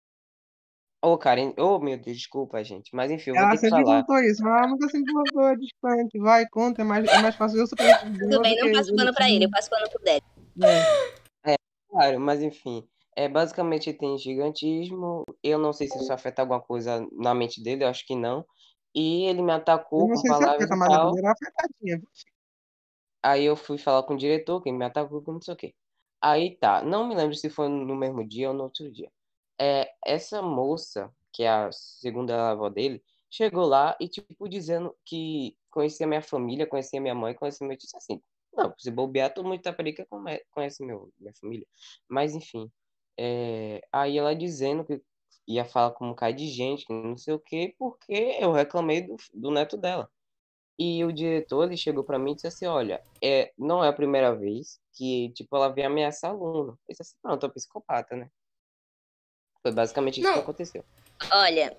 Ô, 1.02 1.16
Karen, 1.18 1.52
ô, 1.58 1.78
meu 1.78 1.96
Deus, 1.98 2.16
desculpa, 2.16 2.62
gente, 2.64 2.94
mas 2.94 3.10
enfim, 3.10 3.30
eu 3.30 3.34
vou 3.36 3.44
Ela 3.44 3.52
ter 3.52 3.56
que 3.58 3.68
sempre 3.68 3.84
falar. 3.84 4.00
contou 4.00 4.18
isso, 4.18 4.42
mas 4.42 4.58
ela 4.58 4.68
nunca 4.68 4.88
se 4.88 4.98
importou, 4.98 5.56
distante. 5.56 6.18
Vai, 6.18 6.46
conta, 6.48 6.82
é 6.82 6.84
mais, 6.84 7.06
é 7.06 7.18
mais 7.18 7.34
fácil 7.36 7.58
eu 7.60 7.66
super 7.66 7.86
Tudo 8.18 8.42
bem, 8.42 8.56
não 8.56 8.72
passo 8.72 8.94
pano 8.94 9.14
pra 9.14 9.30
ele, 9.30 9.44
eu 9.44 9.50
passo 9.50 9.70
pano 9.70 9.88
pro 9.90 10.02
Derek. 10.02 10.26
Claro, 11.88 12.20
mas 12.20 12.42
enfim, 12.42 12.86
é, 13.16 13.28
basicamente 13.28 13.92
tem 13.94 14.18
gigantismo. 14.18 15.24
Eu 15.42 15.58
não 15.58 15.72
sei 15.72 15.88
se 15.88 15.96
isso 15.98 16.12
afeta 16.12 16.42
alguma 16.42 16.60
coisa 16.60 17.06
na 17.12 17.34
mente 17.34 17.62
dele, 17.62 17.84
eu 17.84 17.88
acho 17.88 18.06
que 18.06 18.14
não. 18.14 18.44
E 18.94 19.24
ele 19.24 19.42
me 19.42 19.52
Eu 19.52 19.56
atacou 19.56 20.00
não 20.00 20.14
com 20.14 20.20
sei 20.20 20.30
se 20.30 20.38
palavras 20.38 20.70
afeta, 20.70 20.74
e 20.74 20.78
mas 20.78 20.92
a 20.92 20.96
tal. 20.96 21.08
afetadinha. 21.10 22.02
Aí 23.22 23.44
eu 23.44 23.56
fui 23.56 23.78
falar 23.78 24.02
com 24.02 24.14
o 24.14 24.18
diretor, 24.18 24.62
que 24.62 24.70
me 24.70 24.84
atacou, 24.84 25.22
que 25.22 25.30
não 25.30 25.40
sei 25.40 25.54
o 25.54 25.56
quê. 25.56 25.74
Aí 26.22 26.56
tá, 26.58 26.82
não 26.82 27.08
me 27.08 27.14
lembro 27.14 27.34
se 27.34 27.48
foi 27.50 27.68
no 27.68 27.96
mesmo 27.96 28.26
dia 28.26 28.48
ou 28.48 28.54
no 28.54 28.64
outro 28.64 28.90
dia. 28.92 29.10
É, 29.60 29.90
essa 30.04 30.42
moça, 30.42 31.10
que 31.32 31.42
é 31.42 31.48
a 31.48 31.72
segunda 31.72 32.50
avó 32.50 32.68
dele, 32.68 33.02
chegou 33.30 33.66
lá 33.66 33.96
e, 34.00 34.08
tipo, 34.08 34.48
dizendo 34.48 34.94
que 35.04 35.56
conhecia 35.70 36.06
minha 36.06 36.22
família, 36.22 36.66
conhecia 36.66 37.00
minha 37.00 37.14
mãe, 37.14 37.34
conhecia 37.34 37.66
meu 37.66 37.76
tio, 37.76 37.88
assim. 37.96 38.22
Não, 38.52 38.74
se 38.78 38.90
bobear, 38.90 39.32
todo 39.34 39.44
mundo 39.44 39.54
de 39.56 39.60
Itaparica 39.60 40.06
come- 40.08 40.42
conhece 40.50 40.84
meu, 40.84 41.12
minha 41.18 41.34
família. 41.34 41.66
Mas, 42.08 42.34
enfim, 42.34 42.70
é, 43.18 43.82
aí 43.92 44.18
ela 44.18 44.34
dizendo 44.34 44.84
que 44.84 45.02
ia 45.46 45.64
falar 45.64 45.92
com 45.92 46.08
um 46.10 46.14
cara 46.14 46.32
de 46.32 46.48
gente, 46.48 46.84
que 46.86 46.92
não 46.92 47.16
sei 47.16 47.34
o 47.34 47.38
quê, 47.40 47.74
porque 47.78 48.36
eu 48.40 48.52
reclamei 48.52 49.02
do, 49.02 49.16
do 49.34 49.50
neto 49.50 49.76
dela. 49.76 50.10
E 50.78 51.04
o 51.04 51.12
diretor, 51.12 51.64
ele 51.64 51.76
chegou 51.76 52.04
pra 52.04 52.18
mim 52.18 52.32
e 52.32 52.34
disse 52.36 52.46
assim, 52.48 52.66
olha, 52.66 53.02
é, 53.22 53.52
não 53.58 53.82
é 53.84 53.88
a 53.88 53.92
primeira 53.92 54.34
vez 54.36 54.80
que, 54.94 55.30
tipo, 55.32 55.56
ela 55.56 55.68
vem 55.70 55.86
ameaçar 55.86 56.30
aluno. 56.32 56.72
Eu 56.72 56.78
disse 56.90 57.02
assim, 57.02 57.16
pronto, 57.22 57.46
é 57.46 57.48
psicopata, 57.50 58.16
né? 58.16 58.30
Foi 59.66 59.72
basicamente 59.72 60.20
isso 60.20 60.28
que 60.28 60.34
Não. 60.36 60.42
aconteceu. 60.42 60.84
Olha, 61.32 61.76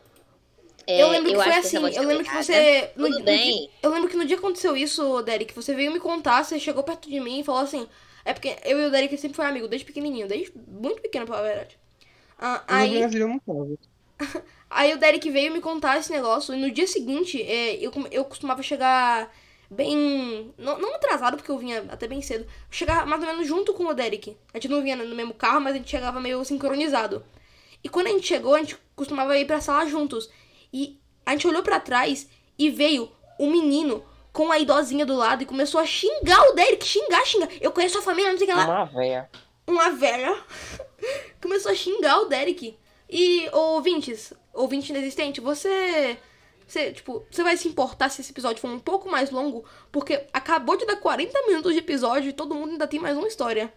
é, 0.85 1.01
eu 1.01 1.09
lembro 1.09 1.29
que 1.31 1.41
foi 1.41 1.53
assim, 1.53 1.79
voz 1.79 1.95
eu 1.95 2.03
lembro 2.03 2.25
que 2.25 2.33
você. 2.35 2.91
no- 2.97 3.05
Tudo 3.05 3.19
no 3.19 3.23
bem. 3.25 3.59
dia- 3.61 3.69
eu 3.81 3.89
lembro 3.91 4.09
que 4.09 4.17
no 4.17 4.25
dia 4.25 4.35
que 4.35 4.43
aconteceu 4.43 4.75
isso, 4.75 5.21
Derek, 5.21 5.53
você 5.53 5.73
veio 5.73 5.89
me 5.89 6.01
contar, 6.01 6.43
você 6.43 6.59
chegou 6.59 6.83
perto 6.83 7.09
de 7.09 7.17
mim 7.21 7.39
e 7.39 7.43
falou 7.45 7.61
assim. 7.61 7.87
É 8.25 8.33
porque 8.33 8.57
eu 8.65 8.77
e 8.77 8.85
o 8.87 8.91
Derek 8.91 9.17
sempre 9.17 9.37
foi 9.37 9.45
amigo, 9.45 9.69
desde 9.69 9.85
pequenininho, 9.85 10.27
desde 10.27 10.51
muito 10.67 11.01
pequeno, 11.01 11.25
pra 11.25 11.37
falar 11.37 11.47
a 11.47 11.51
verdade. 11.53 11.79
Ah, 12.37 12.61
No 12.69 12.75
aí, 12.75 12.99
Brasil 12.99 13.21
eu 13.21 13.27
não 13.29 13.39
tava. 13.39 14.37
aí 14.69 14.93
o 14.93 14.97
Derek 14.97 15.29
veio 15.31 15.53
me 15.53 15.61
contar 15.61 15.97
esse 15.97 16.11
negócio, 16.11 16.53
e 16.53 16.57
no 16.57 16.69
dia 16.69 16.87
seguinte, 16.87 17.41
é, 17.41 17.75
eu, 17.77 17.89
eu 18.11 18.25
costumava 18.25 18.61
chegar 18.61 19.33
bem. 19.71 20.53
Não, 20.57 20.77
não 20.77 20.95
atrasado, 20.95 21.37
porque 21.37 21.49
eu 21.51 21.57
vinha 21.57 21.85
até 21.87 22.05
bem 22.05 22.21
cedo. 22.21 22.45
Chegar 22.69 23.05
mais 23.07 23.21
ou 23.21 23.27
menos 23.29 23.47
junto 23.47 23.73
com 23.73 23.85
o 23.85 23.93
Derek. 23.93 24.35
A 24.53 24.57
gente 24.57 24.67
não 24.67 24.81
vinha 24.83 24.97
no 24.97 25.15
mesmo 25.15 25.33
carro, 25.33 25.61
mas 25.61 25.75
a 25.75 25.77
gente 25.77 25.89
chegava 25.89 26.19
meio 26.19 26.43
sincronizado. 26.43 27.23
E 27.87 27.89
quando 27.89 28.07
a 28.07 28.09
gente 28.09 28.27
chegou, 28.27 28.53
a 28.53 28.59
gente 28.59 28.77
costumava 28.97 29.37
ir 29.37 29.47
pra 29.47 29.61
sala 29.61 29.87
juntos. 29.87 30.29
E 30.73 30.99
a 31.25 31.31
gente 31.31 31.47
olhou 31.47 31.63
pra 31.63 31.79
trás 31.79 32.27
e 32.59 32.69
veio 32.69 33.09
um 33.39 33.49
menino 33.49 34.03
com 34.33 34.51
a 34.51 34.59
idosinha 34.59 35.05
do 35.05 35.15
lado 35.15 35.43
e 35.43 35.45
começou 35.45 35.79
a 35.79 35.85
xingar 35.85 36.49
o 36.49 36.53
Derek, 36.53 36.85
xingar, 36.85 37.25
xingar. 37.25 37.47
Eu 37.61 37.71
conheço 37.71 37.97
a 37.97 38.01
família, 38.01 38.31
não 38.31 38.37
sei 38.37 38.45
o 38.45 38.49
que 38.49 38.55
lá. 38.57 38.65
Uma 38.65 38.83
véia. 38.83 39.29
Uma 39.65 39.89
velha. 39.91 40.37
Começou 41.41 41.71
a 41.71 41.75
xingar 41.75 42.19
o 42.19 42.25
Derek. 42.25 42.77
E, 43.09 43.49
ouvintes, 43.53 44.33
ouvinte 44.53 44.91
inexistente, 44.91 45.39
você. 45.39 46.17
Você, 46.67 46.91
tipo, 46.91 47.25
você 47.31 47.41
vai 47.43 47.55
se 47.55 47.69
importar 47.69 48.09
se 48.09 48.19
esse 48.19 48.33
episódio 48.33 48.59
for 48.59 48.69
um 48.69 48.79
pouco 48.79 49.09
mais 49.09 49.31
longo? 49.31 49.63
Porque 49.93 50.25
acabou 50.33 50.75
de 50.75 50.85
dar 50.85 50.97
40 50.97 51.47
minutos 51.47 51.71
de 51.71 51.79
episódio 51.79 52.29
e 52.29 52.33
todo 52.33 52.53
mundo 52.53 52.71
ainda 52.71 52.85
tem 52.85 52.99
mais 52.99 53.15
uma 53.15 53.29
história. 53.29 53.73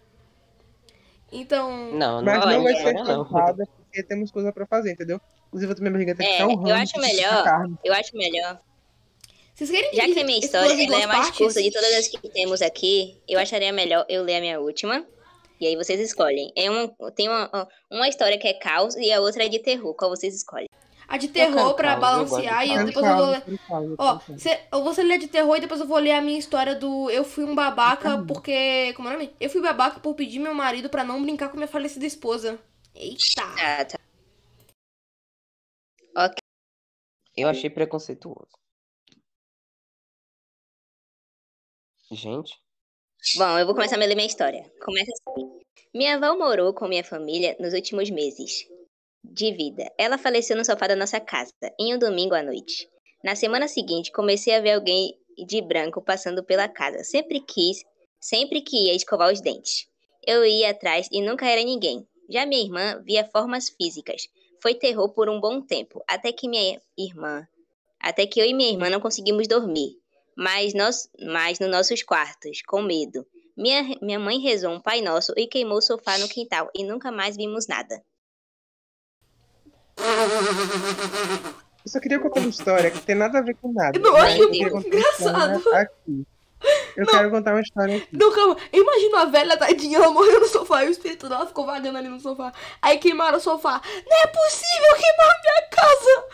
Então. 1.30 1.92
Não, 1.92 2.20
não 2.20 2.24
Mas 2.24 2.44
vai 2.44 2.56
não 2.56 2.64
vai 2.64 2.74
ser 2.74 2.92
não. 2.92 3.70
Porque 3.90 4.02
temos 4.04 4.30
coisa 4.30 4.52
pra 4.52 4.66
fazer, 4.66 4.92
entendeu? 4.92 5.20
Inclusive, 5.48 5.72
eu 5.72 5.76
tô 5.76 5.82
minha 5.82 5.92
barriga 5.92 6.14
tem 6.14 6.26
que 6.26 6.32
É, 6.32 6.36
ficar 6.36 6.48
um 6.48 6.68
eu 6.68 6.74
acho 6.74 7.00
melhor. 7.00 7.68
Eu 7.84 7.92
acho 7.94 8.16
melhor. 8.16 8.60
Vocês 9.54 9.70
querem 9.70 9.90
Já 9.90 9.90
que 9.90 10.00
a 10.00 10.06
dividir 10.06 10.24
minha 10.24 10.38
história 10.38 10.72
ela 10.72 10.96
é 11.00 11.02
a 11.04 11.06
mais 11.08 11.20
partes? 11.26 11.38
curta 11.38 11.62
de 11.62 11.70
todas 11.70 11.92
as 11.94 12.08
que 12.08 12.28
temos 12.30 12.62
aqui, 12.62 13.20
eu 13.28 13.38
acharia 13.38 13.72
melhor 13.72 14.06
eu 14.08 14.22
ler 14.22 14.36
a 14.36 14.40
minha 14.40 14.60
última. 14.60 15.04
E 15.60 15.66
aí 15.66 15.76
vocês 15.76 16.00
escolhem. 16.00 16.50
É 16.56 16.70
uma, 16.70 16.88
tem 17.14 17.28
uma, 17.28 17.68
uma 17.90 18.08
história 18.08 18.38
que 18.38 18.48
é 18.48 18.54
caos 18.54 18.94
e 18.96 19.12
a 19.12 19.20
outra 19.20 19.44
é 19.44 19.48
de 19.48 19.58
terror. 19.58 19.92
Qual 19.94 20.08
vocês 20.10 20.34
escolhem? 20.34 20.68
A 21.06 21.18
de 21.18 21.26
Eu 21.26 21.32
terror 21.32 21.74
pra 21.74 21.96
caos, 21.96 21.96
eu 21.96 22.00
balancear 22.00 22.64
e 22.64 22.68
caos. 22.70 22.84
depois 22.86 23.06
eu 23.06 23.16
vou 23.16 23.26
ler. 23.26 23.42
Eu 23.46 23.94
Ó, 23.98 24.20
cê, 24.38 24.60
eu 24.72 24.82
vou 24.82 25.04
ler 25.04 25.18
de 25.18 25.26
terror 25.26 25.56
e 25.56 25.60
depois 25.60 25.80
eu 25.80 25.86
vou 25.86 25.98
ler 25.98 26.12
a 26.12 26.20
minha 26.22 26.38
história 26.38 26.74
do 26.74 27.10
Eu 27.10 27.24
fui 27.24 27.44
um 27.44 27.54
babaca 27.54 28.24
porque. 28.26 28.94
Como 28.94 29.08
é 29.08 29.10
o 29.10 29.14
nome? 29.14 29.34
Eu 29.38 29.50
fui 29.50 29.60
babaca 29.60 30.00
por 30.00 30.14
pedir 30.14 30.38
meu 30.38 30.54
marido 30.54 30.88
pra 30.88 31.04
não 31.04 31.20
brincar 31.20 31.50
com 31.50 31.56
minha 31.56 31.68
falecida 31.68 32.06
esposa. 32.06 32.58
Eita! 32.94 33.42
Ah, 33.58 33.84
tá. 33.84 33.98
Eu 37.36 37.48
achei 37.48 37.70
preconceituoso. 37.70 38.50
Gente, 42.12 42.60
Bom, 43.36 43.58
eu 43.58 43.66
vou 43.66 43.74
começar 43.74 43.96
a 43.96 43.98
ler 43.98 44.14
minha 44.14 44.26
história. 44.26 44.64
Começa 44.82 45.10
assim. 45.12 45.60
Minha 45.94 46.16
avó 46.16 46.36
morou 46.38 46.72
com 46.72 46.88
minha 46.88 47.04
família 47.04 47.54
nos 47.60 47.74
últimos 47.74 48.08
meses 48.08 48.66
de 49.22 49.52
vida. 49.52 49.92
Ela 49.98 50.16
faleceu 50.16 50.56
no 50.56 50.64
sofá 50.64 50.86
da 50.86 50.96
nossa 50.96 51.20
casa, 51.20 51.52
em 51.78 51.94
um 51.94 51.98
domingo 51.98 52.34
à 52.34 52.42
noite. 52.42 52.88
Na 53.22 53.36
semana 53.36 53.68
seguinte, 53.68 54.10
comecei 54.10 54.54
a 54.54 54.60
ver 54.60 54.72
alguém 54.72 55.14
de 55.46 55.60
branco 55.60 56.02
passando 56.02 56.42
pela 56.42 56.66
casa. 56.66 57.04
Sempre 57.04 57.40
quis, 57.40 57.84
sempre 58.18 58.62
que 58.62 58.86
ia 58.86 58.94
escovar 58.94 59.30
os 59.30 59.42
dentes. 59.42 59.86
Eu 60.26 60.44
ia 60.44 60.70
atrás 60.70 61.06
e 61.12 61.20
nunca 61.20 61.46
era 61.46 61.62
ninguém. 61.62 62.06
Já 62.30 62.46
minha 62.46 62.62
irmã 62.62 63.02
via 63.04 63.24
formas 63.24 63.68
físicas. 63.68 64.28
Foi 64.62 64.74
terror 64.74 65.08
por 65.10 65.28
um 65.28 65.40
bom 65.40 65.60
tempo, 65.60 66.02
até 66.06 66.32
que 66.32 66.48
minha 66.48 66.80
irmã, 66.96 67.48
até 67.98 68.26
que 68.26 68.40
eu 68.40 68.44
e 68.44 68.54
minha 68.54 68.70
irmã 68.70 68.88
não 68.88 69.00
conseguimos 69.00 69.48
dormir 69.48 70.00
mas, 70.40 70.72
nós, 70.72 71.06
mas 71.20 71.58
nos 71.58 71.70
nossos 71.70 72.02
quartos, 72.02 72.62
com 72.62 72.80
medo. 72.80 73.26
Minha, 73.54 73.82
minha 74.00 74.18
mãe 74.18 74.38
rezou 74.38 74.72
um 74.72 74.80
Pai 74.80 75.02
Nosso 75.02 75.34
e 75.36 75.46
queimou 75.46 75.76
o 75.76 75.82
sofá 75.82 76.16
no 76.16 76.26
quintal 76.26 76.70
e 76.74 76.82
nunca 76.82 77.12
mais 77.12 77.36
vimos 77.36 77.66
nada. 77.66 78.02
Eu 81.84 81.90
só 81.90 82.00
queria 82.00 82.18
contar 82.18 82.40
uma 82.40 82.48
história 82.48 82.90
que 82.90 83.00
tem 83.00 83.14
nada 83.14 83.38
a 83.38 83.42
ver 83.42 83.54
com 83.56 83.70
nada. 83.70 83.98
Não, 83.98 84.16
eu 84.16 84.48
contar 84.48 84.56
uma 84.56 84.56
história 84.56 84.88
engraçado. 84.88 85.74
Aqui. 85.74 86.26
Eu 86.96 87.06
quero 87.06 87.30
contar 87.30 87.52
uma 87.52 87.60
história 87.60 87.96
aqui. 87.96 88.08
Não, 88.12 88.32
calma. 88.32 88.56
Imagina 88.72 89.22
a 89.22 89.24
velha 89.26 89.56
tadinha, 89.56 89.98
ela 89.98 90.10
morreu 90.10 90.40
no 90.40 90.46
sofá 90.46 90.84
e 90.84 90.88
o 90.88 90.90
espírito 90.90 91.28
dela 91.28 91.46
ficou 91.46 91.66
vagando 91.66 91.98
ali 91.98 92.08
no 92.08 92.20
sofá. 92.20 92.52
Aí 92.80 92.98
queimaram 92.98 93.38
o 93.38 93.40
sofá. 93.40 93.80
Não 94.08 94.16
é 94.18 94.26
possível 94.26 94.94
queimar 94.96 95.40
minha 95.42 95.68
casa! 95.70 96.24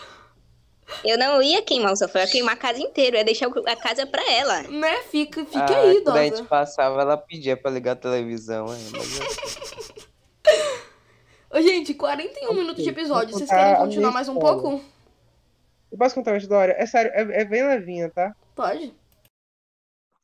Eu 1.05 1.19
não 1.19 1.43
ia 1.43 1.63
queimar 1.63 1.93
o 1.93 1.97
sofá, 1.97 2.21
eu 2.21 2.25
ia 2.25 2.31
queimar 2.31 2.55
a 2.55 2.59
casa 2.59 2.79
inteira, 2.79 3.17
eu 3.17 3.19
ia 3.19 3.25
deixar 3.25 3.49
a 3.49 3.77
casa 3.77 4.07
pra 4.07 4.23
ela. 4.31 4.63
Né? 4.63 5.03
Fica, 5.11 5.45
fica 5.45 5.59
ah, 5.59 5.81
aí, 5.81 6.01
quando 6.01 6.17
a 6.17 6.25
gente 6.25 6.45
passava, 6.45 7.01
ela 7.01 7.17
pedia 7.17 7.57
pra 7.57 7.71
ligar 7.71 7.93
a 7.93 7.97
televisão. 7.97 8.67
Ô, 11.51 11.61
gente, 11.61 11.95
41 11.95 12.55
minutos 12.55 12.83
de 12.85 12.91
episódio. 12.91 13.35
Vocês 13.35 13.49
querem 13.49 13.77
continuar 13.77 14.13
mais 14.13 14.29
um 14.29 14.37
pouco? 14.37 14.81
Eu 15.91 15.99
posso 15.99 16.15
contar 16.15 16.33
uma 16.33 16.39
história? 16.39 16.75
É 16.77 16.87
sério, 16.87 17.11
é, 17.15 17.41
é 17.41 17.45
bem 17.45 17.67
levinha, 17.67 18.11
tá? 18.11 18.35
Pode. 18.55 18.95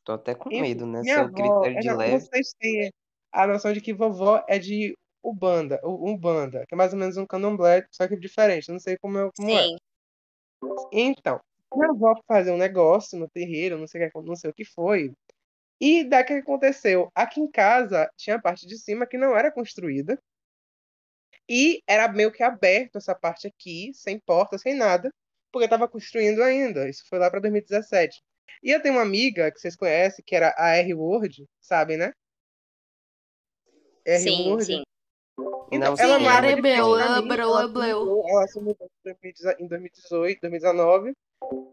Tô 0.03 0.13
até 0.13 0.35
com 0.35 0.49
medo, 0.49 0.85
né? 0.85 1.01
Minha 1.01 1.15
Seu 1.15 1.23
avó, 1.23 1.33
critério 1.35 1.77
é, 1.77 1.81
de 1.81 1.87
não, 1.87 1.97
leve. 1.97 2.19
vocês 2.19 2.53
têm 2.59 2.91
a 3.31 3.47
noção 3.47 3.73
de 3.73 3.81
que 3.81 3.93
vovó 3.93 4.43
é 4.47 4.59
de 4.59 4.95
Ubanda, 5.23 5.79
Umbanda, 5.83 6.65
que 6.67 6.75
é 6.75 6.77
mais 6.77 6.91
ou 6.93 6.99
menos 6.99 7.15
um 7.17 7.25
candomblé, 7.25 7.85
só 7.89 8.07
que 8.07 8.17
diferente. 8.17 8.69
Não 8.71 8.79
sei 8.79 8.97
como 8.97 9.17
é. 9.17 9.29
Como 9.35 9.49
é. 9.49 9.63
Sim. 9.63 9.77
Então, 10.91 11.39
minha 11.73 11.89
avó 11.89 12.13
fazia 12.27 12.53
um 12.53 12.57
negócio 12.57 13.17
no 13.17 13.29
terreiro, 13.29 13.77
não 13.77 13.87
sei, 13.87 14.05
o 14.05 14.11
que- 14.11 14.21
não 14.21 14.35
sei 14.35 14.49
o 14.49 14.53
que 14.53 14.65
foi. 14.65 15.11
E 15.79 16.03
daí 16.03 16.23
o 16.23 16.25
que 16.25 16.33
aconteceu? 16.33 17.09
Aqui 17.15 17.39
em 17.41 17.49
casa 17.49 18.09
tinha 18.17 18.35
a 18.35 18.41
parte 18.41 18.67
de 18.67 18.77
cima 18.77 19.07
que 19.07 19.17
não 19.17 19.35
era 19.35 19.51
construída. 19.51 20.17
E 21.49 21.81
era 21.87 22.07
meio 22.07 22.31
que 22.31 22.43
aberto 22.43 22.97
essa 22.97 23.13
parte 23.13 23.47
aqui, 23.47 23.91
sem 23.93 24.19
porta, 24.19 24.57
sem 24.57 24.75
nada, 24.75 25.09
porque 25.51 25.65
estava 25.65 25.87
construindo 25.87 26.41
ainda. 26.41 26.87
Isso 26.89 27.03
foi 27.09 27.19
lá 27.19 27.29
para 27.29 27.41
2017. 27.41 28.21
E 28.61 28.71
eu 28.71 28.81
tenho 28.81 28.95
uma 28.95 29.01
amiga 29.01 29.51
que 29.51 29.59
vocês 29.59 29.75
conhecem, 29.75 30.23
que 30.25 30.35
era 30.35 30.53
a 30.57 30.75
R 30.75 30.93
Word, 30.93 31.45
sabem, 31.61 31.97
né? 31.97 32.13
R 34.05 34.19
Sim, 34.19 34.49
Word. 34.49 34.65
sim. 34.65 34.83
Então, 35.71 35.95
Não 35.95 35.97
ela 35.97 36.39
Rebel, 36.39 36.61
frente 36.61 36.61
pra 36.61 37.05
ela 37.05 37.21
mim, 37.21 37.27
breu, 37.27 37.49
ela 37.49 37.61
ela 37.61 37.67
se 37.67 37.73
mudou- 37.73 38.29
Ela 38.29 38.47
se 38.47 38.59
mudou 38.59 38.87
em 39.59 39.67
2018, 39.67 40.41
2019. 40.41 41.13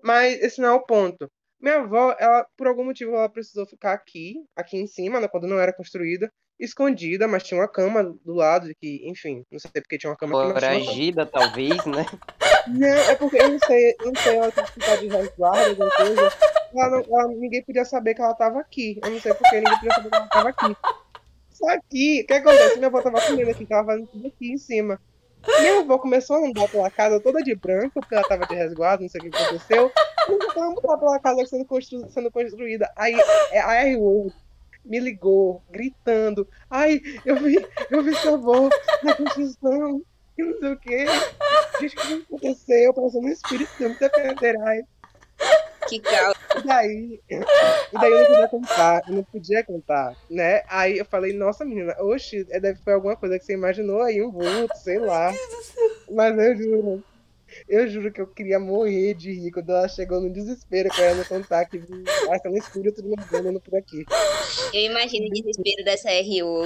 Mas 0.02 0.40
esse 0.40 0.60
não 0.60 0.68
é 0.68 0.72
o 0.72 0.84
ponto. 0.84 1.28
Minha 1.60 1.80
avó, 1.80 2.16
ela, 2.18 2.46
por 2.56 2.66
algum 2.66 2.84
motivo, 2.84 3.14
ela 3.14 3.28
precisou 3.28 3.66
ficar 3.66 3.92
aqui, 3.92 4.36
aqui 4.56 4.78
em 4.78 4.86
cima, 4.86 5.20
né, 5.20 5.28
quando 5.28 5.46
não 5.46 5.58
era 5.60 5.74
construída, 5.74 6.32
escondida, 6.58 7.28
mas 7.28 7.42
tinha 7.42 7.60
uma 7.60 7.68
cama 7.68 8.02
do 8.24 8.32
lado, 8.32 8.70
que, 8.80 9.06
enfim, 9.06 9.44
não 9.50 9.58
sei 9.58 9.70
porque 9.82 9.98
tinha 9.98 10.10
uma 10.10 10.16
cama. 10.16 10.32
Foragida, 10.32 11.26
talvez, 11.26 11.84
né? 11.84 12.06
Não, 12.66 12.88
é 12.88 13.14
porque 13.14 13.36
eu 13.36 13.50
não 13.50 13.58
sei, 13.58 13.94
eu 14.00 14.06
não 14.06 14.22
sei, 14.22 14.36
ela 14.36 14.50
tinha 14.50 14.64
que 14.64 14.72
ficar 14.72 14.96
de 14.96 15.08
resguardo, 15.08 15.70
alguma 15.70 15.90
coisa. 15.90 16.30
Ela 16.74 16.88
não- 16.90 17.18
ela- 17.18 17.28
ninguém 17.28 17.62
podia 17.62 17.84
saber 17.84 18.14
que 18.14 18.22
ela 18.22 18.34
tava 18.34 18.60
aqui. 18.60 18.98
Eu 19.02 19.10
não 19.10 19.20
sei 19.20 19.34
porque 19.34 19.56
ninguém 19.56 19.74
podia 19.78 19.92
saber 19.94 20.08
que 20.10 20.16
ela 20.16 20.28
tava 20.28 20.48
aqui. 20.50 20.76
Só 21.50 21.66
que, 21.90 22.22
o 22.22 22.26
que 22.26 22.32
acontece? 22.32 22.76
Minha 22.76 22.86
avó 22.88 23.02
tava 23.02 23.20
comendo 23.20 23.50
aqui, 23.50 23.66
tava 23.66 23.86
fazendo 23.86 24.06
tudo 24.06 24.26
aqui 24.28 24.52
em 24.52 24.56
cima. 24.58 24.98
Minha 25.60 25.80
avó 25.80 25.98
começou 25.98 26.36
a 26.36 26.46
andar 26.46 26.68
pela 26.68 26.90
casa 26.90 27.20
toda 27.20 27.42
de 27.42 27.54
branco, 27.54 27.94
porque 28.00 28.14
ela 28.14 28.24
tava 28.24 28.46
de 28.46 28.54
resguardo, 28.54 29.02
não 29.02 29.08
sei 29.10 29.20
o 29.20 29.30
que 29.30 29.36
aconteceu. 29.36 29.90
E 30.22 30.26
começou 30.38 30.62
a 30.62 30.66
andar 30.66 30.98
pela 30.98 31.18
casa 31.18 31.46
sendo, 31.46 31.64
constru- 31.64 32.08
sendo 32.10 32.30
construída. 32.30 32.90
Aí 32.96 33.14
a 33.54 33.74
R.O. 33.86 34.30
me 34.84 34.98
ligou, 35.00 35.62
gritando. 35.70 36.48
Ai, 36.70 37.00
eu 37.26 37.36
vi, 37.36 37.56
eu 37.90 38.02
vi 38.02 38.14
sua 38.16 38.34
avó 38.34 38.68
na 39.02 39.14
construção, 39.14 40.02
e 40.38 40.42
não 40.42 40.58
sei 40.58 40.72
o 40.72 40.78
quê. 40.78 41.04
Gente, 41.80 41.96
o 41.96 42.00
que 42.00 42.24
aconteceu? 42.34 42.94
Parecendo 42.94 43.26
um 43.26 43.30
espírito 43.30 43.70
de 43.78 43.86
muita 43.86 44.08
federais. 44.10 44.84
Que 45.90 45.98
caos. 46.00 46.34
E 46.56 46.66
daí, 46.66 47.20
e 47.28 47.98
daí 47.98 48.12
eu 48.12 48.18
não 48.20 48.26
podia 48.26 48.48
contar, 48.48 49.02
eu 49.08 49.14
não 49.14 49.24
podia 49.24 49.64
contar, 49.64 50.16
né? 50.30 50.62
Aí 50.68 50.98
eu 50.98 51.04
falei, 51.04 51.32
nossa 51.32 51.64
menina, 51.64 51.94
oxe, 52.00 52.46
é, 52.50 52.60
deve 52.60 52.78
foi 52.82 52.92
alguma 52.92 53.16
coisa 53.16 53.38
que 53.38 53.44
você 53.44 53.54
imaginou 53.54 54.02
aí, 54.02 54.22
um 54.22 54.30
vulto, 54.30 54.76
sei 54.76 54.98
lá. 54.98 55.32
Mas 56.10 56.38
eu 56.38 56.56
juro, 56.56 57.04
eu 57.68 57.88
juro 57.88 58.12
que 58.12 58.20
eu 58.20 58.26
queria 58.26 58.58
morrer 58.60 59.14
de 59.14 59.32
rir 59.32 59.50
quando 59.50 59.70
ela 59.70 59.88
chegou 59.88 60.20
no 60.20 60.32
desespero, 60.32 60.90
querendo 60.90 61.26
contar 61.26 61.64
que 61.66 61.78
achando 62.30 62.54
um 62.54 62.58
espírito 62.58 63.02
me 63.04 63.16
andando 63.32 63.60
por 63.60 63.76
aqui. 63.76 64.04
Eu 64.72 64.80
imagino 64.82 65.26
o 65.26 65.30
desespero 65.30 65.84
dessa 65.84 66.10
R.O. 66.10 66.64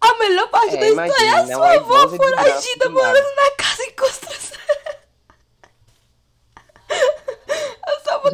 A 0.00 0.18
melhor 0.18 0.48
parte 0.50 0.76
da 0.76 0.86
É, 0.86 0.90
história 0.90 1.12
é 1.12 1.28
a 1.28 1.32
imagina, 1.32 1.54
sua 1.56 1.72
avó 1.74 2.08
foragida 2.08 2.88
morando 2.90 3.36
na 3.36 3.50
casa 3.56 3.84
em 3.84 3.92
construção. 3.92 4.54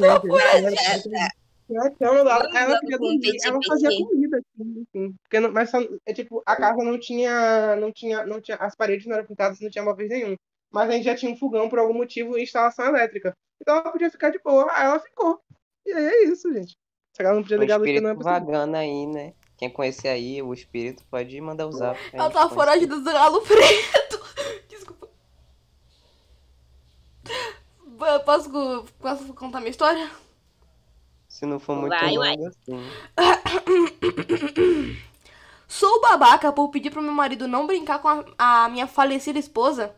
A 0.05 0.07
sua 0.07 0.15
avó 0.17 0.39
tava 0.39 0.71
Gente, 0.71 0.83
foragida. 1.03 1.17
ela- 1.17 1.31
ela- 1.71 1.95
ela- 2.01 2.21
ela- 2.21 2.51
ela 2.63 2.81
dormir, 2.81 3.37
fazia 3.67 3.91
comida, 4.07 4.39
assim, 4.39 4.81
enfim. 4.95 5.15
Porque 5.23 5.41
não, 5.41 5.53
mas 5.53 5.71
só- 5.71 5.79
é 6.07 6.13
tipo, 6.13 6.43
a 6.45 6.57
casa 6.57 6.83
não 6.83 6.99
tinha, 6.99 7.77
não 7.77 7.93
tinha, 7.93 8.27
não 8.27 8.41
tinha, 8.41 8.57
as 8.57 8.75
paredes 8.75 9.07
não 9.07 9.17
eram 9.17 9.27
pintadas, 9.27 9.61
não 9.61 9.71
tinha 9.71 9.85
móveis 9.85 10.09
nenhum. 10.11 10.35
Mas 10.73 10.89
a 10.89 10.93
gente 10.93 11.05
já 11.05 11.15
tinha 11.17 11.31
um 11.33 11.37
fogão 11.37 11.69
por 11.69 11.79
algum 11.79 11.95
motivo 11.95 12.37
e 12.39 12.43
instalação 12.43 12.87
elétrica. 12.87 13.33
Então 13.61 13.77
ela 13.77 13.91
podia 13.93 14.11
ficar 14.11 14.31
de 14.31 14.39
boa. 14.39 14.67
Aí 14.73 14.87
ela 14.87 14.99
ficou. 15.01 15.41
E 15.87 15.93
aí 15.93 16.05
é 16.05 16.25
isso, 16.25 16.53
gente. 16.53 16.77
Se 17.13 17.23
ela 17.23 17.35
não 17.35 17.43
podia 17.43 17.59
O 17.59 17.61
ligar 17.61 17.75
a 17.75 17.79
luz, 17.79 17.89
porque 17.91 18.01
não 18.01 18.11
é 18.11 18.13
espírito 18.13 18.25
vagando 18.33 18.77
aí, 18.77 19.07
né? 19.07 19.33
Quem 19.59 19.69
conhecer 19.69 20.09
aí 20.09 20.41
o 20.43 20.55
espírito 20.55 21.05
pode 21.11 21.39
mandar 21.41 21.67
o 21.67 21.71
a 21.83 21.87
Ela 21.87 21.95
gente 21.95 22.13
tava 22.13 22.33
conhece. 22.33 22.55
foragida 22.55 22.97
do 22.97 23.05
galo 23.05 23.43
preto. 23.43 24.21
Desculpa. 24.69 25.09
Ba- 27.25 27.90
Posso, 28.25 28.51
posso 28.99 29.35
contar 29.35 29.61
minha 29.61 29.71
história? 29.71 30.11
Se 31.29 31.45
não 31.45 31.61
for 31.61 31.77
muito 31.77 31.97
Vai, 31.99 32.17
vai. 32.17 32.37
longo 32.37 32.47
assim. 32.47 32.97
Sou 35.69 36.01
babaca 36.01 36.53
por 36.53 36.69
pedir 36.71 36.91
pro 36.91 37.03
meu 37.03 37.13
marido 37.13 37.47
não 37.47 37.67
brincar 37.67 38.01
com 38.01 38.09
a, 38.09 38.65
a 38.65 38.69
minha 38.69 38.87
falecida 38.87 39.39
esposa. 39.39 39.95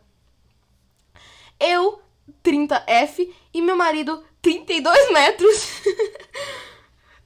Eu, 1.59 2.01
30F, 2.43 3.33
e 3.53 3.61
meu 3.61 3.75
marido, 3.75 4.23
32 4.41 5.11
metros. 5.11 5.81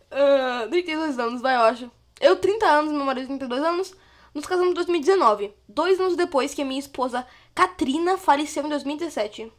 Ah, 0.09 0.65
32 0.69 1.19
anos, 1.19 1.41
vai, 1.41 1.55
eu 1.55 1.61
acho. 1.61 1.91
Eu, 2.21 2.37
30 2.37 2.65
anos, 2.65 2.93
meu 2.93 3.03
marido, 3.03 3.27
32 3.27 3.61
anos. 3.61 3.93
Nos 4.33 4.45
casamos 4.45 4.71
em 4.71 4.73
2019, 4.73 5.53
dois 5.67 5.99
anos 5.99 6.15
depois 6.15 6.53
que 6.53 6.61
a 6.61 6.65
minha 6.65 6.79
esposa 6.79 7.27
Katrina 7.53 8.17
faleceu 8.17 8.65
em 8.65 8.69
2017. 8.69 9.51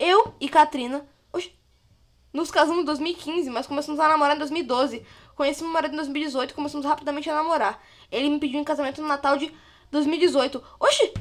Eu 0.00 0.34
e 0.40 0.48
Katrina 0.48 1.06
oxi, 1.32 1.52
nos 2.32 2.50
casamos 2.50 2.82
em 2.82 2.84
2015, 2.86 3.50
mas 3.50 3.66
começamos 3.66 4.00
a 4.00 4.08
namorar 4.08 4.34
em 4.34 4.38
2012. 4.38 5.04
Conheci 5.36 5.62
meu 5.62 5.72
marido 5.72 5.92
em 5.92 5.96
2018 5.96 6.50
e 6.50 6.54
começamos 6.54 6.86
rapidamente 6.86 7.28
a 7.30 7.34
namorar. 7.34 7.80
Ele 8.10 8.28
me 8.30 8.38
pediu 8.40 8.58
em 8.60 8.64
casamento 8.64 9.00
no 9.02 9.06
Natal 9.08 9.36
de 9.36 9.52
2018. 9.90 10.62
Oxi! 10.80 11.12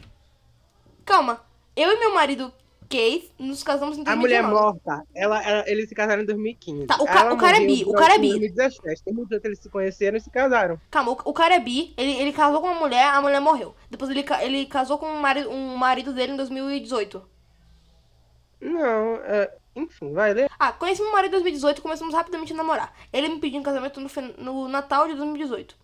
Calma. 1.05 1.41
Eu 1.75 1.91
e 1.91 1.99
meu 1.99 2.13
marido 2.13 2.53
Keith 2.89 3.31
nos 3.37 3.63
casamos 3.63 3.97
em 3.97 4.01
A 4.01 4.15
2019. 4.15 4.17
mulher 4.17 4.43
morta, 4.43 5.03
ela, 5.15 5.41
ela- 5.43 5.63
eles 5.69 5.87
se 5.87 5.93
casaram 5.95 6.23
em 6.23 6.25
2015. 6.25 6.87
Tá, 6.87 6.95
o 6.99 7.05
ca- 7.05 7.19
Ela 7.21 7.33
o 7.33 7.37
cara 7.37 7.57
é 7.57 7.65
bi, 7.65 7.83
o 7.85 7.93
cara 7.93 8.15
é 8.15 8.19
bi. 8.19 8.29
2017. 8.29 9.03
Tem 9.03 9.13
muito 9.13 9.29
tempo 9.29 9.47
eles 9.47 9.59
se 9.59 9.69
conheceram 9.69 10.17
e 10.17 10.21
se 10.21 10.29
casaram. 10.29 10.79
Calma, 10.89 11.11
o, 11.11 11.17
o 11.25 11.33
cara 11.33 11.55
é 11.55 11.59
bi, 11.59 11.93
ele, 11.97 12.11
ele 12.13 12.31
casou 12.33 12.61
com 12.61 12.67
uma 12.67 12.79
mulher, 12.79 13.05
a 13.05 13.21
mulher 13.21 13.39
morreu. 13.39 13.75
Depois 13.89 14.09
ele, 14.09 14.25
ele 14.41 14.65
casou 14.65 14.97
com 14.97 15.05
um 15.07 15.19
marido, 15.19 15.49
um 15.51 15.75
marido 15.77 16.11
dele 16.13 16.33
em 16.33 16.37
2018. 16.37 17.21
Não, 18.61 19.15
é, 19.17 19.53
enfim, 19.75 20.11
vai 20.13 20.33
ler. 20.33 20.49
Ah, 20.59 20.71
conheci 20.71 21.01
meu 21.01 21.11
marido 21.11 21.31
em 21.31 21.39
2018 21.39 21.77
e 21.77 21.81
começamos 21.81 22.13
rapidamente 22.13 22.53
a 22.53 22.55
namorar. 22.55 22.93
Ele 23.11 23.29
me 23.29 23.39
pediu 23.39 23.59
em 23.59 23.63
casamento 23.63 23.99
no, 23.99 24.09
no 24.37 24.67
Natal 24.67 25.07
de 25.07 25.15
2018. 25.15 25.75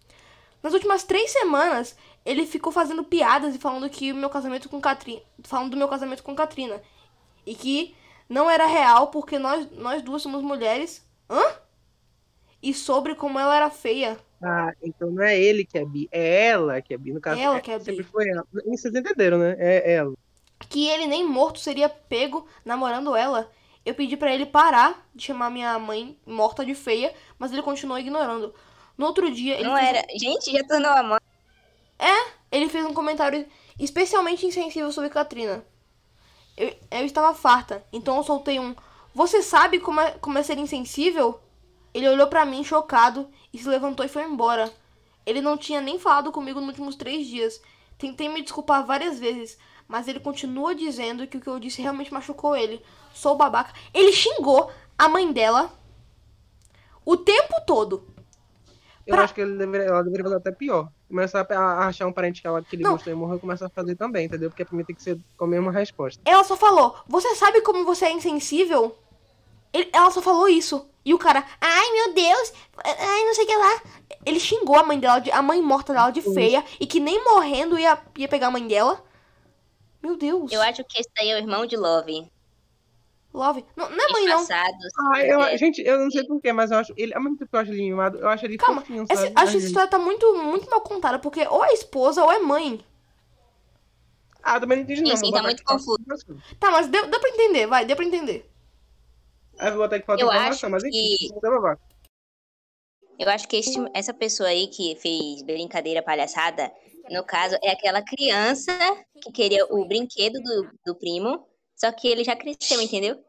Nas 0.62 0.74
últimas 0.74 1.04
três 1.04 1.32
semanas, 1.32 1.96
ele 2.26 2.46
ficou 2.46 2.72
fazendo 2.72 3.04
piadas 3.04 3.56
e 3.56 3.60
falando 3.60 3.90
que 3.90 4.12
o 4.12 4.16
meu 4.16 4.30
casamento 4.30 4.68
com 4.68 4.82
Katrina. 4.82 5.22
Falando 5.44 5.72
do 5.72 5.78
meu 5.78 5.88
casamento 5.88 6.24
com 6.24 6.36
Katrina. 6.36 6.82
E 7.46 7.54
que 7.54 7.96
não 8.28 8.50
era 8.50 8.66
real 8.66 9.08
porque 9.10 9.38
nós, 9.38 9.70
nós 9.72 10.02
duas 10.02 10.22
somos 10.22 10.42
mulheres. 10.42 11.06
Hã? 11.30 11.44
E 12.62 12.74
sobre 12.74 13.14
como 13.14 13.40
ela 13.40 13.56
era 13.56 13.70
feia. 13.70 14.18
Ah, 14.42 14.74
então 14.82 15.12
não 15.12 15.24
é 15.24 15.40
ele 15.40 15.64
que 15.64 15.78
é 15.78 15.86
bi, 15.86 16.10
é 16.12 16.48
ela 16.48 16.82
que 16.82 16.94
é 16.94 16.98
bi. 16.98 17.14
No 17.14 17.22
caso, 17.22 17.40
Ela 17.40 17.62
que 17.62 17.72
é 17.72 17.78
bi. 17.78 17.86
Sempre 17.86 18.04
foi 18.04 18.28
ela. 18.30 18.46
Vocês 18.52 18.94
entenderam, 18.94 19.38
né? 19.38 19.56
É 19.58 19.94
ela. 19.94 20.14
Que 20.70 20.88
ele 20.88 21.08
nem 21.08 21.26
morto 21.26 21.60
seria 21.60 21.90
pego 21.90 22.48
namorando 22.64 23.16
ela. 23.16 23.52
Eu 23.86 23.94
pedi 23.94 24.18
pra 24.18 24.34
ele 24.34 24.46
parar 24.46 25.08
de 25.14 25.26
chamar 25.26 25.50
minha 25.50 25.78
mãe 25.78 26.18
morta 26.26 26.66
de 26.66 26.74
feia, 26.74 27.14
mas 27.38 27.52
ele 27.52 27.62
continuou 27.62 28.00
ignorando. 28.00 28.54
No 28.98 29.06
outro 29.06 29.30
dia, 29.32 29.56
ele, 29.56 29.66
Não 29.66 29.78
era. 29.78 30.04
Gente, 30.18 30.52
já 30.52 30.64
tornou 30.64 30.92
a 30.92 31.04
mãe. 31.04 31.20
ele 32.52 32.70
fez 32.70 32.86
um 32.86 32.94
comentário 32.94 33.46
especialmente 33.80 34.46
insensível 34.46 34.92
sobre 34.92 35.10
Katrina. 35.10 35.64
Eu, 36.58 36.74
eu 36.90 37.06
estava 37.06 37.36
farta, 37.36 37.86
então 37.92 38.18
eu 38.18 38.24
soltei 38.24 38.60
um. 38.60 38.76
Você 39.14 39.42
sabe 39.42 39.80
como 39.80 40.00
é, 40.00 40.12
como 40.12 40.38
é 40.38 40.44
ser 40.44 40.58
insensível? 40.58 41.40
Ele 41.94 42.10
olhou 42.10 42.28
pra 42.28 42.46
mim 42.46 42.64
chocado 42.64 43.30
e 43.54 43.58
se 43.58 43.68
levantou 43.68 44.06
e 44.06 44.10
foi 44.10 44.24
embora. 44.24 44.72
Ele 45.26 45.42
não 45.42 45.58
tinha 45.58 45.82
nem 45.82 46.00
falado 46.00 46.32
comigo 46.32 46.60
nos 46.60 46.70
últimos 46.70 46.96
três 46.96 47.28
dias. 47.28 47.62
Tentei 47.98 48.28
me 48.28 48.42
desculpar 48.42 48.86
várias 48.86 49.20
vezes, 49.20 49.58
mas 49.88 50.08
ele 50.08 50.20
continua 50.20 50.74
dizendo 50.76 51.28
que 51.28 51.38
o 51.38 51.42
que 51.42 51.48
eu 51.48 51.60
disse 51.60 51.82
realmente 51.82 52.14
machucou 52.14 52.56
ele. 52.56 52.82
Sou 53.14 53.36
babaca. 53.38 53.74
Ele 53.94 54.12
xingou 54.12 54.70
a 54.98 55.08
mãe 55.08 55.32
dela 55.32 55.72
o 57.06 57.16
tempo 57.18 57.54
todo. 57.66 58.08
Eu 59.06 59.14
Pra- 59.16 59.24
acho 59.26 59.34
que 59.36 59.42
ele 59.42 59.56
deveria, 59.58 59.88
ela 59.88 60.04
deveria 60.04 60.24
fazer 60.24 60.36
até 60.38 60.52
pior. 60.52 60.90
Começar 61.08 61.46
a 61.48 61.56
a 61.56 61.88
achar 61.88 62.08
um 62.08 62.12
parente 62.12 62.42
que, 62.42 62.48
ela, 62.48 62.62
que 62.64 62.76
ele 62.76 62.84
Não. 62.84 62.94
gostou 62.94 63.14
e 63.14 63.16
morreu, 63.16 63.40
começar 63.40 63.68
a 63.68 63.70
fazer 63.70 63.96
também, 63.96 64.26
entendeu? 64.26 64.50
Porque 64.50 64.66
pra 64.66 64.76
mim 64.76 64.84
tem 64.84 64.96
que 64.96 65.04
ser 65.04 65.20
com 65.38 65.46
a 65.46 65.48
mesma 65.48 65.72
resposta. 65.72 66.20
Ela 66.26 66.44
só 66.44 66.58
falou: 66.58 66.96
Você 67.08 67.36
sabe 67.36 67.62
como 67.62 67.86
você 67.86 68.06
é 68.06 68.12
insensível? 68.12 68.98
Ele- 69.72 69.90
ela 69.94 70.10
só 70.10 70.22
falou 70.22 70.48
isso. 70.50 70.90
E 71.04 71.14
o 71.14 71.20
cara, 71.20 71.46
ai 71.62 71.92
meu 71.92 72.14
Deus, 72.16 72.54
ai 72.84 73.26
não 73.26 73.36
sei 73.36 73.44
o 73.44 73.48
que 73.48 73.56
lá. 73.56 73.82
Ele 74.26 74.40
xingou 74.40 74.76
a 74.80 74.84
mãe 74.84 75.00
dela, 75.00 75.20
de- 75.20 75.32
a 75.32 75.42
mãe 75.44 75.62
morta 75.62 75.94
dela 75.94 76.10
de 76.10 76.22
feia, 76.24 76.64
e 76.80 76.88
que 76.88 77.00
nem 77.00 77.24
morrendo 77.24 77.78
ia, 77.78 77.96
ia 78.18 78.28
pegar 78.28 78.48
a 78.48 78.52
mãe 78.52 78.68
dela. 78.68 79.04
Meu 80.06 80.16
Deus. 80.16 80.52
Eu 80.52 80.62
acho 80.62 80.84
que 80.84 81.00
esse 81.00 81.10
daí 81.18 81.30
é 81.30 81.36
o 81.36 81.40
irmão 81.40 81.66
de 81.66 81.76
Love. 81.76 82.30
Love. 83.34 83.66
Não, 83.76 83.90
não 83.90 84.06
é 84.08 84.12
mãe, 84.12 84.26
não. 84.26 84.46
Ah, 85.12 85.22
eu, 85.22 85.42
É. 85.42 85.58
gente, 85.58 85.82
eu 85.82 85.98
não 86.00 86.12
sei 86.12 86.24
porquê, 86.26 86.54
mas 86.54 86.70
eu 86.70 86.78
acho 86.78 86.94
ele, 86.96 87.14
ao 87.14 87.22
mesmo 87.22 87.38
tempo 87.38 87.50
que 87.50 87.56
eu 87.56 87.60
acho 87.60 87.72
ele 87.72 87.82
mimado, 87.82 88.20
eu 88.20 88.30
acho 88.30 88.46
ele 88.46 88.56
Calma, 88.58 88.82
fofinho, 88.82 89.06
sabe? 89.08 89.20
acho 89.36 89.52
que 89.52 89.58
essa 89.58 89.68
história 89.68 89.90
tá 89.90 89.98
muito, 89.98 90.32
muito 90.44 90.70
mal 90.70 90.80
contada, 90.82 91.18
porque 91.18 91.46
ou 91.48 91.66
é 91.66 91.74
esposa 91.74 92.24
ou 92.24 92.32
é 92.32 92.38
mãe. 92.40 92.86
Ah, 94.44 94.60
também 94.60 94.78
não 94.78 94.84
entendi 94.84 95.02
não. 95.02 95.18
Sim, 95.18 95.32
tá 95.32 95.42
muito 95.42 95.64
confuso. 95.64 95.98
Tá, 96.60 96.70
mas 96.70 96.88
deu, 96.88 97.08
deu 97.08 97.20
pra 97.20 97.30
entender, 97.30 97.66
vai, 97.66 97.84
deu 97.84 97.96
pra 97.96 98.06
entender. 98.06 98.48
Aí 99.58 99.70
eu 99.70 99.74
vou 99.74 99.82
botar 99.84 99.96
aqui 99.96 100.06
acho 100.12 100.22
informação, 100.24 100.70
mas 100.70 100.84
enfim, 100.84 100.92
que-. 101.18 101.30
Eu 103.18 103.30
acho 103.30 103.48
que 103.48 103.56
esse- 103.58 103.90
essa 103.94 104.14
pessoa 104.14 104.50
aí 104.50 104.68
que 104.68 104.96
fez 104.98 105.42
brincadeira 105.42 106.04
palhaçada, 106.04 106.72
no 107.10 107.24
caso, 107.24 107.56
é 107.64 107.72
aquela 107.72 108.02
criança 108.02 108.72
que 109.22 109.32
queria 109.32 109.66
o 109.70 109.88
brinquedo 109.88 110.42
do, 110.42 110.70
do 110.86 110.96
primo, 110.98 111.48
só 111.76 111.92
que 111.92 112.08
ele 112.08 112.24
já 112.24 112.36
cresceu, 112.36 112.82
entendeu? 112.82 113.24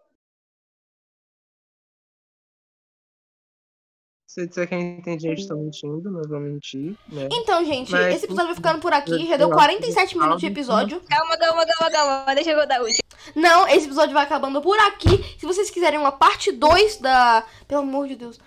Se 4.29 4.43
eu 4.43 4.49
disser 4.49 4.69
que 4.69 4.75
é 4.75 4.79
inteligente, 4.79 5.41
estou 5.41 5.57
mentindo, 5.57 6.11
não 6.11 6.21
vou 6.29 6.41
mentir, 6.41 6.97
né? 7.09 7.29
Então, 7.33 7.65
gente, 7.65 7.91
Mas- 7.93 8.17
esse 8.17 8.25
episódio 8.27 8.49
vai 8.49 8.55
ficando 8.57 8.81
por 8.81 8.93
aqui. 8.93 9.25
Já 9.27 9.35
Eu 9.35 9.39
deu 9.39 9.47
acho 9.49 9.57
47 9.57 10.13
que- 10.13 10.19
minutos 10.19 10.41
de 10.41 10.47
episódio. 10.47 11.01
Calma, 11.09 11.39
calma, 11.39 11.65
calma, 11.67 11.91
calma. 11.91 12.35
Deixa 12.35 12.51
eu 12.51 12.67
dar 12.67 12.81
o 12.83 12.85
último. 12.85 13.03
Não, 13.35 13.67
esse 13.69 13.87
episódio 13.87 14.13
vai 14.13 14.25
acabando 14.25 14.61
por 14.61 14.79
aqui. 14.81 15.09
Se 15.39 15.47
vocês 15.47 15.71
quiserem 15.71 15.99
uma 15.99 16.13
parte 16.13 16.53
2 16.53 16.99
da. 16.99 17.47
Pelo 17.67 17.81
amor 17.83 18.09
de 18.09 18.17
Deus. 18.17 18.39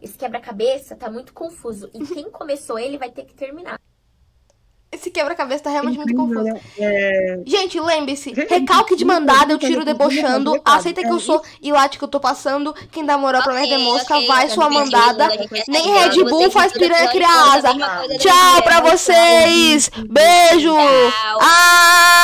Esse 0.00 0.16
quebra-cabeça 0.16 0.96
tá 0.96 1.10
muito 1.10 1.34
confuso. 1.34 1.90
E 1.92 2.06
quem 2.06 2.30
começou 2.30 2.78
ele 2.78 2.96
vai 2.96 3.10
ter 3.10 3.24
que 3.26 3.34
terminar. 3.34 3.78
Esse 4.92 5.08
quebra-cabeça 5.08 5.62
tá 5.64 5.70
realmente 5.70 5.96
muito 5.96 6.14
confuso. 6.16 6.48
É, 6.76 7.38
Gente, 7.46 7.78
lembre-se, 7.78 8.32
recalque 8.32 8.96
de 8.96 9.04
mandada, 9.04 9.52
eu 9.52 9.58
tiro 9.58 9.84
debochando. 9.84 10.60
Aceita 10.64 11.02
que 11.02 11.12
eu 11.12 11.20
sou 11.20 11.40
Ilate 11.62 11.96
que 11.96 12.02
eu 12.02 12.08
tô 12.08 12.18
passando. 12.18 12.74
Quem 12.90 13.04
dá 13.04 13.16
moral 13.16 13.40
pra 13.42 13.54
merda 13.54 13.74
é 13.76 13.78
mosca, 13.78 14.20
vai 14.26 14.50
sua 14.50 14.68
mandada. 14.68 15.28
Nem 15.68 15.92
Red 15.92 16.24
Bull 16.24 16.50
faz 16.50 16.72
piranha 16.72 17.08
criar 17.08 17.54
asa. 17.54 17.72
Tchau 18.18 18.62
pra 18.64 18.80
vocês. 18.80 19.88
Beijo. 20.08 20.74
Tchau. 20.74 21.38
Ah! 21.40 22.20